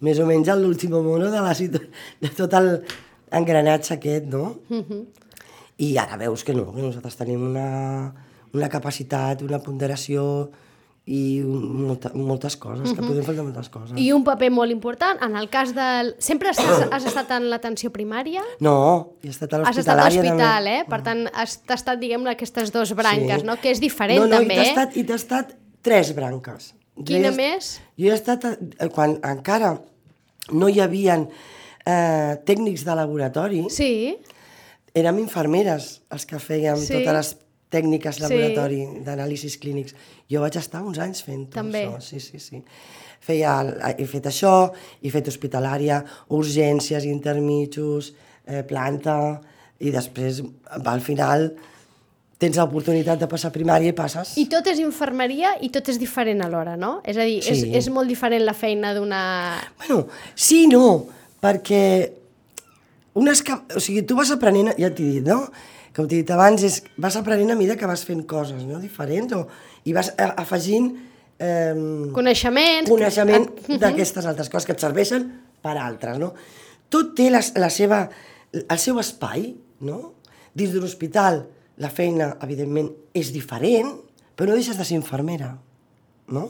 més 0.00 0.18
o 0.20 0.26
menys 0.28 0.48
l'últim 0.56 0.96
mono 0.96 1.30
de, 1.30 1.40
la 1.40 1.54
de 1.54 2.32
tot 2.36 2.54
el 2.58 2.72
engranatge 3.30 3.94
aquest, 3.98 4.26
no? 4.32 4.56
I 5.80 5.94
ara 6.00 6.18
veus 6.20 6.44
que 6.44 6.54
no, 6.56 6.70
que 6.74 6.82
nosaltres 6.82 7.16
tenim 7.16 7.44
una, 7.52 7.68
una 8.52 8.68
capacitat, 8.68 9.42
una 9.46 9.60
ponderació 9.64 10.50
i 11.10 11.40
molta, 11.42 12.10
moltes 12.14 12.54
coses, 12.60 12.92
que 12.94 13.02
podem 13.02 13.24
fer 13.26 13.34
de 13.34 13.42
moltes 13.42 13.70
coses. 13.72 13.96
I 13.98 14.10
un 14.14 14.22
paper 14.26 14.50
molt 14.54 14.70
important, 14.70 15.18
en 15.24 15.34
el 15.40 15.48
cas 15.50 15.72
del... 15.74 16.12
Sempre 16.22 16.52
estàs, 16.52 16.84
has 16.92 17.06
estat 17.08 17.32
en 17.34 17.48
l'atenció 17.50 17.90
primària? 17.94 18.44
No, 18.62 19.16
he 19.24 19.32
estat 19.32 19.56
a 19.56 19.62
Has 19.66 19.80
estat 19.80 19.96
a 19.98 20.04
l'hospital, 20.06 20.68
eh? 20.70 20.82
Per 20.90 21.00
tant, 21.06 21.24
has 21.32 21.56
tastat, 21.66 21.98
diguem-ne, 22.02 22.36
aquestes 22.36 22.70
dues 22.74 22.92
branques, 22.94 23.42
Sí. 23.42 23.48
no? 23.48 23.56
Que 23.62 23.72
és 23.72 23.80
diferent, 23.82 24.20
no, 24.22 24.28
no, 24.28 24.36
també, 24.38 24.54
i 24.54 24.60
t'ha 24.60 24.66
eh? 24.68 24.74
estat, 24.74 25.00
i 25.00 25.06
t'ha 25.08 25.18
estat 25.18 25.56
tres 25.82 26.12
branques. 26.14 26.74
Jo 27.00 27.04
Quina 27.08 27.28
he 27.28 27.30
est- 27.30 27.36
més? 27.40 27.68
Jo 27.98 28.10
he 28.12 28.14
estat, 28.16 28.44
eh, 28.44 28.88
quan 28.92 29.18
encara 29.24 29.74
no 30.52 30.68
hi 30.68 30.80
havia 30.80 31.16
eh, 31.86 32.36
tècnics 32.44 32.84
de 32.84 32.94
laboratori, 32.94 33.62
Sí, 33.72 34.16
érem 34.94 35.18
infermeres 35.22 36.02
els 36.12 36.26
que 36.26 36.36
fèiem 36.36 36.76
Sí. 36.76 36.92
totes 36.92 37.14
les 37.16 37.30
tècniques 37.70 38.16
Sí. 38.16 38.22
laboratori 38.22 38.80
d'anàlisis 39.06 39.56
clínics. 39.58 39.94
Jo 40.30 40.40
vaig 40.42 40.56
estar 40.56 40.82
uns 40.82 40.98
anys 40.98 41.22
fent 41.22 41.48
També. 41.54 41.86
això, 41.86 42.00
sí, 42.00 42.20
sí, 42.20 42.38
sí. 42.38 42.62
Feia, 43.20 43.94
he 43.98 44.06
fet 44.06 44.24
això, 44.26 44.72
he 45.02 45.10
fet 45.10 45.26
hospitalària, 45.28 46.04
urgències, 46.28 47.04
intermitjos, 47.04 48.14
eh, 48.46 48.62
planta, 48.62 49.40
i 49.78 49.90
després, 49.90 50.42
al 50.84 51.00
final, 51.00 51.54
tens 52.40 52.56
l'oportunitat 52.56 53.20
de 53.20 53.26
passar 53.28 53.50
primària 53.52 53.92
i 53.92 53.96
passes. 53.96 54.32
i 54.40 54.46
tot 54.48 54.66
és 54.72 54.78
infermeria 54.80 55.52
i 55.60 55.68
tot 55.72 55.88
és 55.92 55.98
diferent 56.00 56.40
alhora, 56.42 56.76
no? 56.80 57.00
És 57.04 57.18
a 57.20 57.26
dir, 57.28 57.38
és, 57.44 57.60
Sí. 57.60 57.72
és 57.76 57.88
molt 57.92 58.08
diferent 58.08 58.42
la 58.46 58.54
feina 58.56 58.94
d'una... 58.96 59.20
Bueno, 59.82 60.06
sí 60.34 60.62
no, 60.70 61.04
perquè 61.42 62.12
unes 63.20 63.42
que, 63.44 63.52
o 63.76 63.80
sigui, 63.82 64.02
tu 64.08 64.16
vas 64.16 64.30
aprenent, 64.32 64.72
ja 64.78 64.88
t'he 64.94 65.04
dit, 65.18 65.26
no? 65.26 65.42
Com 65.96 66.06
t'he 66.08 66.20
dit 66.22 66.30
abans, 66.32 66.62
és, 66.64 66.80
vas 67.02 67.16
aprenent 67.18 67.50
a 67.52 67.58
mesura 67.58 67.76
que 67.76 67.88
vas 67.90 68.04
fent 68.06 68.22
coses 68.30 68.62
no? 68.64 68.78
diferents 68.80 69.34
o, 69.36 69.42
i 69.84 69.92
vas 69.92 70.12
a- 70.16 70.32
afegint 70.40 70.92
eh, 71.38 71.74
Coneixements... 72.14 72.88
coneixement 72.88 73.48
que- 73.66 73.78
d'aquestes 73.82 74.24
altres 74.30 74.48
coses 74.48 74.64
que 74.68 74.76
et 74.78 74.80
serveixen 74.80 75.26
per 75.60 75.76
altres, 75.76 76.16
no? 76.22 76.32
Tot 76.88 77.12
té 77.18 77.28
la, 77.30 77.42
la 77.60 77.68
seva, 77.70 78.04
el 78.62 78.78
seu 78.80 78.96
espai, 79.02 79.50
no? 79.84 80.14
Dins 80.54 80.72
d'un 80.72 80.86
hospital 80.88 81.44
la 81.80 81.90
feina, 81.92 82.34
evidentment, 82.44 82.90
és 83.16 83.32
diferent, 83.32 83.94
però 84.36 84.50
no 84.50 84.58
deixes 84.58 84.78
de 84.78 84.86
ser 84.86 84.98
infermera, 84.98 85.54
no? 86.32 86.44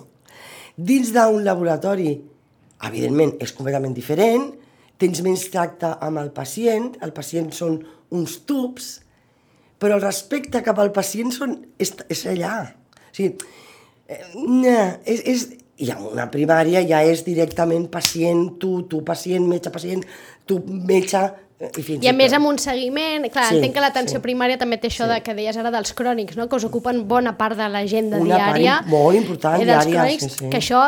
Dins 0.77 1.13
d'un 1.15 1.45
laboratori, 1.45 2.15
evidentment, 2.87 3.37
és 3.43 3.53
completament 3.55 3.95
diferent, 3.97 4.49
tens 5.01 5.23
menys 5.25 5.47
tracte 5.53 5.95
amb 6.05 6.21
el 6.21 6.31
pacient, 6.37 6.93
el 7.05 7.15
pacient 7.17 7.51
són 7.57 7.79
uns 8.17 8.41
tubs, 8.49 8.91
però 9.81 9.97
el 9.97 10.05
respecte 10.05 10.61
cap 10.65 10.79
al 10.81 10.93
pacient 10.93 11.33
són, 11.33 11.57
és, 11.81 11.95
és 12.13 12.25
allà. 12.29 12.55
O 13.09 13.15
sigui, 13.17 13.33
eh, 14.11 14.89
és, 15.09 15.23
és, 15.25 15.47
i 15.81 15.89
en 15.95 16.03
una 16.11 16.27
primària 16.33 16.83
ja 16.85 17.01
és 17.09 17.23
directament 17.25 17.87
pacient, 17.93 18.59
tu, 18.61 18.83
tu 18.91 19.01
pacient, 19.07 19.47
metge 19.49 19.73
pacient, 19.73 20.05
tu 20.45 20.61
metge, 20.69 21.23
i 21.61 21.83
fins 21.85 22.05
I 22.05 22.09
a 22.09 22.13
més 22.17 22.33
amb 22.33 22.47
un 22.49 22.57
seguiment, 22.59 23.27
clar, 23.31 23.49
Sí, 23.51 23.57
entenc 23.59 23.75
que 23.75 23.81
l'atenció 23.85 24.17
sí. 24.19 24.23
primària 24.25 24.57
també 24.59 24.79
té 24.81 24.89
això 24.89 25.07
de, 25.11 25.21
que 25.23 25.35
deies 25.35 25.57
ara 25.61 25.71
dels 25.71 25.93
crònics, 25.93 26.37
no? 26.37 26.49
que 26.49 26.57
us 26.57 26.65
ocupen 26.65 27.07
bona 27.09 27.37
part 27.37 27.57
de 27.59 27.69
l'agenda 27.69 28.17
Una 28.19 28.39
part 28.39 28.57
diària. 28.57 28.81
molt 28.87 29.17
important, 29.17 29.61
eh, 29.61 29.67
dels 29.67 29.85
diària, 29.87 30.01
crònics, 30.01 30.23
sí, 30.25 30.31
sí. 30.39 30.49
Que 30.51 30.59
això 30.59 30.81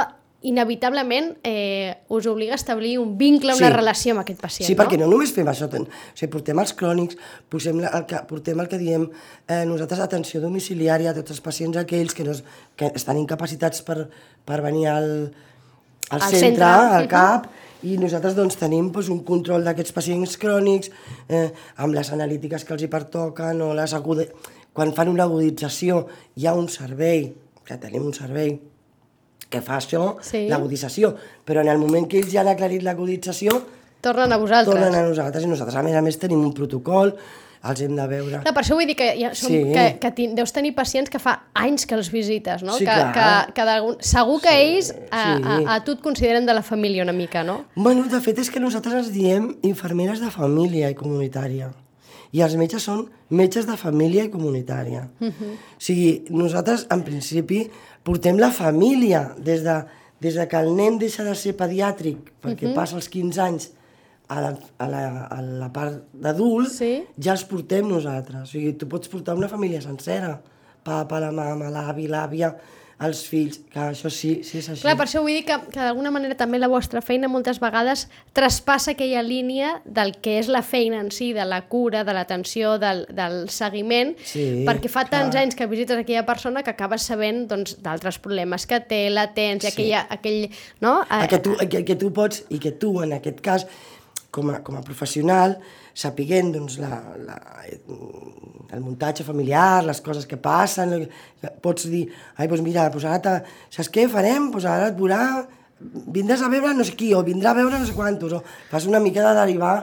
inevitablement 0.45 1.37
eh, 1.45 1.95
us 2.09 2.27
obliga 2.27 2.53
a 2.55 2.59
establir 2.59 2.97
un 2.99 3.17
vincle, 3.19 3.55
una 3.55 3.69
Sí. 3.69 3.73
relació 3.73 4.13
amb 4.13 4.21
aquest 4.25 4.41
pacient, 4.41 4.67
Sí, 4.67 4.75
no? 4.75 4.83
perquè 4.83 4.99
no 4.99 5.07
només 5.07 5.31
fem 5.33 5.47
això, 5.47 5.69
ten- 5.71 5.83
o 5.87 6.17
sigui, 6.17 6.31
portem 6.33 6.59
els 6.59 6.73
crònics, 6.75 7.17
posem 7.49 7.79
el 7.81 8.07
que, 8.07 8.17
portem 8.27 8.59
el 8.61 8.69
que 8.69 8.79
diem 8.79 9.09
eh, 9.49 9.65
nosaltres 9.67 10.01
atenció 10.01 10.41
domiciliària 10.41 11.11
a 11.11 11.15
tots 11.15 11.31
els 11.31 11.41
pacients 11.41 11.77
aquells 11.77 12.13
que, 12.15 12.25
no, 12.25 12.33
es- 12.33 12.43
que 12.77 12.91
estan 12.95 13.19
incapacitats 13.19 13.83
per, 13.83 14.09
per 14.45 14.61
venir 14.63 14.89
al, 14.89 15.33
al, 16.11 16.21
Al 16.23 16.31
centre, 16.31 16.41
centre. 16.41 16.65
al 16.65 17.09
CAP, 17.09 17.47
i 17.83 17.97
nosaltres 17.99 18.35
doncs, 18.39 18.57
tenim 18.61 18.91
doncs, 18.95 19.09
un 19.11 19.23
control 19.27 19.65
d'aquests 19.67 19.93
pacients 19.97 20.37
crònics 20.39 20.91
eh, 21.29 21.49
amb 21.83 21.95
les 21.97 22.11
analítiques 22.15 22.65
que 22.65 22.75
els 22.77 22.83
hi 22.83 22.91
pertoquen 22.93 23.61
o 23.63 23.73
les 23.75 23.95
agude... 23.95 24.29
quan 24.73 24.93
fan 24.97 25.09
una 25.13 25.25
agudització 25.29 26.07
hi 26.37 26.47
ha 26.47 26.55
un 26.57 26.69
servei, 26.73 27.27
que 27.67 27.77
tenim 27.77 28.07
un 28.09 28.15
servei 28.17 28.55
que 29.53 29.61
fa 29.61 29.77
això, 29.77 30.17
Sí. 30.25 30.47
l'agudització, 30.49 31.15
però 31.45 31.61
en 31.61 31.69
el 31.69 31.79
moment 31.79 32.07
que 32.09 32.19
ells 32.23 32.31
ja 32.33 32.41
han 32.41 32.49
aclarit 32.49 32.83
l'agudització, 32.83 33.59
Tornen 34.01 34.33
a 34.33 34.39
vosaltres. 34.39 34.73
tornen 34.75 34.95
a 34.97 35.03
nosaltres 35.07 35.45
i 35.45 35.51
nosaltres 35.51 35.77
a 35.77 35.83
més 35.83 35.95
a 35.95 36.01
més 36.03 36.17
tenim 36.19 36.41
un 36.41 36.55
protocol, 36.57 37.13
els 37.63 37.81
hem 37.85 37.95
de 37.95 38.07
veure. 38.11 38.41
Clar, 38.43 38.53
per 38.55 38.63
això 38.65 38.77
vull 38.79 38.89
dir 38.91 38.97
que, 38.99 39.09
ja 39.19 39.31
som, 39.39 39.53
Sí. 39.53 39.61
que, 39.73 39.85
que 40.03 40.11
ti, 40.17 40.27
deus 40.35 40.53
tenir 40.53 40.75
pacients 40.75 41.11
que 41.11 41.21
fa 41.23 41.35
anys 41.55 41.87
que 41.87 41.95
els 41.95 42.11
visites, 42.11 42.63
no? 42.63 42.75
Sí, 42.79 42.85
que, 42.85 42.97
clar. 43.15 43.53
que, 43.53 43.63
que 43.63 44.07
segur 44.09 44.41
que 44.43 44.55
ells 44.65 44.91
a, 45.11 45.23
sí. 45.23 45.45
a, 45.45 45.59
a 45.77 45.85
tu 45.85 45.93
et 45.93 46.03
consideren 46.03 46.47
de 46.47 46.55
la 46.55 46.63
família 46.63 47.05
una 47.05 47.13
mica, 47.13 47.45
no? 47.45 47.65
Bueno, 47.77 48.09
de 48.11 48.21
fet 48.21 48.39
és 48.43 48.51
que 48.51 48.61
nosaltres 48.61 48.95
ens 49.05 49.13
diem 49.15 49.53
infermeres 49.63 50.21
de 50.21 50.31
família 50.31 50.91
i 50.91 50.99
comunitària. 50.99 51.71
I 52.33 52.41
els 52.41 52.57
metges 52.57 52.83
són 52.89 53.07
metges 53.31 53.67
de 53.69 53.77
família 53.77 54.25
i 54.25 54.31
comunitària. 54.31 55.09
Uh 55.21 55.29
-huh. 55.29 55.53
O 55.53 55.79
sigui, 55.79 56.25
nosaltres, 56.31 56.87
en 56.91 57.03
principi, 57.03 57.71
portem 58.03 58.39
la 58.39 58.51
família 58.51 59.35
des 59.39 59.63
de, 59.63 59.85
des 60.21 60.35
de 60.35 60.49
que 60.49 60.57
el 60.57 60.75
nen 60.75 60.99
deixa 60.99 61.23
de 61.23 61.35
ser 61.35 61.55
pediàtric, 61.57 62.33
perquè 62.43 62.65
uh 62.67 62.71
-huh. 62.71 62.75
passa 62.75 62.97
els 62.97 63.09
15 63.09 63.41
anys 63.41 63.71
a 64.33 64.41
la, 64.41 64.53
a 64.81 64.89
la, 64.89 65.03
a 65.29 65.41
la 65.43 65.69
part 65.75 66.03
d'adult 66.13 66.71
Sí. 66.73 66.93
ja 67.21 67.35
els 67.37 67.45
portem 67.51 67.89
nosaltres. 67.91 68.43
O 68.43 68.53
sigui, 68.53 68.73
tu 68.81 68.89
pots 68.89 69.09
portar 69.13 69.37
una 69.39 69.49
família 69.53 69.83
sencera. 69.85 70.39
Papa, 70.83 71.21
la 71.23 71.31
mama, 71.31 71.69
l'avi, 71.71 72.09
l'àvia, 72.11 72.49
els 73.03 73.21
fills, 73.27 73.57
que 73.71 73.81
això 73.83 74.11
sí, 74.15 74.29
sí 74.47 74.59
és 74.61 74.69
així. 74.71 74.83
Clar, 74.85 74.93
per 74.99 75.07
això 75.09 75.21
vull 75.25 75.35
dir 75.35 75.45
que, 75.47 75.57
que 75.75 75.79
d'alguna 75.81 76.11
manera 76.15 76.37
també 76.39 76.59
la 76.61 76.69
vostra 76.71 77.01
feina 77.03 77.27
moltes 77.31 77.59
vegades 77.63 78.05
traspassa 78.37 78.93
aquella 78.95 79.23
línia 79.27 79.73
del 79.85 80.13
que 80.23 80.37
és 80.39 80.47
la 80.51 80.61
feina 80.63 81.01
en 81.03 81.11
si, 81.15 81.33
de 81.35 81.43
la 81.47 81.61
cura, 81.71 82.05
de 82.07 82.15
l'atenció, 82.15 82.77
del, 82.83 83.05
del 83.11 83.49
seguiment, 83.51 84.15
Sí, 84.23 84.45
perquè 84.69 84.91
fa 84.93 85.03
tants 85.11 85.35
clar. 85.35 85.43
anys 85.49 85.59
que 85.59 85.67
visites 85.71 85.99
aquella 85.99 86.23
persona 86.27 86.63
que 86.63 86.71
acabes 86.75 87.03
sabent 87.11 87.49
doncs, 87.51 87.77
d'altres 87.83 88.21
problemes 88.23 88.67
que 88.71 88.79
té, 88.81 89.05
la 89.11 89.29
tens, 89.35 89.65
Sí. 89.67 89.73
aquella, 89.73 90.05
aquell... 90.11 90.51
No? 90.81 91.01
a 91.09 91.27
que 91.27 91.39
tu, 91.43 91.57
que, 91.59 91.83
que 91.85 91.97
tu 91.99 92.13
pots, 92.15 92.45
i 92.55 92.59
que 92.63 92.71
tu, 92.71 93.01
en 93.03 93.15
aquest 93.19 93.41
cas, 93.43 93.67
com 94.33 94.51
a, 94.51 94.61
com 94.65 94.79
a 94.79 94.85
professional, 94.85 95.59
sapiguent 95.95 96.55
doncs, 96.55 96.79
la, 96.81 96.99
la, 97.21 97.39
el 98.73 98.81
muntatge 98.81 99.27
familiar, 99.27 99.83
les 99.85 100.01
coses 100.05 100.25
que 100.29 100.41
passen, 100.41 100.95
pots 101.65 101.89
dir, 101.93 102.07
ai, 102.39 102.49
doncs 102.49 102.65
mira, 102.65 102.89
doncs 102.93 103.09
ara, 103.09 103.21
te, 103.21 103.59
saps 103.75 103.93
què 103.93 104.09
farem? 104.11 104.49
Doncs 104.55 104.69
ara 104.73 104.89
et 104.91 104.97
veurà, 104.97 105.21
vindràs 106.17 106.43
a 106.43 106.51
veure 106.53 106.73
no 106.79 106.87
sé 106.89 106.97
qui, 106.97 107.13
o 107.15 107.21
vindrà 107.27 107.53
a 107.53 107.61
veure 107.61 107.79
no 107.79 107.89
sé 107.89 107.97
quantos, 107.97 108.39
o 108.39 108.71
fas 108.71 108.89
una 108.89 109.03
mica 109.05 109.25
de 109.27 109.37
derivar 109.43 109.77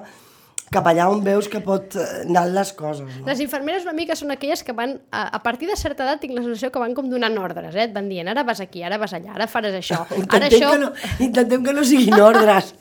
cap 0.74 0.88
allà 0.90 1.08
on 1.10 1.24
veus 1.26 1.48
que 1.50 1.62
pot 1.66 1.96
eh, 1.98 2.06
anar 2.26 2.46
les 2.54 2.72
coses. 2.78 3.06
No? 3.06 3.26
Les 3.28 3.42
infermeres 3.44 3.86
una 3.88 3.96
mica 3.98 4.18
són 4.18 4.34
aquelles 4.34 4.62
que 4.66 4.76
van, 4.78 4.98
a, 5.12 5.26
a 5.38 5.42
partir 5.46 5.70
de 5.70 5.78
certa 5.80 6.06
edat 6.06 6.22
tinc 6.24 6.36
la 6.38 6.44
sensació 6.46 6.70
que 6.74 6.82
van 6.82 6.94
com 6.98 7.10
donant 7.12 7.38
ordres, 7.42 7.74
eh? 7.76 7.88
Et 7.88 7.96
van 7.96 8.10
dient, 8.12 8.30
ara 8.30 8.44
vas 8.48 8.62
aquí, 8.64 8.84
ara 8.86 9.00
vas 9.02 9.16
allà, 9.18 9.34
ara 9.38 9.50
faràs 9.50 9.80
això, 9.80 10.04
ara 10.10 10.20
Intentem, 10.20 10.60
això... 10.60 10.74
que 10.74 10.84
no, 10.84 10.92
intentem 11.30 11.66
que 11.66 11.74
no 11.78 11.88
siguin 11.88 12.20
ordres. 12.20 12.74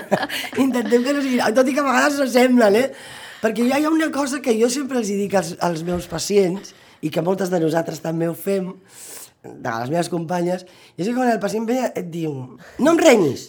intentem 0.66 1.06
que 1.06 1.16
no 1.16 1.24
siguin... 1.24 1.46
Tot 1.56 1.70
i 1.70 1.76
que 1.76 1.84
a 1.84 1.88
vegades 1.88 2.20
s'assemblen, 2.20 2.80
eh? 2.82 2.90
Perquè 3.40 3.70
ja 3.70 3.80
hi 3.80 3.88
ha 3.88 3.94
una 3.94 4.10
cosa 4.12 4.42
que 4.44 4.52
jo 4.58 4.68
sempre 4.72 5.00
els 5.00 5.08
dic 5.08 5.38
als, 5.40 5.54
als 5.64 5.84
meus 5.86 6.10
pacients, 6.10 6.74
i 7.00 7.08
que 7.08 7.24
moltes 7.24 7.48
de 7.48 7.60
nosaltres 7.62 8.02
també 8.04 8.28
ho 8.28 8.36
fem, 8.36 8.74
de 9.40 9.70
les 9.72 9.88
meves 9.88 10.10
companyes, 10.12 10.66
i 10.96 11.00
és 11.00 11.08
que 11.08 11.16
quan 11.16 11.30
el 11.32 11.40
pacient 11.40 11.64
ve 11.68 11.78
et 11.88 12.10
diu 12.12 12.34
no 12.78 12.92
em 12.92 13.00
renyis. 13.00 13.48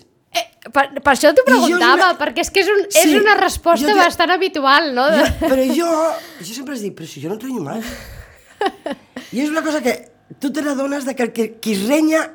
Per, 0.61 0.83
per 1.01 1.13
això 1.15 1.31
t'ho 1.33 1.41
és 1.41 1.47
preguntava, 1.47 2.11
una- 2.11 2.17
perquè 2.19 2.43
és 2.45 2.51
que 2.53 2.61
és, 2.61 2.67
un, 2.69 2.83
és 2.85 3.07
Sí, 3.09 3.15
una 3.17 3.33
resposta 3.39 3.87
jo 3.87 3.95
te- 3.95 4.03
bastant 4.03 4.29
habitual, 4.35 4.91
no? 4.93 5.07
Jo, 5.09 5.23
però 5.41 5.63
jo, 5.73 5.87
jo 6.45 6.53
sempre 6.53 6.75
els 6.75 6.83
dic, 6.85 6.93
però 6.99 7.07
si 7.09 7.21
jo 7.23 7.29
no 7.31 7.39
et 7.39 7.43
renyo 7.47 7.63
mai. 7.65 7.81
I 9.33 9.41
és 9.41 9.49
una 9.49 9.63
cosa 9.65 9.81
que 9.81 9.95
tu 10.39 10.51
te 10.53 10.61
n'adones 10.61 11.05
de 11.07 11.15
que, 11.15 11.23
el 11.23 11.31
que 11.33 11.47
qui 11.59 11.73
es 11.73 11.87
renya 11.87 12.27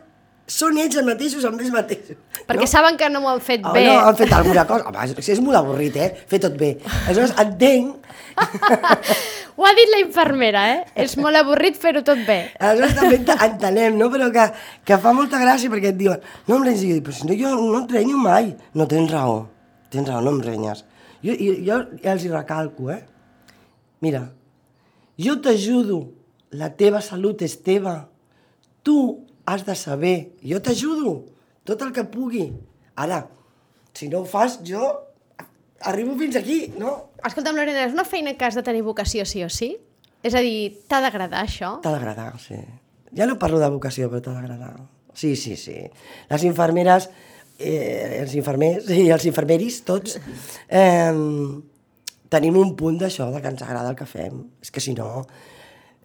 són 0.46 0.76
ells 0.78 0.94
els 0.96 1.06
mateixos 1.08 1.44
amb 1.48 1.60
ells 1.60 1.72
mateixos. 1.74 2.16
Perquè 2.46 2.62
no? 2.64 2.70
saben 2.70 2.96
que 3.00 3.08
no 3.10 3.20
m'ho 3.20 3.32
han 3.34 3.40
fet 3.42 3.64
Oh, 3.66 3.72
bé. 3.74 3.84
no, 3.88 3.96
han 4.06 4.16
fet 4.16 4.32
alguna 4.32 4.64
cosa. 4.66 4.86
Home, 4.88 5.04
és, 5.18 5.28
és 5.34 5.40
molt 5.42 5.58
avorrit, 5.58 5.96
eh? 5.96 6.10
Fer 6.30 6.38
tot 6.44 6.54
bé. 6.60 6.76
Aleshores, 7.06 7.34
entenc... 7.42 7.96
Ho 9.56 9.64
ha 9.64 9.70
dit 9.72 9.88
la 9.88 9.98
infermera, 10.02 10.62
eh? 10.74 10.80
És 11.06 11.14
molt 11.16 11.38
avorrit 11.38 11.78
fer-ho 11.80 12.02
tot 12.04 12.18
bé. 12.28 12.38
Aleshores 12.60 12.94
també 12.98 13.16
ent- 13.22 13.44
entenem, 13.46 13.94
no? 13.96 14.10
Però 14.12 14.26
que, 14.34 14.44
que 14.84 14.98
fa 15.00 15.14
molta 15.16 15.40
gràcia 15.40 15.72
perquè 15.72 15.94
et 15.94 15.98
diuen 15.98 16.20
no 16.46 16.58
em 16.58 16.66
renyis. 16.66 16.82
I 16.84 16.90
jo 16.90 16.98
dic, 16.98 17.06
però 17.06 17.16
si 17.16 17.26
no, 17.30 17.36
jo 17.40 17.54
no 17.56 17.80
et 17.84 17.94
renyo 17.96 18.18
mai. 18.20 18.50
No, 18.76 18.84
tens 18.90 19.10
raó. 19.14 19.38
Tens 19.90 20.10
raó, 20.10 20.20
no 20.26 20.34
em 20.36 20.42
renyes. 20.44 20.84
Jo, 21.24 21.32
jo, 21.40 21.54
jo 21.64 21.78
ja 22.04 22.12
els 22.12 22.26
hi 22.26 22.32
recalco, 22.34 22.90
eh? 22.92 23.00
Mira, 24.04 24.26
jo 25.16 25.38
t'ajudo. 25.40 26.02
La 26.60 26.68
teva 26.76 27.00
salut 27.02 27.40
és 27.42 27.56
teva. 27.64 27.96
Tu 28.84 28.98
has 29.46 29.64
de 29.64 29.74
saber. 29.78 30.32
Jo 30.42 30.60
t'ajudo. 30.60 31.16
Tot 31.66 31.82
el 31.82 31.92
que 31.94 32.04
pugui. 32.04 32.50
Ara, 32.96 33.24
si 33.94 34.10
no 34.12 34.22
ho 34.22 34.28
fas, 34.28 34.60
jo 34.66 34.82
arribo 35.86 36.16
fins 36.18 36.36
aquí, 36.36 36.72
no? 36.78 37.12
Escolta'm, 37.26 37.56
Lorena, 37.56 37.86
és 37.86 37.94
una 37.94 38.06
feina 38.06 38.34
que 38.36 38.46
has 38.46 38.58
de 38.58 38.64
tenir 38.66 38.82
vocació 38.86 39.24
sí 39.28 39.44
o 39.44 39.50
sí? 39.52 39.76
És 40.26 40.34
a 40.34 40.42
dir, 40.42 40.74
t'ha 40.90 41.00
d'agradar 41.04 41.44
això? 41.46 41.76
T'ha 41.84 41.94
d'agradar, 41.94 42.34
sí. 42.42 42.58
Ja 43.16 43.28
no 43.28 43.38
parlo 43.38 43.60
de 43.62 43.70
vocació, 43.72 44.10
però 44.10 44.22
t'ha 44.24 44.34
d'agradar. 44.36 44.74
Sí, 45.16 45.34
sí, 45.36 45.56
sí. 45.56 45.78
Les 46.30 46.44
infermeres, 46.44 47.08
eh, 47.58 48.20
els 48.20 48.34
infermers 48.36 48.90
i 48.92 49.08
els 49.14 49.24
infermeris, 49.28 49.80
tots, 49.86 50.18
eh, 50.68 51.12
tenim 52.28 52.58
un 52.60 52.74
punt 52.76 52.98
d'això, 53.00 53.30
de 53.32 53.40
que 53.40 53.52
ens 53.54 53.62
agrada 53.62 53.92
el 53.92 53.96
que 53.96 54.08
fem. 54.08 54.42
És 54.60 54.72
que 54.74 54.82
si 54.82 54.94
no, 54.98 55.26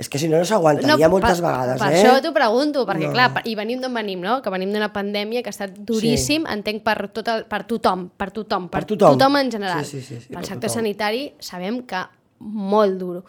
és 0.02 0.10
que 0.10 0.18
si 0.20 0.28
no 0.28 0.40
no 0.42 0.46
s'aguantaria 0.50 1.08
moltes 1.10 1.40
per, 1.40 1.48
vegades, 1.52 1.80
per 1.80 1.92
eh? 1.94 2.00
això 2.02 2.22
t'ho 2.26 2.34
pregunto, 2.34 2.86
perquè 2.90 3.08
No. 3.08 3.14
clar, 3.14 3.28
per- 3.36 3.44
i 3.48 3.54
venim 3.56 3.80
d'on 3.82 3.94
venim, 3.94 4.20
no? 4.20 4.42
Que 4.42 4.50
venim 4.50 4.72
d'una 4.74 4.92
pandèmia 4.92 5.44
que 5.46 5.50
ha 5.50 5.56
estat 5.56 5.76
duríssim, 5.78 6.46
entenc, 6.50 6.82
per, 6.84 7.10
tot 7.14 7.28
el, 7.30 7.46
per 7.46 7.64
tothom, 7.70 8.10
per 8.18 8.32
tothom, 8.32 8.68
per, 8.70 8.82
Per 8.82 8.90
tothom. 8.96 9.18
tothom 9.18 9.38
en 9.38 9.52
general. 9.52 9.86
Sí, 9.86 10.02
sí, 10.02 10.08
sí, 10.08 10.20
sí, 10.22 10.28
Pel 10.34 10.42
per 10.42 10.46
sector 10.46 10.68
tothom. 10.70 10.82
sanitari 10.82 11.34
sabem 11.40 11.84
que 11.86 12.02
molt 12.42 12.98
duro. 12.98 13.24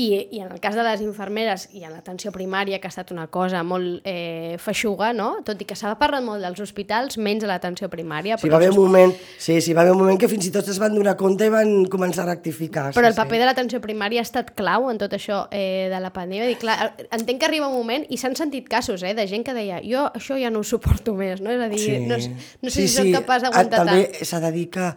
I, 0.00 0.06
I 0.32 0.40
en 0.40 0.52
el 0.54 0.60
cas 0.62 0.76
de 0.78 0.84
les 0.86 1.02
infermeres 1.04 1.66
i 1.76 1.82
en 1.84 1.92
l'atenció 1.92 2.32
primària, 2.32 2.78
que 2.80 2.88
ha 2.88 2.92
estat 2.92 3.10
una 3.12 3.26
cosa 3.28 3.60
molt 3.66 4.06
eh, 4.08 4.56
feixuga, 4.62 5.10
no? 5.16 5.30
tot 5.44 5.60
i 5.60 5.66
que 5.68 5.76
s'ha 5.76 5.92
parlat 6.00 6.24
molt 6.24 6.40
dels 6.44 6.60
hospitals, 6.64 7.18
menys 7.20 7.44
de 7.44 7.50
l'atenció 7.50 7.90
primària. 7.92 8.38
Sí, 8.38 8.46
però 8.46 8.56
va 8.56 8.62
haver 8.62 8.70
un 8.72 8.78
moment, 8.80 9.12
sí, 9.36 9.58
sí, 9.60 9.74
va 9.76 9.84
haver 9.84 9.92
un 9.96 10.00
moment 10.00 10.20
que 10.20 10.30
fins 10.30 10.48
i 10.48 10.52
tot 10.54 10.68
es 10.72 10.80
van 10.80 10.94
donar 10.96 11.16
compte 11.20 11.46
i 11.48 11.52
van 11.52 11.84
començar 11.92 12.24
a 12.24 12.30
rectificar. 12.30 12.86
Però 12.96 13.06
sí, 13.06 13.12
el 13.12 13.18
paper 13.18 13.42
de 13.42 13.50
l'atenció 13.50 13.82
primària 13.84 14.24
ha 14.24 14.28
estat 14.28 14.54
clau 14.56 14.88
en 14.90 15.00
tot 15.02 15.12
això 15.18 15.42
eh, 15.52 15.88
de 15.92 16.00
la 16.00 16.12
pandèmia. 16.14 16.48
Dic, 16.48 16.62
clar, 16.64 16.92
entenc 17.10 17.42
que 17.42 17.50
arriba 17.50 17.68
un 17.68 17.76
moment, 17.76 18.06
i 18.08 18.20
s'han 18.20 18.38
sentit 18.38 18.68
casos 18.72 19.02
eh, 19.04 19.14
de 19.18 19.26
gent 19.30 19.44
que 19.46 19.56
deia 19.56 19.82
jo 19.84 20.06
això 20.14 20.38
ja 20.40 20.50
no 20.54 20.62
ho 20.62 20.66
suporto 20.66 21.14
més, 21.18 21.42
no? 21.44 21.52
És 21.52 21.60
a 21.60 21.68
dir, 21.72 22.00
no, 22.08 22.16
no 22.16 22.70
sé 22.72 22.86
si 22.86 22.94
soc 22.94 23.10
capaç 23.20 23.42
Ah, 23.42 23.50
d'aguantar 23.50 23.84
tant. 23.84 23.90
També 23.90 24.24
s'ha 24.28 24.40
de 24.42 24.52
dir 24.54 24.68
que 24.72 24.92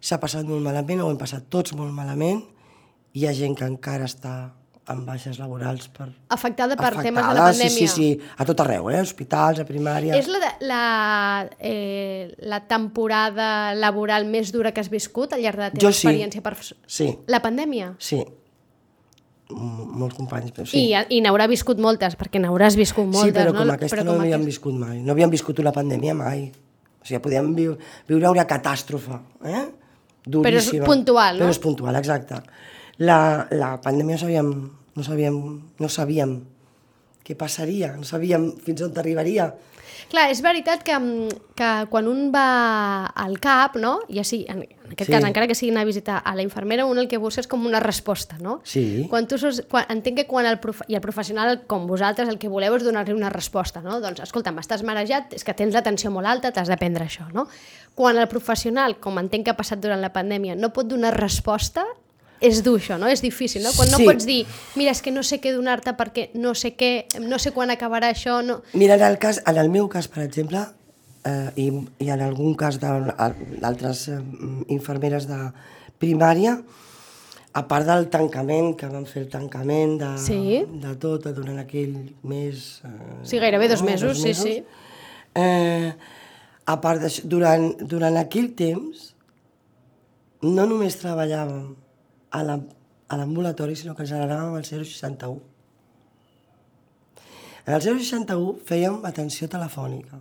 s'ha 0.00 0.18
passat 0.22 0.46
molt 0.46 0.62
malament, 0.64 1.00
ho 1.02 1.10
hem 1.10 1.18
passat 1.20 1.48
tots 1.50 1.74
molt 1.76 1.92
malament, 1.96 2.42
hi 3.14 3.26
ha 3.26 3.32
gent 3.36 3.54
que 3.58 3.64
encara 3.68 4.04
està 4.08 4.36
amb 4.88 5.04
baixes 5.04 5.36
laborals 5.36 5.88
per... 5.92 6.06
Afectada 6.32 6.72
per 6.80 6.94
temes 6.96 7.20
de 7.20 7.20
la 7.20 7.28
Afectada, 7.28 7.50
pandèmia. 7.50 7.74
Sí, 7.76 7.88
sí, 7.92 8.16
sí, 8.16 8.30
a 8.40 8.44
tot 8.48 8.60
arreu, 8.64 8.88
eh? 8.88 9.02
hospitals, 9.04 9.60
a 9.60 9.66
primària... 9.68 10.16
És 10.16 10.30
la, 10.32 10.38
la, 10.64 10.82
eh, 11.60 12.32
la 12.48 12.62
temporada 12.70 13.74
laboral 13.76 14.24
més 14.32 14.48
dura 14.54 14.72
que 14.72 14.80
has 14.80 14.88
viscut 14.88 15.36
al 15.36 15.42
llarg 15.44 15.60
de 15.60 15.66
la 15.66 15.70
teva 15.74 15.84
Jo 15.84 15.92
sí. 15.92 16.06
experiència? 16.08 16.40
Per... 16.40 16.54
Sí, 16.88 17.10
La 17.28 17.42
pandèmia? 17.44 17.94
sí. 18.00 18.22
Molts 19.48 20.12
companys, 20.12 20.50
però 20.52 20.66
sí. 20.68 20.80
I, 20.90 20.98
I 21.16 21.22
n'haurà 21.24 21.46
viscut 21.48 21.78
moltes, 21.80 22.18
perquè 22.20 22.36
n'hauràs 22.42 22.74
viscut 22.76 23.06
moltes, 23.08 23.30
sí, 23.30 23.36
però 23.36 23.54
no? 23.54 23.62
com 23.62 23.70
aquesta 23.72 24.02
no 24.04 24.10
com 24.12 24.20
havíem 24.20 24.34
aquesta- 24.42 24.50
viscut 24.50 24.74
mai. 24.76 24.98
No 25.00 25.14
havíem 25.14 25.30
viscut 25.32 25.62
una 25.62 25.72
pandèmia 25.72 26.12
mai. 26.18 26.42
O 27.00 27.06
sigui, 27.08 27.20
podíem 27.24 27.48
viu 27.56 27.72
viure 28.10 28.28
una 28.28 28.44
catàstrofe, 28.50 29.16
eh? 29.48 29.62
Duríssima. 30.28 30.84
puntual, 30.84 31.38
no? 31.40 31.46
Però 31.46 31.54
és 31.56 31.60
puntual, 31.64 31.96
exacte. 31.96 32.42
La, 32.98 33.46
la 33.54 33.76
pandèmia 33.80 34.16
no 34.16 34.22
sabíem, 34.24 34.52
no 34.98 35.06
sabíem, 35.06 35.36
no 35.78 35.88
sabíem 35.88 36.38
què 37.24 37.36
passaria, 37.38 37.92
no 37.96 38.04
sabíem 38.08 38.50
fins 38.64 38.82
on 38.82 38.96
arribaria. 38.98 39.52
Clar, 40.08 40.30
és 40.32 40.38
veritat 40.40 40.80
que, 40.86 40.94
mm, 40.96 41.52
que 41.58 41.68
quan 41.90 42.06
un 42.08 42.30
va 42.32 43.06
al 43.12 43.36
CAP, 43.38 43.76
no? 43.76 43.98
ja 44.08 44.24
sí, 44.24 44.46
en, 44.48 44.62
en 44.62 44.92
aquest 44.92 45.10
Sí. 45.10 45.12
cas, 45.12 45.24
encara 45.24 45.46
que 45.46 45.54
sigui 45.54 45.70
anar 45.70 45.82
a 45.82 45.84
visitar 45.90 46.22
a 46.24 46.34
la 46.34 46.42
infermera, 46.42 46.86
un 46.86 46.98
el 46.98 47.08
que 47.08 47.18
busca 47.20 47.42
és 47.42 47.48
com 47.50 47.66
una 47.66 47.80
resposta, 47.80 48.38
no? 48.40 48.60
Sí. 48.64 49.06
Quan 49.10 49.28
tu 49.28 49.36
sos, 49.36 49.62
quan, 49.68 49.84
entenc 49.92 50.16
que 50.22 50.26
quan 50.26 50.46
el, 50.46 50.58
prof, 50.60 50.80
i 50.88 50.94
el 50.96 51.02
professional, 51.04 51.66
com 51.66 51.86
vosaltres, 51.86 52.28
el 52.30 52.38
que 52.38 52.48
voleu 52.48 52.74
és 52.78 52.84
donar-li 52.86 53.12
una 53.12 53.28
resposta, 53.28 53.82
no? 53.84 54.00
Doncs, 54.00 54.20
escolta, 54.24 54.50
m'estàs 54.50 54.82
marejat, 54.82 55.34
és 55.36 55.44
que 55.44 55.52
tens 55.54 55.74
la 55.76 55.82
tensió 55.84 56.10
molt 56.10 56.26
alta, 56.26 56.52
t'has 56.52 56.68
de 56.72 56.76
prendre 56.80 57.04
això, 57.04 57.28
no? 57.34 57.46
Quan 57.94 58.16
el 58.16 58.28
professional, 58.32 58.96
com 58.98 59.18
entenc 59.18 59.44
que 59.44 59.50
ha 59.52 59.56
passat 59.60 59.78
durant 59.82 60.00
la 60.00 60.12
pandèmia, 60.14 60.56
no 60.56 60.72
pot 60.72 60.88
donar 60.88 61.12
resposta, 61.18 61.84
és 62.40 62.62
dur 62.62 62.78
això, 62.78 62.98
no? 62.98 63.08
És 63.10 63.22
difícil, 63.22 63.62
no? 63.62 63.70
Quan 63.76 63.90
no 63.90 63.98
Sí. 63.98 64.04
pots 64.06 64.26
dir, 64.26 64.46
mira, 64.76 64.92
és 64.92 65.02
que 65.02 65.10
no 65.10 65.22
sé 65.22 65.40
què 65.40 65.52
donar-te 65.52 65.92
perquè 65.98 66.30
no 66.34 66.54
sé 66.54 66.76
què, 66.76 67.06
no 67.20 67.38
sé 67.38 67.52
quan 67.52 67.70
acabarà 67.70 68.10
això, 68.14 68.42
no... 68.44 68.62
Mira, 68.74 68.94
en 68.94 69.02
el, 69.02 69.18
cas, 69.18 69.42
en 69.46 69.56
el 69.58 69.70
meu 69.70 69.88
cas, 69.88 70.06
per 70.08 70.22
exemple, 70.24 70.60
eh, 71.24 71.50
i, 71.56 71.68
i 71.98 72.10
en 72.10 72.20
algun 72.22 72.54
cas 72.54 72.78
d'altres 72.80 74.08
eh, 74.08 74.20
infermeres 74.68 75.26
de 75.26 75.38
primària, 75.98 76.60
a 77.58 77.62
part 77.66 77.86
del 77.88 78.06
tancament, 78.12 78.76
que 78.78 78.86
van 78.86 79.06
fer 79.08 79.22
el 79.24 79.28
tancament 79.32 79.96
de, 79.98 80.12
Sí. 80.22 80.62
de 80.68 80.94
tot 81.00 81.24
durant 81.34 81.58
aquell 81.58 81.96
mes... 82.22 82.82
Eh, 82.84 83.24
Sí, 83.24 83.38
gairebé 83.42 83.68
dos 83.68 83.82
no? 83.82 83.90
mesos, 83.90 84.20
sí, 84.22 84.34
sí. 84.34 84.62
Eh, 85.34 85.92
a 86.68 86.80
part 86.80 87.00
d'això, 87.02 87.24
durant, 87.24 87.72
durant 87.88 88.16
aquell 88.20 88.52
temps, 88.54 89.14
no 90.42 90.66
només 90.70 90.94
treballàvem 91.00 91.74
a 92.30 92.42
la- 92.42 92.60
a 93.08 93.16
l'ambulatori, 93.16 93.76
sinó 93.76 93.94
que 93.96 94.02
ens 94.02 94.12
anàvem 94.12 94.54
al 94.56 94.64
061. 94.64 95.40
En 97.66 97.74
el 97.74 97.82
061 97.82 98.58
fèiem 98.64 99.04
atenció 99.04 99.48
telefònica. 99.48 100.20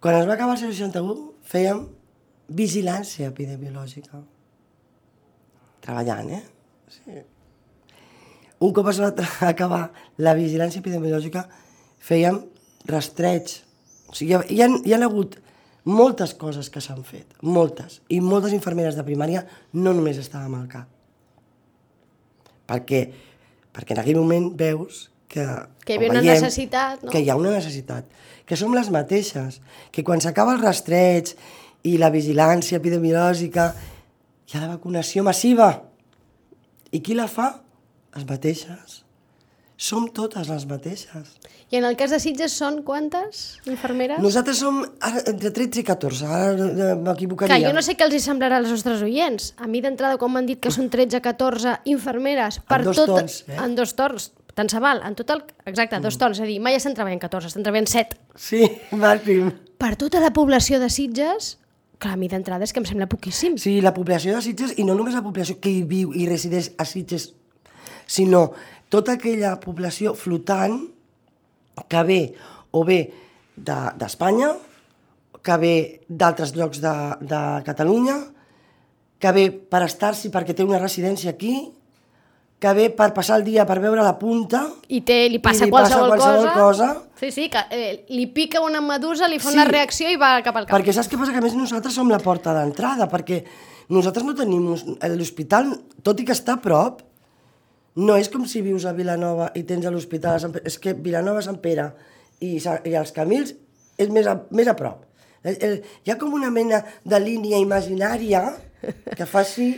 Quan 0.00 0.14
es 0.20 0.26
va 0.28 0.34
acabar 0.34 0.54
el 0.56 0.60
061 0.72 1.32
fèiem 1.44 1.86
vigilància 2.48 3.28
epidemiològica. 3.28 4.20
Treballant, 5.80 6.30
eh? 6.30 6.42
Sí. 6.88 7.18
Un 8.60 8.72
cop 8.72 8.88
es 8.90 9.00
va 9.00 9.12
acabar 9.52 9.90
la 10.18 10.34
vigilància 10.34 10.80
epidemiològica 10.80 11.46
fèiem 12.00 12.40
rastreig. 12.86 13.58
O 14.08 14.14
sigui, 14.16 14.34
hi 14.54 14.62
ha, 14.62 14.68
hi 14.84 14.92
ha 14.94 15.00
hagut 15.04 15.36
moltes 15.88 16.34
coses 16.36 16.68
que 16.70 16.82
s'han 16.84 17.00
fet, 17.06 17.32
moltes. 17.40 18.00
I 18.12 18.20
moltes 18.20 18.54
infermeres 18.56 18.98
de 18.98 19.04
primària 19.06 19.44
no 19.72 19.94
només 19.96 20.20
estàvem 20.20 20.54
al 20.58 20.66
CAP. 20.70 20.88
Perquè, 22.68 23.00
perquè 23.72 23.96
en 23.96 24.02
aquell 24.02 24.20
moment 24.20 24.50
veus 24.58 25.06
que... 25.32 25.46
Que 25.84 25.96
hi 25.96 25.98
havia 25.98 26.12
una 26.12 26.20
veiem 26.20 26.42
necessitat, 26.42 27.04
no? 27.04 27.12
Que 27.12 27.22
hi 27.24 27.30
ha 27.32 27.38
una 27.40 27.54
necessitat. 27.54 28.12
Que 28.48 28.56
som 28.60 28.76
les 28.76 28.92
mateixes. 28.92 29.62
Que 29.92 30.04
quan 30.04 30.20
s'acaba 30.20 30.52
el 30.56 30.60
rastreig 30.60 31.32
i 31.88 31.96
la 32.00 32.12
vigilància 32.12 32.80
epidemiològica 32.80 33.70
hi 34.48 34.56
ha 34.56 34.64
la 34.64 34.74
vacunació 34.74 35.24
massiva. 35.24 35.72
I 36.92 37.00
qui 37.04 37.16
la 37.16 37.28
fa? 37.32 37.54
Les 38.16 38.28
mateixes. 38.28 39.02
Som 39.78 40.08
totes 40.10 40.48
les 40.50 40.64
mateixes. 40.66 41.28
I 41.70 41.78
en 41.78 41.84
el 41.86 41.94
cas 41.94 42.10
de 42.10 42.18
Sitges 42.18 42.54
són 42.58 42.80
quantes 42.82 43.60
infermeres? 43.70 44.18
Nosaltres 44.18 44.58
som 44.58 44.80
entre 44.82 45.52
13 45.54 45.84
i 45.84 45.84
14, 45.86 46.26
ara 46.26 46.96
m'equivocaria. 46.98 47.54
Que 47.54 47.68
jo 47.68 47.70
no 47.76 47.84
sé 47.86 47.94
què 47.94 48.08
els 48.08 48.16
hi 48.18 48.20
semblarà 48.24 48.58
als 48.58 48.72
nostres 48.74 49.04
oients. 49.06 49.52
A 49.62 49.70
mi 49.70 49.78
d'entrada, 49.84 50.18
quan 50.18 50.34
m'han 50.34 50.48
dit 50.50 50.58
que 50.58 50.72
són 50.74 50.90
13-14 50.90 51.76
infermeres 51.94 52.58
per 52.66 52.80
dos 52.88 52.98
tot... 52.98 53.12
torns, 53.12 53.38
eh? 53.46 53.60
En 53.62 53.78
dos 53.78 53.94
torns. 53.94 54.32
Tant 54.58 54.72
se 54.72 54.82
val, 54.82 54.98
en 55.06 55.14
total, 55.14 55.44
exacte, 55.70 56.02
dos 56.02 56.18
torns. 56.18 56.40
És 56.40 56.48
a 56.48 56.50
dir, 56.50 56.58
mai 56.58 56.74
estan 56.74 56.98
treballant 56.98 57.22
14, 57.22 57.52
estan 57.52 57.62
treballant 57.62 57.86
7. 57.86 58.18
Sí, 58.34 58.64
Martín. 59.04 59.52
Per 59.78 59.94
tota 60.00 60.18
la 60.18 60.32
població 60.34 60.82
de 60.82 60.90
Sitges, 60.90 61.52
clar, 62.02 62.16
a 62.16 62.18
mi 62.18 62.26
d'entrada 62.26 62.66
és 62.66 62.74
que 62.74 62.82
em 62.82 62.90
sembla 62.90 63.06
poquíssim. 63.06 63.54
Sí, 63.62 63.78
la 63.84 63.94
població 63.94 64.34
de 64.34 64.42
Sitges, 64.42 64.74
i 64.74 64.88
no 64.88 64.98
només 64.98 65.14
la 65.14 65.22
població 65.22 65.60
que 65.62 65.70
hi 65.70 65.84
viu 65.86 66.10
i 66.18 66.26
resideix 66.26 66.72
a 66.74 66.88
Sitges, 66.88 67.30
sinó 68.08 68.48
tota 68.88 69.16
aquella 69.18 69.56
població 69.60 70.14
flotant 70.14 70.78
que 71.88 72.02
ve 72.08 72.20
o 72.72 72.84
bé 72.84 73.00
de- 73.56 73.92
d'Espanya, 73.98 74.52
que 75.42 75.56
ve 75.56 75.74
d'altres 76.08 76.54
llocs 76.56 76.80
de, 76.82 76.94
de 77.20 77.40
Catalunya, 77.64 78.18
que 79.18 79.32
ve 79.32 79.50
per 79.50 79.82
estar-s'hi 79.86 80.30
perquè 80.30 80.54
té 80.54 80.64
una 80.66 80.78
residència 80.78 81.30
aquí, 81.30 81.70
que 82.58 82.72
ve 82.74 82.88
per 82.90 83.12
passar 83.14 83.36
el 83.38 83.44
dia 83.46 83.62
per 83.66 83.78
veure 83.78 84.02
la 84.02 84.16
punta, 84.18 84.64
I 84.90 85.00
té, 85.06 85.28
li 85.30 85.38
passa, 85.38 85.64
li 85.66 85.70
qualsevol, 85.70 86.10
passa 86.10 86.32
qualsevol 86.32 86.54
cosa. 86.58 86.88
Sí, 87.20 87.30
sí, 87.30 87.46
que 87.50 87.62
eh, 87.70 88.04
li 88.10 88.26
pica 88.34 88.60
una 88.60 88.80
medusa, 88.82 89.28
li 89.30 89.38
fa 89.38 89.50
Sí. 89.52 89.54
una 89.54 89.64
reacció 89.68 90.10
i 90.10 90.16
va 90.18 90.42
cap 90.42 90.56
al 90.58 90.66
cap. 90.66 90.74
Perquè 90.76 90.92
saps 90.92 91.08
què 91.10 91.18
passa? 91.18 91.30
Que 91.32 91.38
a 91.38 91.44
més 91.46 91.54
nosaltres 91.54 91.94
som 91.94 92.10
la 92.10 92.18
porta 92.18 92.54
d'entrada, 92.56 93.06
perquè 93.10 93.44
nosaltres 93.94 94.26
no 94.26 94.34
tenim... 94.34 94.66
L'hospital, 95.14 95.70
tot 96.02 96.18
i 96.20 96.26
que 96.26 96.34
està 96.34 96.58
a 96.58 96.62
prop, 96.62 97.02
no 97.98 98.16
és 98.18 98.30
com 98.30 98.46
si 98.46 98.62
vius 98.62 98.86
a 98.86 98.94
Vilanova 98.94 99.50
i 99.58 99.64
tens 99.66 99.86
a 99.86 99.92
l'hospital 99.92 100.36
a 100.36 100.42
Sant 100.42 100.54
Pere. 100.54 100.66
És 100.70 100.78
que 100.82 100.94
Vilanova, 100.94 101.42
Sant 101.44 101.58
Pere 101.62 101.90
i, 102.40 102.56
i 102.58 102.94
els 102.94 103.12
Camils 103.16 103.54
és 103.98 104.10
més 104.14 104.28
a, 104.30 104.36
més 104.54 104.70
a 104.70 104.76
prop. 104.78 105.02
El, 105.42 105.56
el, 105.64 105.76
hi 106.06 106.12
ha 106.12 106.18
com 106.20 106.34
una 106.34 106.50
mena 106.54 106.82
de 107.06 107.20
línia 107.22 107.60
imaginària 107.62 108.44
que 109.18 109.26
fa 109.26 109.42
així, 109.42 109.70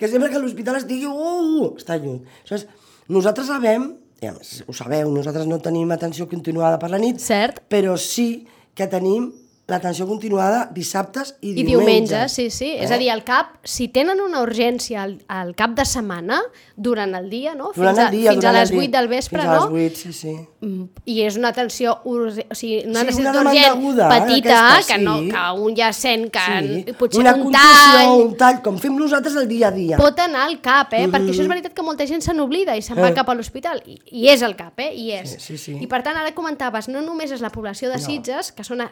que 0.00 0.08
sembla 0.10 0.30
que 0.32 0.40
l'hospital 0.40 0.80
estigui... 0.80 1.08
Uh, 1.08 1.70
està 1.78 1.96
lluny. 2.00 2.20
Aleshores, 2.42 2.66
nosaltres 3.12 3.48
sabem, 3.52 3.92
i 4.20 4.28
a 4.28 4.34
més, 4.36 4.58
ho 4.68 4.74
sabeu, 4.76 5.12
nosaltres 5.12 5.48
no 5.48 5.60
tenim 5.64 5.92
atenció 5.94 6.28
continuada 6.28 6.80
per 6.80 6.90
la 6.92 7.00
nit, 7.00 7.20
Cert. 7.20 7.62
però 7.72 7.96
sí 8.00 8.46
que 8.76 8.88
tenim 8.90 9.30
l'atenció 9.66 10.04
continuada 10.06 10.66
dissabtes 10.74 11.36
i, 11.40 11.54
I 11.56 11.62
diumenge, 11.64 12.26
sí, 12.28 12.50
sí. 12.52 12.66
Eh? 12.74 12.82
És 12.84 12.90
a 12.92 12.98
dir, 13.00 13.08
al 13.10 13.22
cap, 13.24 13.54
si 13.64 13.86
tenen 13.88 14.20
una 14.20 14.42
urgència 14.44 15.00
al, 15.06 15.14
al 15.32 15.54
cap 15.56 15.72
de 15.78 15.86
setmana, 15.88 16.42
durant 16.76 17.14
el 17.16 17.30
dia, 17.30 17.54
no? 17.54 17.70
durant 17.74 17.94
fins 17.96 18.02
a, 18.02 18.08
el 18.10 18.16
dia, 18.18 18.30
fins 18.34 18.42
durant 18.42 18.56
a 18.56 18.60
les 18.60 18.70
el 18.70 18.76
dia. 18.76 18.88
8 18.90 18.92
del 18.98 19.08
vespre, 19.08 19.38
fins 19.40 19.48
a 19.50 19.54
no? 19.54 19.70
les 19.72 19.92
8, 19.92 20.00
sí, 20.02 20.12
sí. 20.12 20.34
Mm, 20.60 20.84
I 21.06 21.16
és 21.24 21.38
una 21.40 21.48
atenció 21.54 21.94
o 22.04 22.14
sigui, 22.30 22.82
una 22.84 23.00
Sí, 23.00 23.06
necessitat 23.06 23.38
una 23.40 23.50
urgent 23.54 23.70
aguda, 23.70 24.08
petita, 24.12 24.58
aquesta, 24.74 24.94
que, 24.94 25.00
no, 25.02 25.16
sí. 25.22 25.30
que 25.32 25.44
un 25.64 25.76
ja 25.80 25.88
sent 25.96 26.26
que 26.34 26.44
sí. 26.84 26.94
potser 27.00 27.20
una 27.24 27.34
un 27.34 27.52
tall 27.56 28.12
un 28.26 28.36
tall, 28.40 28.60
com 28.64 28.76
fem 28.82 28.96
nosaltres 29.00 29.36
el 29.40 29.48
dia 29.48 29.68
a 29.68 29.72
dia. 29.72 29.96
pot 29.96 30.20
anar 30.20 30.44
al 30.50 30.58
cap, 30.60 30.92
eh? 30.92 31.06
Perquè 31.08 31.32
això 31.32 31.44
és 31.46 31.48
veritat 31.48 31.72
que 31.72 31.82
molta 31.86 32.04
gent 32.10 32.20
se 32.24 32.34
n'oblida 32.36 32.76
i 32.76 32.82
se'n 32.84 33.00
va 33.00 33.08
Eh. 33.08 33.14
cap 33.16 33.28
a 33.28 33.34
l'hospital. 33.34 33.80
I, 33.86 33.96
I 34.12 34.28
és 34.34 34.42
el 34.42 34.56
cap, 34.56 34.76
eh? 34.80 34.90
I 34.92 35.10
és. 35.22 35.36
Sí, 35.38 35.56
sí, 35.56 35.58
sí. 35.58 35.78
I 35.80 35.86
per 35.86 36.02
tant, 36.02 36.16
ara 36.20 36.34
comentaves, 36.34 36.88
no 36.92 37.00
només 37.00 37.30
és 37.32 37.40
la 37.40 37.50
població 37.54 37.88
de 37.88 37.98
Sitges, 38.02 38.50
que 38.52 38.64
són, 38.64 38.80
a, 38.82 38.90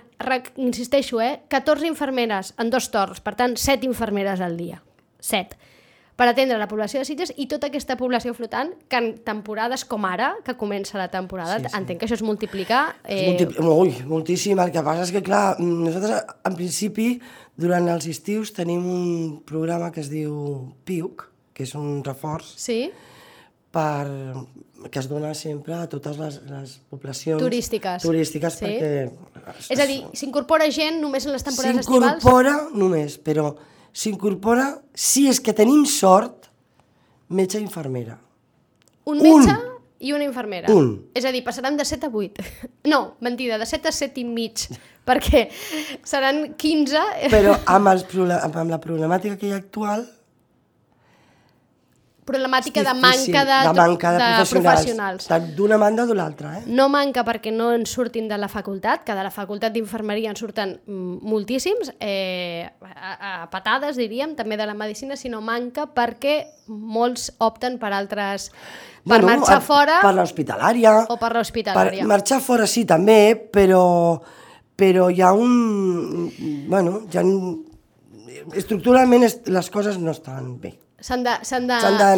insisteixo, 0.63 1.21
eh? 1.21 1.43
14 1.53 1.87
infermeres 1.91 2.55
en 2.63 2.71
dos 2.71 2.89
torns, 2.95 3.21
per 3.21 3.35
tant, 3.39 3.59
7 3.59 3.87
infermeres 3.89 4.41
al 4.41 4.57
dia. 4.57 4.83
7 5.21 5.59
per 6.23 6.29
atendre 6.29 6.59
la 6.61 6.69
població 6.69 7.01
de 7.01 7.07
Sitges 7.09 7.33
i 7.41 7.49
tota 7.51 7.67
aquesta 7.71 7.97
població 7.99 8.35
flotant 8.37 8.69
que 8.91 8.99
en 9.01 9.07
temporades 9.27 9.83
com 9.89 10.05
ara, 10.07 10.33
que 10.45 10.55
comença 10.61 10.99
la 11.01 11.09
temporada, 11.11 11.57
Sí, 11.59 11.67
sí. 11.67 11.77
entenc 11.79 11.99
que 11.99 12.07
això 12.07 12.19
es 12.19 12.23
multiplica... 12.23 12.83
Eh... 13.03 13.25
Multi... 13.33 13.47
Ui, 13.59 13.95
moltíssim. 14.07 14.61
El 14.63 14.71
que 14.75 14.85
passa 14.85 15.07
és 15.07 15.13
que, 15.15 15.23
clar, 15.25 15.57
nosaltres, 15.59 16.21
en 16.47 16.59
principi, 16.59 17.09
durant 17.57 17.89
els 17.89 18.07
estius 18.07 18.53
tenim 18.55 18.85
un 18.87 19.41
programa 19.49 19.91
que 19.91 20.05
es 20.05 20.13
diu 20.13 20.37
PIUC, 20.85 21.27
que 21.57 21.67
és 21.67 21.75
un 21.75 22.05
reforç 22.05 22.55
Sí? 22.61 22.85
Per, 23.73 24.07
que 24.91 25.01
es 25.01 25.09
dona 25.09 25.33
sempre 25.39 25.75
a 25.79 25.87
totes 25.91 26.19
les, 26.21 26.39
les 26.51 26.77
poblacions 26.93 27.41
Turístiques. 27.43 28.03
turístiques 28.03 28.59
Sí. 28.61 28.65
perquè 28.67 29.11
És 29.73 29.81
a 29.81 29.87
dir, 29.89 30.03
s'incorpora 30.15 30.69
gent 30.71 31.01
només 31.03 31.27
en 31.27 31.33
les 31.33 31.43
temporades 31.47 31.81
estivals? 31.85 32.21
S'incorpora 32.21 32.55
només, 32.75 33.19
però 33.19 33.55
s'incorpora, 33.93 34.69
si 34.95 35.27
és 35.29 35.41
que 35.41 35.53
tenim 35.57 35.85
sort, 35.87 36.49
metge 37.29 37.59
i 37.59 37.63
infermera. 37.65 38.19
Un 39.05 39.19
Un. 39.19 39.41
metge 39.41 39.57
i 40.03 40.13
una 40.13 40.25
infermera. 40.25 40.71
Un. 40.75 41.07
És 41.15 41.25
a 41.25 41.33
dir, 41.33 41.43
passaran 41.47 41.77
de 41.79 41.85
7 41.85 42.07
a 42.07 42.11
8. 42.11 42.43
No, 42.93 43.17
mentida, 43.21 43.59
de 43.59 43.67
7 43.67 43.89
a 43.89 43.93
7 43.93 44.21
i 44.21 44.25
mig, 44.25 44.67
perquè 45.09 45.49
seran 46.05 46.55
15... 46.59 46.99
Però 47.31 47.57
amb, 47.67 47.89
els, 47.93 48.05
amb 48.43 48.71
la 48.71 48.81
problemàtica 48.83 49.37
que 49.39 49.49
hi 49.49 49.53
ha 49.53 49.61
actual, 49.63 50.07
Problemàtica 52.25 52.85
de 52.87 52.93
manca 52.95 53.41
de, 53.45 53.55
de, 53.67 53.73
manca 53.75 54.13
de, 54.13 54.19
de 54.19 54.25
professionals. 54.37 54.63
professionals. 54.63 55.25
Tant 55.27 55.47
D'una 55.57 55.77
banda 55.77 56.05
o 56.05 56.07
de 56.07 56.15
l'altra, 56.15 56.53
eh? 56.61 56.63
No 56.71 56.87
manca 56.89 57.25
perquè 57.27 57.51
no 57.51 57.73
en 57.75 57.83
surtin 57.85 58.29
de 58.31 58.37
la 58.39 58.47
facultat, 58.49 59.03
que 59.03 59.17
de 59.19 59.25
la 59.27 59.33
facultat 59.35 59.73
d'infermeria 59.75 60.31
en 60.31 60.37
surten 60.39 60.77
moltíssims, 60.87 61.91
eh, 61.99 62.71
a, 62.95 63.43
a 63.43 63.51
patades 63.51 63.97
diríem, 63.99 64.37
també 64.39 64.57
de 64.57 64.67
la 64.71 64.75
medicina, 64.79 65.17
sinó 65.19 65.41
manca 65.43 65.89
perquè 65.91 66.37
molts 66.69 67.33
opten 67.43 67.81
per 67.83 67.91
altres... 67.93 68.53
per 69.03 69.19
marxar 69.27 69.57
a- 69.59 69.61
fora 69.67 69.99
Per 70.05 70.15
l'hospitalària. 70.15 70.93
o 71.11 71.17
per 71.19 71.33
Per 71.33 71.37
l'hospitalària. 71.41 72.07
marxar 72.07 72.39
fora 72.41 72.69
sí, 72.71 72.85
també, 72.87 73.35
però, 73.35 74.21
però 74.79 75.11
hi 75.11 75.21
ha 75.27 75.33
un... 75.35 76.31
Bueno, 76.71 77.01
hi 77.11 77.19
ha 77.19 77.27
un, 77.27 77.67
estructuralment 78.55 79.25
es- 79.27 79.41
les 79.47 79.71
coses 79.71 79.99
no 79.99 80.13
estan 80.15 80.61
bé. 80.61 80.79
S'han 81.03 81.25
de, 81.27 81.33
de, 81.43 81.67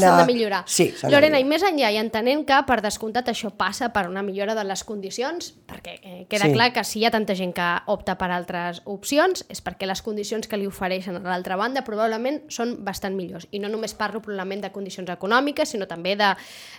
de 0.05 0.25
millorar. 0.29 0.63
sí, 0.69 0.91
Lorena, 1.09 1.39
i 1.41 1.45
més 1.49 1.63
enllà, 1.65 1.89
i 1.91 1.97
entenent 1.97 2.45
que, 2.45 2.59
per 2.69 2.81
descomptat, 2.85 3.31
això 3.33 3.51
passa 3.57 3.89
per 3.95 4.07
una 4.11 4.23
millora 4.23 4.55
de 4.55 4.65
les 4.69 4.85
condicions, 4.85 5.55
perquè 5.67 5.95
eh, 6.03 6.27
queda 6.29 6.45
Sí. 6.45 6.53
clar 6.53 6.73
que 6.75 6.85
si 6.85 7.01
hi 7.01 7.07
ha 7.07 7.11
tanta 7.11 7.35
gent 7.35 7.55
que 7.57 7.69
opta 7.87 8.19
per 8.21 8.29
altres 8.31 8.83
opcions, 8.85 9.45
és 9.49 9.63
perquè 9.65 9.87
les 9.89 10.03
condicions 10.05 10.47
que 10.47 10.57
li 10.61 10.67
ofereixen 10.69 11.17
a 11.17 11.25
l'altra 11.25 11.57
banda 11.57 11.83
probablement 11.85 12.43
són 12.53 12.77
bastant 12.85 13.17
millors. 13.17 13.49
I 13.51 13.59
no 13.59 13.69
només 13.73 13.95
parlo 13.95 14.21
probablement 14.21 14.61
de 14.63 14.71
condicions 14.71 15.09
econòmiques, 15.11 15.69
sinó 15.73 15.87
també 15.89 16.15
de, 16.21 16.35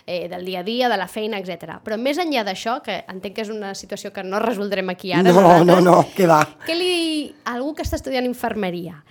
eh, 0.06 0.28
del 0.28 0.44
dia 0.46 0.60
a 0.60 0.62
dia, 0.62 0.88
de 0.88 0.96
la 0.96 1.08
feina, 1.08 1.38
etc. 1.42 1.80
Però 1.84 1.98
més 1.98 2.18
enllà 2.22 2.44
d'això, 2.46 2.80
que 2.82 3.02
entenc 3.08 3.34
que 3.34 3.42
és 3.42 3.50
una 3.50 3.74
situació 3.74 4.12
que 4.12 4.22
no 4.22 4.38
resoldrem 4.38 4.88
aquí 4.90 5.12
ara, 5.12 5.22
no, 5.32 5.64
no, 5.64 5.80
no, 5.80 6.06
que 6.14 6.26
va. 6.30 6.40
què 6.66 6.74
li... 6.78 7.34
Algú 7.46 7.74
que 7.74 7.82
està 7.82 7.96
estudiant 7.96 8.24
infermeria, 8.26 9.02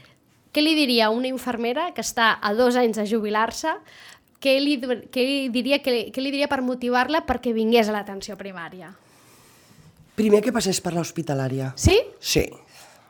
què 0.56 0.64
li 0.64 0.72
diria 0.78 1.10
a 1.10 1.14
una 1.14 1.28
infermera 1.28 1.90
que 1.92 2.04
està 2.06 2.32
a 2.40 2.54
dos 2.56 2.78
anys 2.80 2.96
de 3.02 3.04
jubilar-se 3.10 3.76
què 4.46 4.60
li, 4.62 4.76
què 5.12 5.24
li 5.26 5.38
diria, 5.54 5.80
què 5.82 5.94
li, 5.94 6.04
què 6.14 6.22
li 6.22 6.32
diria 6.34 6.50
per 6.52 6.62
motivar-la 6.66 7.24
perquè 7.28 7.54
vingués 7.56 7.90
a 7.90 7.96
l'atenció 7.96 8.38
primària? 8.40 8.92
Primer 10.16 10.42
que 10.46 10.54
passés 10.56 10.80
per 10.84 10.94
l'hospitalària. 10.96 11.72
Sí? 11.80 11.98
Sí, 12.20 12.46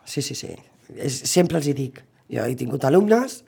sí, 0.09 0.23
sí, 0.25 0.37
sí. 0.37 0.53
És, 0.95 1.19
sempre 1.29 1.59
els 1.59 1.67
hi 1.69 1.75
dic. 1.77 1.99
Jo 2.31 2.45
he 2.47 2.55
tingut 2.57 2.87
alumnes 2.87 3.41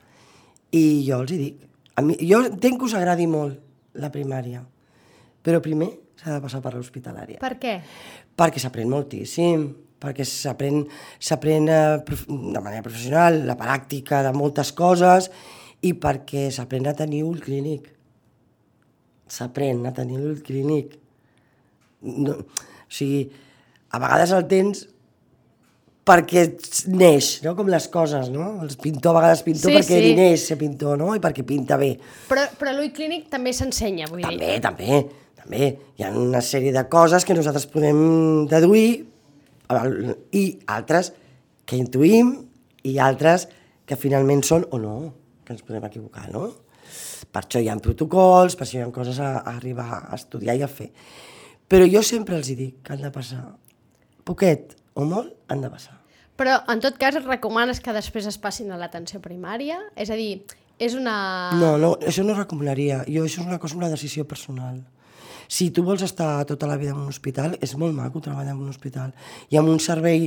i 0.70 0.84
jo 1.06 1.22
els 1.24 1.32
hi 1.34 1.40
dic. 1.40 1.64
A 1.98 2.04
mi, 2.04 2.14
jo 2.22 2.44
entenc 2.46 2.78
que 2.78 2.86
us 2.86 2.94
agradi 2.94 3.26
molt 3.26 3.58
la 3.98 4.12
primària, 4.14 4.62
però 5.42 5.58
primer 5.64 5.90
s'ha 6.20 6.36
de 6.36 6.42
passar 6.44 6.60
per 6.62 6.76
l'hospitalària. 6.76 7.40
Per 7.42 7.54
què? 7.58 7.74
Perquè 8.38 8.62
s'aprèn 8.62 8.90
moltíssim, 8.92 9.64
perquè 9.98 10.26
s'aprèn 10.26 11.70
eh, 11.74 11.82
de 12.06 12.60
manera 12.62 12.84
professional, 12.84 13.42
la 13.48 13.58
pràctica 13.58 14.22
de 14.26 14.34
moltes 14.36 14.72
coses 14.76 15.30
i 15.82 15.94
perquè 15.98 16.48
s'aprèn 16.54 16.88
a 16.90 16.96
tenir 16.98 17.24
ull 17.26 17.40
clínic. 17.42 17.88
S'aprèn 19.28 19.84
a 19.86 19.92
tenir 19.94 20.20
ull 20.22 20.38
clínic. 20.44 20.94
No, 22.02 22.38
o 22.38 22.92
sigui, 22.94 23.26
a 23.90 24.00
vegades 24.00 24.32
el 24.36 24.46
tens 24.50 24.86
perquè 26.08 26.44
neix, 26.88 27.34
no? 27.44 27.52
com 27.58 27.68
les 27.68 27.88
coses, 27.92 28.30
no? 28.32 28.48
El 28.64 28.72
pintor 28.80 29.12
a 29.12 29.20
vegades 29.20 29.44
pintor 29.44 29.72
Sí, 29.72 29.76
perquè 29.76 30.00
sí. 30.00 30.14
neix 30.16 30.46
ser 30.48 30.56
pintor, 30.60 30.96
no? 31.00 31.10
I 31.16 31.20
perquè 31.20 31.44
pinta 31.46 31.76
bé. 31.80 31.92
Però, 32.30 32.46
però 32.60 32.72
l'ull 32.76 32.92
clínic 32.96 33.28
també 33.32 33.52
s'ensenya, 33.56 34.08
vull 34.08 34.22
dir. 34.22 34.30
També, 34.30 34.54
també, 34.64 35.02
també. 35.42 35.70
Hi 35.98 36.06
ha 36.06 36.12
una 36.16 36.40
sèrie 36.44 36.72
de 36.72 36.84
coses 36.88 37.28
que 37.28 37.36
nosaltres 37.36 37.68
podem 37.68 38.00
deduir 38.48 38.88
i 40.32 40.44
altres 40.66 41.12
que 41.68 41.76
intuïm 41.76 42.32
i 42.88 42.96
altres 43.02 43.48
que 43.88 43.96
finalment 43.96 44.42
són 44.44 44.64
o 44.72 44.80
no, 44.80 44.96
que 45.44 45.54
ens 45.56 45.64
podem 45.64 45.84
equivocar, 45.88 46.28
no? 46.32 46.48
Per 47.28 47.42
això 47.42 47.60
hi 47.60 47.68
ha 47.68 47.76
protocols, 47.84 48.56
per 48.56 48.64
això 48.64 48.78
hi 48.78 48.84
ha 48.84 48.90
coses 48.94 49.20
a, 49.20 49.38
a 49.42 49.56
arribar 49.56 49.88
a 49.98 50.16
estudiar 50.16 50.56
i 50.56 50.64
a 50.64 50.68
fer. 50.70 50.90
Però 51.68 51.84
jo 51.88 52.02
sempre 52.04 52.38
els 52.38 52.48
dic 52.48 52.80
que 52.84 52.94
han 52.94 53.04
de 53.04 53.12
passar 53.12 53.42
poquet 54.24 54.76
o 54.96 55.04
molt, 55.08 55.34
han 55.52 55.64
de 55.64 55.70
passar. 55.72 55.98
Però, 56.38 56.60
en 56.70 56.80
tot 56.80 56.96
cas, 57.00 57.16
recomanes 57.24 57.80
que 57.82 57.92
després 57.92 58.28
es 58.30 58.38
passin 58.38 58.70
a 58.70 58.78
l'atenció 58.78 59.18
primària? 59.20 59.80
És 59.98 60.12
a 60.14 60.16
dir, 60.18 60.44
és 60.78 60.94
una... 60.94 61.16
No, 61.58 61.72
no, 61.82 61.96
això 62.06 62.22
no 62.22 62.36
recomanaria. 62.36 63.02
Jo, 63.10 63.24
això 63.26 63.42
és 63.42 63.48
una 63.48 63.58
cosa, 63.58 63.76
una 63.80 63.90
decisió 63.90 64.24
personal. 64.28 64.78
Si 65.48 65.70
tu 65.72 65.82
vols 65.82 66.02
estar 66.04 66.44
tota 66.44 66.66
la 66.68 66.76
vida 66.76 66.92
en 66.92 67.00
un 67.00 67.08
hospital, 67.08 67.56
és 67.64 67.72
molt 67.80 67.94
maco 67.96 68.20
treballar 68.20 68.52
en 68.52 68.60
un 68.60 68.68
hospital. 68.68 69.14
I 69.50 69.56
amb 69.56 69.70
un 69.72 69.78
servei, 69.80 70.26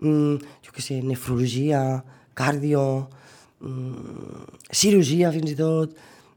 mm, 0.00 0.36
jo 0.64 0.72
què 0.72 0.80
sé, 0.80 1.02
nefrologia, 1.04 2.02
cardio, 2.34 3.08
mm, 3.60 4.46
cirurgia 4.72 5.30
fins 5.32 5.50
i 5.52 5.56
tot, 5.58 5.92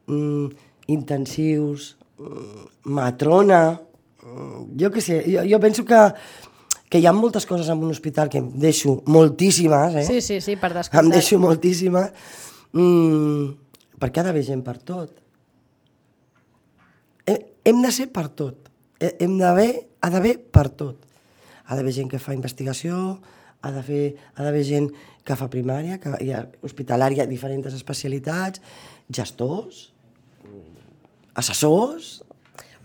mm, 0.08 0.50
intensius, 0.88 1.96
mm, 2.20 2.68
matrona, 2.92 3.80
mm, 4.24 4.76
jo 4.82 4.92
què 4.92 5.02
sé, 5.02 5.24
jo, 5.32 5.42
jo 5.48 5.60
penso 5.60 5.86
que, 5.86 6.14
que 6.90 7.00
hi 7.00 7.06
ha 7.08 7.14
moltes 7.14 7.46
coses 7.46 7.70
en 7.70 7.80
un 7.82 7.90
hospital 7.92 8.30
que 8.30 8.38
em 8.44 8.52
deixo 8.60 9.02
moltíssimes, 9.08 9.96
eh? 9.96 10.06
Sí, 10.06 10.22
sí, 10.22 10.42
sí, 10.42 10.56
per 10.56 10.72
Em 10.72 10.78
descomptat. 10.82 11.14
deixo 11.14 11.40
moltíssimes, 11.40 12.12
mm, 12.74 13.46
perquè 14.00 14.20
ha 14.20 14.24
d'haver 14.28 14.44
gent 14.44 14.62
per 14.64 14.78
tot. 14.84 15.22
Hem, 17.66 17.82
de 17.82 17.92
ser 17.92 18.08
per 18.14 18.28
tot. 18.30 18.70
Eh, 19.00 19.16
Hem 19.26 19.38
d'haver, 19.42 19.72
ha 20.02 20.10
d'haver 20.14 20.38
per 20.40 20.70
tot. 20.70 21.02
Ha 21.66 21.76
d'haver 21.76 21.92
gent 21.96 22.12
que 22.12 22.20
fa 22.22 22.36
investigació, 22.38 23.18
ha 23.66 23.72
de 23.74 23.82
fer, 23.84 24.04
ha 24.36 24.46
d'haver 24.46 24.62
gent 24.68 24.92
que 25.26 25.36
fa 25.36 25.50
primària, 25.50 25.98
que 26.00 26.14
hi 26.22 26.30
ha 26.32 26.44
hospitalària, 26.62 27.26
diferents 27.26 27.74
especialitats, 27.74 28.62
gestors, 29.10 29.88
assessors, 31.36 32.22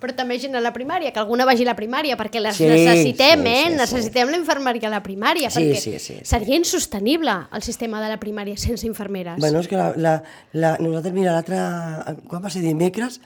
Però 0.00 0.14
també 0.16 0.38
gent 0.40 0.54
a 0.56 0.62
la 0.64 0.70
primària, 0.72 1.10
que 1.12 1.20
alguna 1.20 1.44
vagi 1.44 1.66
a 1.66 1.68
la 1.68 1.74
primària, 1.76 2.14
perquè 2.16 2.40
les 2.40 2.56
Sí, 2.56 2.64
necessitem, 2.64 3.42
sí, 3.44 3.50
eh? 3.50 3.64
sí, 3.66 3.72
sí. 3.72 3.76
necessitem 3.76 4.30
la 4.32 4.38
infermeria 4.38 4.88
a 4.88 4.92
la 4.94 5.02
primària, 5.04 5.50
Sí, 5.52 5.60
perquè 5.60 5.76
sí, 5.76 5.90
sí, 5.98 6.14
sí. 6.14 6.24
seria 6.24 6.56
insostenible 6.56 7.34
el 7.52 7.60
sistema 7.62 8.00
de 8.00 8.08
la 8.08 8.16
primària 8.16 8.56
sense 8.56 8.86
infermeres. 8.88 9.36
Bueno, 9.44 9.60
és 9.60 9.68
que 9.68 9.76
la, 9.76 9.90
la, 10.00 10.14
la, 10.56 10.70
nosaltres, 10.80 11.12
mira, 11.12 11.34
l'altre... 11.36 11.60
Quan 12.32 12.40
va 12.40 12.48
ser 12.48 12.62
dimecres, 12.64 13.20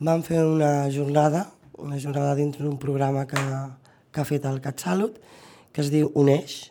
vam 0.00 0.22
fer 0.24 0.40
una 0.44 0.90
jornada, 0.90 1.46
una 1.78 1.98
jornada 2.00 2.34
dintre 2.34 2.64
d'un 2.64 2.78
programa 2.80 3.26
que, 3.28 3.40
que 4.10 4.20
ha 4.20 4.26
fet 4.28 4.46
el 4.48 4.60
CatSalut, 4.64 5.20
que 5.72 5.84
es 5.84 5.90
diu 5.92 6.10
Uneix. 6.18 6.70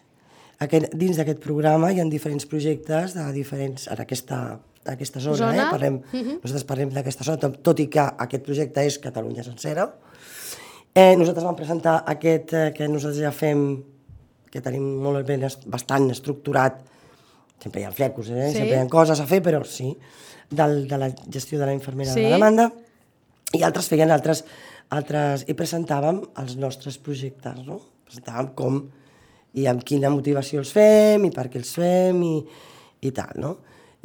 Aquest, 0.59 0.89
dins 0.99 1.19
d'aquest 1.19 1.39
programa 1.43 1.91
hi 1.93 2.01
ha 2.01 2.07
diferents 2.09 2.47
projectes 2.49 3.15
de 3.15 3.27
diferents... 3.35 3.87
En 3.87 4.01
aquesta, 4.03 4.39
aquesta 4.89 5.21
zona, 5.23 5.37
Zona. 5.45 5.67
Eh? 5.67 5.69
Parlem, 5.71 6.01
uh 6.01 6.19
-huh. 6.19 6.39
nosaltres 6.41 6.65
parlem 6.65 6.89
d'aquesta 6.89 7.23
zona, 7.23 7.37
tot, 7.37 7.61
tot 7.63 7.79
i 7.79 7.87
que 7.87 8.01
aquest 8.01 8.43
projecte 8.43 8.85
és 8.85 8.99
Catalunya 8.99 9.43
sencera. 9.43 9.93
Eh, 10.93 11.15
nosaltres 11.15 11.45
vam 11.45 11.55
presentar 11.55 12.03
aquest 12.05 12.53
eh, 12.53 12.73
que 12.73 12.87
nosaltres 12.87 13.23
ja 13.23 13.31
fem, 13.31 13.83
que 14.51 14.61
tenim 14.61 14.83
molt 15.01 15.25
ben, 15.27 15.47
bastant 15.67 16.09
estructurat, 16.11 16.81
sempre 17.61 17.81
hi 17.81 17.85
ha 17.85 17.91
flecos, 17.91 18.29
eh? 18.29 18.49
Sí. 18.49 18.57
sempre 18.57 18.75
hi 18.75 18.79
ha 18.79 18.87
coses 18.87 19.19
a 19.19 19.25
fer, 19.25 19.41
però 19.41 19.63
sí, 19.63 19.95
del, 20.49 20.87
de 20.87 20.97
la 20.97 21.13
gestió 21.31 21.59
de 21.59 21.65
la 21.65 21.73
infermera 21.73 22.11
Sí. 22.11 22.21
de 22.21 22.29
la 22.29 22.35
demanda, 22.35 22.71
i 23.57 23.63
altres 23.65 23.89
feien 23.89 24.11
altres, 24.13 24.43
altres, 24.93 25.45
i 25.49 25.55
presentàvem 25.57 26.21
els 26.41 26.55
nostres 26.61 26.99
projectes, 27.01 27.63
no? 27.65 27.79
Presentàvem 28.05 28.51
com 28.57 28.81
i 29.57 29.65
amb 29.69 29.81
quina 29.85 30.11
motivació 30.13 30.61
els 30.61 30.73
fem 30.73 31.25
i 31.25 31.31
per 31.33 31.47
què 31.49 31.61
els 31.61 31.71
fem 31.73 32.21
i, 32.25 32.35
i 33.05 33.11
tal, 33.15 33.33
no? 33.41 33.55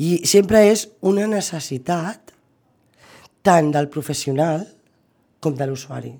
I 0.00 0.24
sempre 0.26 0.64
és 0.70 0.87
una 1.07 1.26
necessitat 1.30 2.33
tant 3.44 3.68
del 3.74 3.90
professional 3.92 4.64
com 5.44 5.57
de 5.59 5.68
l'usuari. 5.68 6.14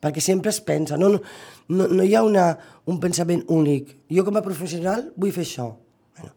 Perquè 0.00 0.22
sempre 0.24 0.48
es 0.48 0.62
pensa, 0.64 0.96
no, 0.96 1.10
no, 1.12 1.20
no, 1.68 1.86
no 1.92 2.04
hi 2.06 2.14
ha 2.16 2.24
una, 2.24 2.46
un 2.88 2.96
pensament 3.02 3.44
únic. 3.52 3.92
Jo 4.08 4.24
com 4.24 4.40
a 4.40 4.44
professional 4.44 5.10
vull 5.20 5.34
fer 5.36 5.44
això. 5.44 5.68
Bueno, 6.16 6.32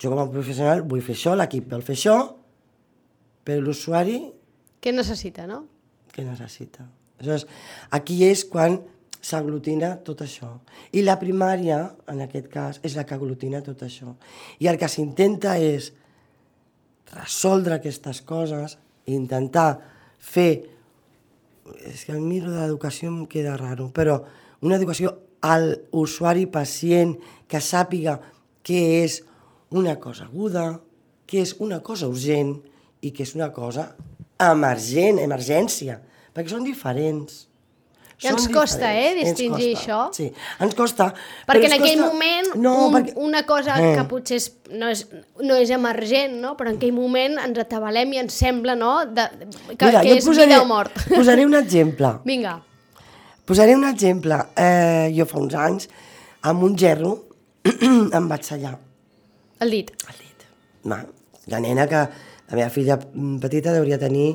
jo 0.00 0.12
com 0.12 0.22
a 0.22 0.30
professional 0.32 0.80
vull 0.88 1.04
fer 1.04 1.18
això, 1.18 1.36
l'equip 1.36 1.68
vol 1.74 1.84
fer 1.84 1.98
això, 1.98 2.16
però 3.46 3.60
l'usuari 3.62 4.16
Què 4.80 4.92
necessita, 4.92 5.46
no? 5.50 5.64
què 6.16 6.24
necessita? 6.24 6.86
Aleshores, 7.20 7.44
aquí 7.96 8.22
és 8.24 8.44
quan 8.48 8.78
s'aglutina 9.26 9.96
tot 10.06 10.22
això. 10.24 10.48
I 10.96 11.02
la 11.04 11.18
primària, 11.20 11.82
en 12.08 12.22
aquest 12.24 12.48
cas, 12.52 12.80
és 12.86 12.96
la 12.96 13.04
que 13.04 13.16
aglutina 13.16 13.60
tot 13.64 13.84
això. 13.84 14.14
I 14.62 14.70
el 14.70 14.80
que 14.80 14.88
s'intenta 14.88 15.56
és 15.60 15.90
resoldre 17.12 17.76
aquestes 17.76 18.22
coses 18.24 18.78
i 19.06 19.16
intentar 19.16 19.74
fer... 20.18 20.50
És 21.82 22.04
que 22.06 22.14
a 22.14 22.22
mi 22.22 22.38
l'educació 22.40 23.10
em 23.10 23.24
queda 23.26 23.56
raro, 23.58 23.88
però 23.90 24.20
una 24.62 24.76
educació 24.78 25.10
al 25.42 25.72
usuari 25.98 26.46
pacient 26.46 27.16
que 27.50 27.58
sàpiga 27.60 28.20
què 28.66 28.82
és 29.02 29.18
una 29.74 29.96
cosa 29.98 30.28
aguda, 30.30 30.68
què 31.26 31.42
és 31.42 31.56
una 31.58 31.80
cosa 31.82 32.06
urgent 32.06 32.54
i 33.02 33.10
què 33.10 33.26
és 33.26 33.34
una 33.34 33.50
cosa 33.54 33.90
emergent, 34.38 35.18
emergència, 35.22 36.00
perquè 36.34 36.52
són 36.52 36.64
diferents. 36.64 37.44
I 38.16 38.30
ens 38.30 38.46
costa, 38.48 38.94
eh, 38.96 39.10
diferents. 39.12 39.28
Ens 39.28 39.36
distingir 39.36 39.72
costa, 39.74 39.82
això. 39.82 39.98
Sí, 40.16 40.26
ens 40.64 40.74
costa. 40.74 41.06
Perquè 41.46 41.66
en 41.68 41.72
aquell 41.76 41.98
costa- 41.98 42.06
moment 42.14 42.46
No, 42.56 42.86
un, 42.86 42.94
perquè... 42.94 43.12
una 43.16 43.42
cosa 43.44 43.74
Eh. 43.76 43.94
que 43.94 44.04
potser 44.08 44.36
és, 44.38 44.46
no, 44.70 44.88
és, 44.88 45.02
no 45.42 45.54
és 45.60 45.68
emergent, 45.70 46.38
no? 46.40 46.54
però 46.56 46.70
en 46.70 46.76
aquell 46.78 46.94
moment 46.96 47.36
ens 47.38 47.58
atabalem 47.58 48.14
i 48.14 48.18
ens 48.18 48.32
sembla 48.32 48.74
no? 48.74 49.04
de, 49.04 49.26
que, 49.76 49.84
Mira, 49.84 50.00
que 50.00 50.14
és 50.16 50.24
posaré, 50.24 50.46
vida 50.46 50.62
o 50.62 50.64
mort. 50.64 50.96
Posaré 51.14 51.44
un 51.44 51.54
exemple. 51.54 52.14
Vinga, 52.24 52.62
Posaré 53.44 53.76
un 53.76 53.84
exemple. 53.84 54.34
Eh, 54.56 55.12
jo 55.14 55.26
fa 55.26 55.38
uns 55.38 55.54
anys, 55.54 55.88
amb 56.42 56.64
un 56.64 56.74
gerro, 56.76 57.12
em 58.16 58.28
vaig 58.28 58.42
tallar 58.48 58.78
el 59.60 59.70
dit. 59.70 59.90
el 60.08 60.16
dit. 60.18 60.48
Va, 60.90 61.04
la 61.52 61.60
nena 61.60 61.86
que, 61.86 62.00
la 62.50 62.58
meva 62.58 62.68
filla 62.70 62.98
petita 63.42 63.74
deuria 63.74 63.98
tenir 63.98 64.28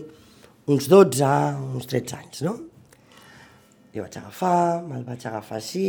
uns 0.72 0.88
12, 0.92 1.28
uns 1.76 1.88
13 1.88 2.18
anys, 2.18 2.42
no? 2.48 2.58
Jo 3.92 4.06
vaig 4.06 4.18
agafar, 4.20 4.82
me'l 4.88 5.04
vaig 5.08 5.26
agafar 5.28 5.60
així, 5.60 5.88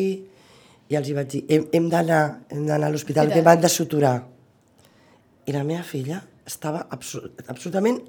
i 0.90 0.98
els 0.98 1.08
hi 1.08 1.14
vaig 1.16 1.28
dir, 1.34 1.42
hem, 1.50 1.68
hem 1.74 1.88
d'anar 1.92 2.22
a 2.50 2.90
l'hospital, 2.90 3.30
que 3.32 3.42
m'han 3.44 3.62
de 3.62 3.70
suturar. 3.70 4.16
I 5.46 5.54
la 5.54 5.62
meva 5.66 5.84
filla 5.86 6.22
estava 6.46 6.86
absol 6.90 7.30
absolutament... 7.48 8.02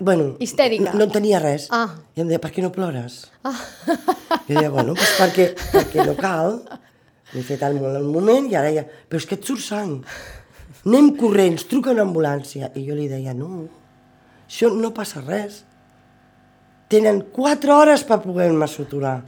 Bueno, 0.00 0.30
Histèrica. 0.40 0.94
No, 0.94 1.04
no 1.04 1.12
tenia 1.12 1.38
res. 1.42 1.66
Ah. 1.70 2.00
I 2.16 2.22
em 2.22 2.30
deia, 2.30 2.40
per 2.40 2.50
què 2.54 2.62
no 2.64 2.70
plores? 2.72 3.18
Ah. 3.44 3.52
Jo 4.48 4.54
deia, 4.56 4.70
bueno, 4.72 4.94
pues 4.96 5.12
perquè, 5.20 5.50
perquè 5.74 6.06
no 6.08 6.14
cal. 6.16 6.56
M'he 7.34 7.42
fet 7.44 7.62
el, 7.66 7.76
el 8.00 8.08
moment 8.08 8.48
i 8.48 8.56
ara 8.56 8.72
ja... 8.72 8.84
Però 8.84 9.20
és 9.20 9.28
que 9.28 9.36
et 9.36 9.44
surt 9.44 9.60
sang. 9.64 9.98
Anem 10.84 11.14
corrents, 11.16 11.64
truca 11.70 11.92
una 11.94 12.04
ambulància. 12.04 12.70
I 12.76 12.84
jo 12.86 12.96
li 12.96 13.08
deia, 13.08 13.32
no, 13.36 13.64
això 14.44 14.70
no 14.74 14.92
passa 14.96 15.22
res. 15.24 15.62
Tenen 16.92 17.22
quatre 17.34 17.72
hores 17.72 18.04
per 18.04 18.20
poder-me 18.22 18.68
suturar. 18.68 19.22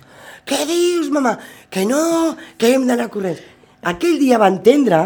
Què 0.46 0.58
dius, 0.68 1.08
mama? 1.10 1.34
Que 1.72 1.86
no, 1.88 2.36
que 2.60 2.74
hem 2.74 2.84
d'anar 2.86 3.08
corrents. 3.10 3.40
Aquell 3.86 4.20
dia 4.20 4.38
va 4.38 4.50
entendre 4.52 5.00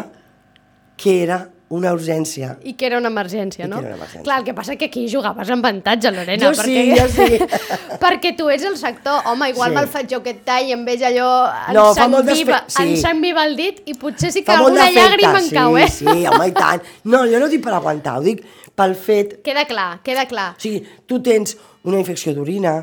que 1.01 1.21
era 1.23 1.45
una 1.71 1.93
urgència. 1.95 2.57
I 2.67 2.73
que 2.75 2.89
era 2.89 2.99
una 2.99 3.09
emergència, 3.13 3.65
I 3.65 3.69
no? 3.71 3.79
era 3.79 3.93
una 3.93 3.99
emergència. 4.01 4.25
Clar, 4.27 4.39
el 4.41 4.47
que 4.49 4.55
passa 4.59 4.75
que 4.77 4.89
aquí 4.91 5.05
jugaves 5.13 5.51
amb 5.55 5.63
avantatge, 5.65 6.11
Lorena. 6.11 6.49
Jo 6.49 6.55
sí, 6.59 6.75
perquè... 6.75 6.97
jo 6.99 7.07
sí. 7.15 7.61
perquè 8.03 8.33
tu 8.39 8.49
ets 8.51 8.65
el 8.67 8.75
sector. 8.81 9.21
Home, 9.31 9.51
igual 9.53 9.71
Sí. 9.71 9.77
sí. 9.77 9.79
me'l 9.79 9.91
faig 9.93 10.11
jo 10.11 10.19
aquest 10.19 10.41
tall 10.49 10.67
i 10.67 10.75
em 10.75 10.83
veig 10.89 11.05
allò... 11.07 11.29
No, 11.77 11.85
fe- 11.95 12.09
sí. 12.35 12.83
em 12.83 12.97
s'enviva 12.99 13.45
el 13.47 13.55
dit 13.61 13.79
i 13.87 13.95
potser 13.95 14.33
sí 14.35 14.43
que 14.43 14.51
Fa 14.51 14.59
alguna 14.59 14.89
llàgrima 14.91 15.39
em 15.39 15.47
sí, 15.47 15.55
cau, 15.55 15.79
eh? 15.79 15.87
Sí, 15.95 16.07
home, 16.27 16.51
i 16.51 16.57
tant. 16.59 16.83
No, 17.05 17.23
jo 17.31 17.39
no 17.39 17.49
dic 17.53 17.63
per 17.63 17.77
aguantar, 17.79 18.19
ho 18.19 18.27
dic 18.27 18.43
pel 18.75 18.97
fet 18.99 19.39
Queda 19.47 19.65
clar, 19.71 20.01
queda 20.03 20.27
clar. 20.27 20.51
O 20.59 20.61
sigui, 20.63 20.83
tu 21.07 21.23
tens 21.23 21.55
una 21.87 21.99
infecció 22.03 22.35
d'orina, 22.35 22.81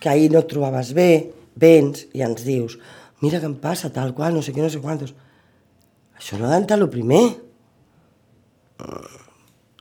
que 0.00 0.08
ahir 0.08 0.30
no 0.32 0.40
et 0.40 0.48
trobaves 0.48 0.94
bé, 0.96 1.10
vens 1.56 2.06
i 2.16 2.24
ens 2.24 2.44
dius, 2.48 2.78
mira 3.20 3.40
què 3.42 3.48
em 3.48 3.54
passa, 3.60 3.92
tal 3.92 4.14
qual, 4.16 4.32
no 4.36 4.40
sé 4.44 4.52
què, 4.56 4.64
no 4.64 4.72
sé 4.72 4.80
quantos. 4.80 5.12
Això 6.16 6.38
no 6.40 6.48
ha 6.48 6.54
d'entrar 6.56 6.80
el 6.80 6.88
primer. 6.88 7.26
Mm, 8.82 9.22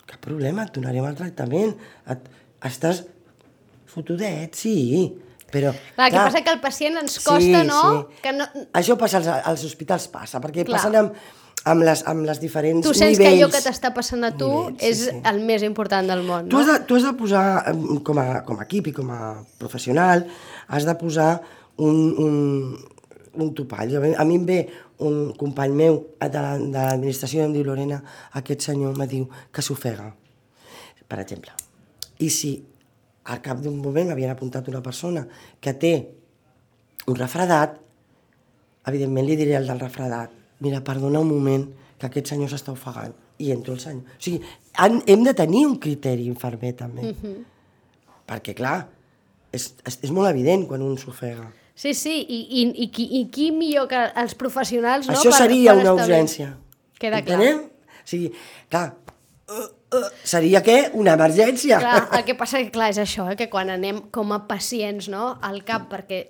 Cap 0.06 0.20
problema, 0.22 0.68
et 0.68 0.76
donarem 0.76 1.06
el 1.10 1.16
tractament. 1.18 1.72
Et, 2.14 2.28
estàs 2.70 3.04
fotudet, 3.90 4.54
sí, 4.58 4.76
però... 5.52 5.72
Clar, 5.96 6.08
el 6.10 6.14
que 6.14 6.20
passa 6.28 6.42
que 6.46 6.52
al 6.54 6.60
pacient 6.62 7.00
ens 7.02 7.18
costa, 7.24 7.64
no? 7.68 7.82
Que 8.24 8.34
no... 8.36 8.46
Això 8.78 8.98
passa 9.00 9.22
als, 9.22 9.30
als 9.52 9.66
hospitals, 9.66 10.08
passa, 10.14 10.42
perquè 10.44 10.66
Clar. 10.68 10.78
passen 10.78 10.98
amb, 11.00 11.20
amb, 11.74 11.86
les, 11.88 12.04
amb 12.12 12.26
les 12.28 12.42
diferents 12.44 12.86
Tu 12.86 12.94
sents 12.94 13.18
nivells. 13.18 13.24
que 13.24 13.34
allò 13.40 13.50
que 13.54 13.64
t'està 13.66 13.94
passant 13.96 14.26
a 14.28 14.34
tu 14.38 14.50
Nivells, 14.52 14.82
sí, 14.82 14.90
és 14.92 15.04
sí. 15.10 15.20
el 15.32 15.42
més 15.48 15.66
important 15.66 16.12
del 16.12 16.26
món, 16.28 16.50
Tu 16.52 16.58
no? 16.60 16.64
has, 16.64 16.72
de, 16.74 16.80
tu 16.90 17.00
has 17.00 17.08
de 17.08 17.14
posar, 17.18 17.46
com 18.06 18.20
a, 18.22 18.28
com 18.48 18.60
a 18.60 18.68
equip 18.68 18.92
i 18.92 18.96
com 18.98 19.10
a 19.16 19.22
professional, 19.62 20.26
has 20.68 20.86
de 20.86 20.98
posar 21.02 21.32
un, 21.78 22.02
un, 22.26 22.36
un 23.36 23.54
topall. 23.58 23.96
A 24.16 24.28
mi 24.28 24.42
em 24.42 24.46
ve 24.50 24.60
un 25.00 25.34
company 25.36 25.72
meu 25.74 25.98
de 26.20 26.30
la- 26.42 26.58
de 26.58 26.72
l'administració 26.72 27.44
em 27.44 27.54
diu, 27.54 27.64
Lorena, 27.64 28.02
aquest 28.34 28.62
senyor 28.62 28.98
me 28.98 29.08
diu 29.08 29.28
que 29.52 29.62
s'ofega, 29.62 30.14
per 31.08 31.20
exemple. 31.20 31.52
I 32.20 32.30
si 32.30 32.64
al 33.26 33.42
cap 33.42 33.60
d'un 33.60 33.78
moment 33.82 34.08
m'havien 34.08 34.32
apuntat 34.32 34.68
una 34.70 34.82
persona 34.82 35.28
que 35.60 35.74
té 35.74 35.94
un 37.08 37.16
refredat, 37.16 37.80
evidentment 38.86 39.26
li 39.26 39.36
diré 39.36 39.56
al 39.58 39.68
del 39.68 39.80
refredat, 39.80 40.32
mira, 40.60 40.82
perdona 40.84 41.20
un 41.20 41.28
moment, 41.30 41.68
que 42.00 42.08
aquest 42.08 42.28
senyor 42.28 42.50
s'està 42.50 42.72
ofegant, 42.72 43.14
i 43.40 43.52
entro 43.52 43.74
el 43.74 43.80
senyor. 43.80 44.04
O 44.04 44.20
sigui, 44.22 44.42
han, 44.78 45.02
hem 45.08 45.24
de 45.24 45.34
tenir 45.34 45.66
un 45.66 45.78
criteri 45.80 46.26
infermer, 46.28 46.74
també. 46.76 47.14
Perquè, 48.28 48.54
clar, 48.56 48.88
és, 49.52 49.74
és, 49.86 50.00
és 50.04 50.12
molt 50.12 50.30
evident 50.30 50.66
quan 50.68 50.82
un 50.82 50.98
s'ofega. 50.98 51.52
Sí, 51.76 51.94
sí, 51.94 52.22
i, 52.30 52.38
i, 52.62 52.84
i, 52.86 52.88
qui, 52.90 53.04
i 53.20 53.26
qui 53.30 53.50
millor 53.52 53.90
que 53.92 54.00
els 54.16 54.34
professionals, 54.40 55.10
no? 55.10 55.14
Això 55.18 55.30
per- 55.34 55.42
seria 55.44 55.74
per 55.74 55.82
una 55.84 55.92
establir- 55.92 56.06
urgència. 56.16 56.54
Queda 57.00 57.20
clar. 57.26 57.36
Entenem? 57.42 57.66
O 57.68 58.08
sigui, 58.08 58.30
clar, 58.72 58.94
uh, 59.52 59.66
uh, 59.98 60.06
seria 60.24 60.62
què? 60.64 60.78
Una 60.96 61.18
emergència. 61.20 61.80
Clar, 61.84 62.08
el 62.16 62.24
que 62.30 62.36
passa 62.40 62.62
que 62.64 62.72
clar, 62.72 62.92
és 62.94 63.00
això, 63.04 63.28
eh, 63.32 63.36
que 63.36 63.50
quan 63.52 63.70
anem 63.74 64.00
com 64.16 64.32
a 64.32 64.46
pacients 64.48 65.10
no, 65.12 65.34
al 65.44 65.64
cap, 65.68 65.90
perquè 65.92 66.24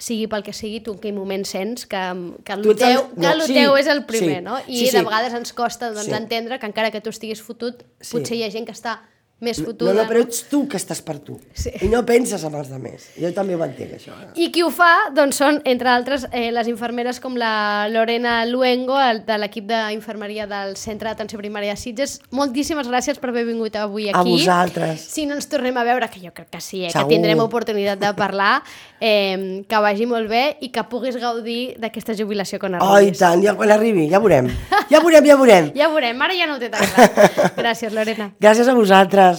sigui 0.00 0.26
pel 0.32 0.42
que 0.44 0.52
sigui, 0.56 0.78
tu 0.84 0.92
en 0.94 0.98
aquell 1.00 1.12
moment 1.16 1.42
sents 1.48 1.86
que, 1.88 2.00
que 2.44 2.52
el 2.56 2.62
Tu 2.64 2.74
teu, 2.80 3.02
que 3.14 3.20
no, 3.24 3.32
el 3.32 3.42
sí, 3.48 3.56
teu 3.56 3.74
és 3.76 3.88
el 3.92 4.04
primer, 4.08 4.38
sí, 4.38 4.44
no? 4.44 4.58
I 4.66 4.78
sí, 4.82 4.86
sí. 4.88 4.96
de 4.96 5.02
vegades 5.04 5.34
ens 5.36 5.52
costa 5.56 5.90
doncs, 5.92 6.06
Sí. 6.08 6.14
entendre 6.16 6.58
que 6.58 6.68
encara 6.68 6.90
que 6.90 7.00
tu 7.04 7.08
estiguis 7.12 7.40
fotut, 7.44 7.82
Sí. 8.00 8.14
potser 8.18 8.36
hi 8.38 8.44
ha 8.44 8.50
gent 8.52 8.64
que 8.68 8.72
està 8.76 8.98
més 9.40 9.58
No, 9.58 9.66
fotuda. 9.70 9.94
no, 9.94 10.04
però 10.08 10.20
ets 10.20 10.42
tu 10.50 10.66
que 10.68 10.76
estàs 10.76 11.00
per 11.02 11.18
tu. 11.18 11.38
Sí. 11.54 11.70
I 11.80 11.88
no 11.88 12.04
penses 12.04 12.42
en 12.44 12.54
els 12.54 12.70
altres. 12.70 13.06
Jo 13.16 13.32
també 13.32 13.54
ho 13.56 13.64
entenc, 13.64 13.94
això. 13.96 14.12
eh? 14.12 14.28
I 14.36 14.50
qui 14.52 14.62
ho 14.62 14.70
fa, 14.70 14.90
doncs 15.16 15.36
són, 15.40 15.62
entre 15.64 15.88
altres, 15.88 16.26
eh, 16.32 16.50
les 16.52 16.68
infermeres 16.68 17.20
com 17.20 17.36
la 17.40 17.88
Lorena 17.88 18.44
Luengo, 18.46 18.98
el, 19.00 19.24
de 19.24 19.38
l'equip 19.38 19.64
d'infermeria 19.66 20.46
del 20.46 20.76
Centre 20.76 21.08
d'Atenció 21.08 21.38
Primària 21.40 21.72
de 21.72 21.80
Sitges. 21.80 22.18
Moltíssimes 22.30 22.88
gràcies 22.88 23.18
per 23.18 23.30
haver 23.30 23.46
vingut 23.46 23.76
avui 23.76 24.08
A 24.10 24.18
aquí. 24.20 24.30
vosaltres. 24.36 25.00
Si 25.00 25.24
no 25.26 25.34
ens 25.34 25.48
tornem 25.48 25.76
a 25.76 25.84
veure, 25.84 26.08
que 26.10 26.20
jo 26.20 26.32
crec 26.34 26.50
que 26.50 26.60
sí, 26.60 26.84
eh, 26.84 26.90
que 26.92 27.04
tindrem 27.08 27.38
oportunitat 27.40 27.98
de 27.98 28.12
parlar, 28.14 28.62
eh, 29.00 29.64
que 29.66 29.78
vagi 29.80 30.04
molt 30.06 30.28
bé 30.28 30.58
i 30.60 30.68
que 30.68 30.84
puguis 30.84 31.16
gaudir 31.16 31.76
d'aquesta 31.80 32.14
jubilació 32.14 32.58
quan 32.58 32.74
Oh, 32.80 32.98
i 32.98 33.08
arribis. 33.08 33.18
tant, 33.18 33.42
ja 33.42 33.54
quan 33.56 33.70
arribi, 33.70 34.08
ja 34.10 34.18
veurem. 34.18 34.48
Ja 34.90 35.00
veurem, 35.00 35.24
ja 35.24 35.36
veurem. 35.36 35.72
Ja 35.80 35.88
veurem, 35.88 36.20
ara 36.20 36.34
ja 36.36 36.46
no 36.46 36.56
ho 36.56 36.58
té 36.58 36.68
tan 36.68 36.84
clar. 36.84 37.52
Gràcies, 37.62 37.92
Lorena. 37.94 38.32
Gràcies 38.40 38.68
a 38.68 38.74
vosaltres. 38.74 39.29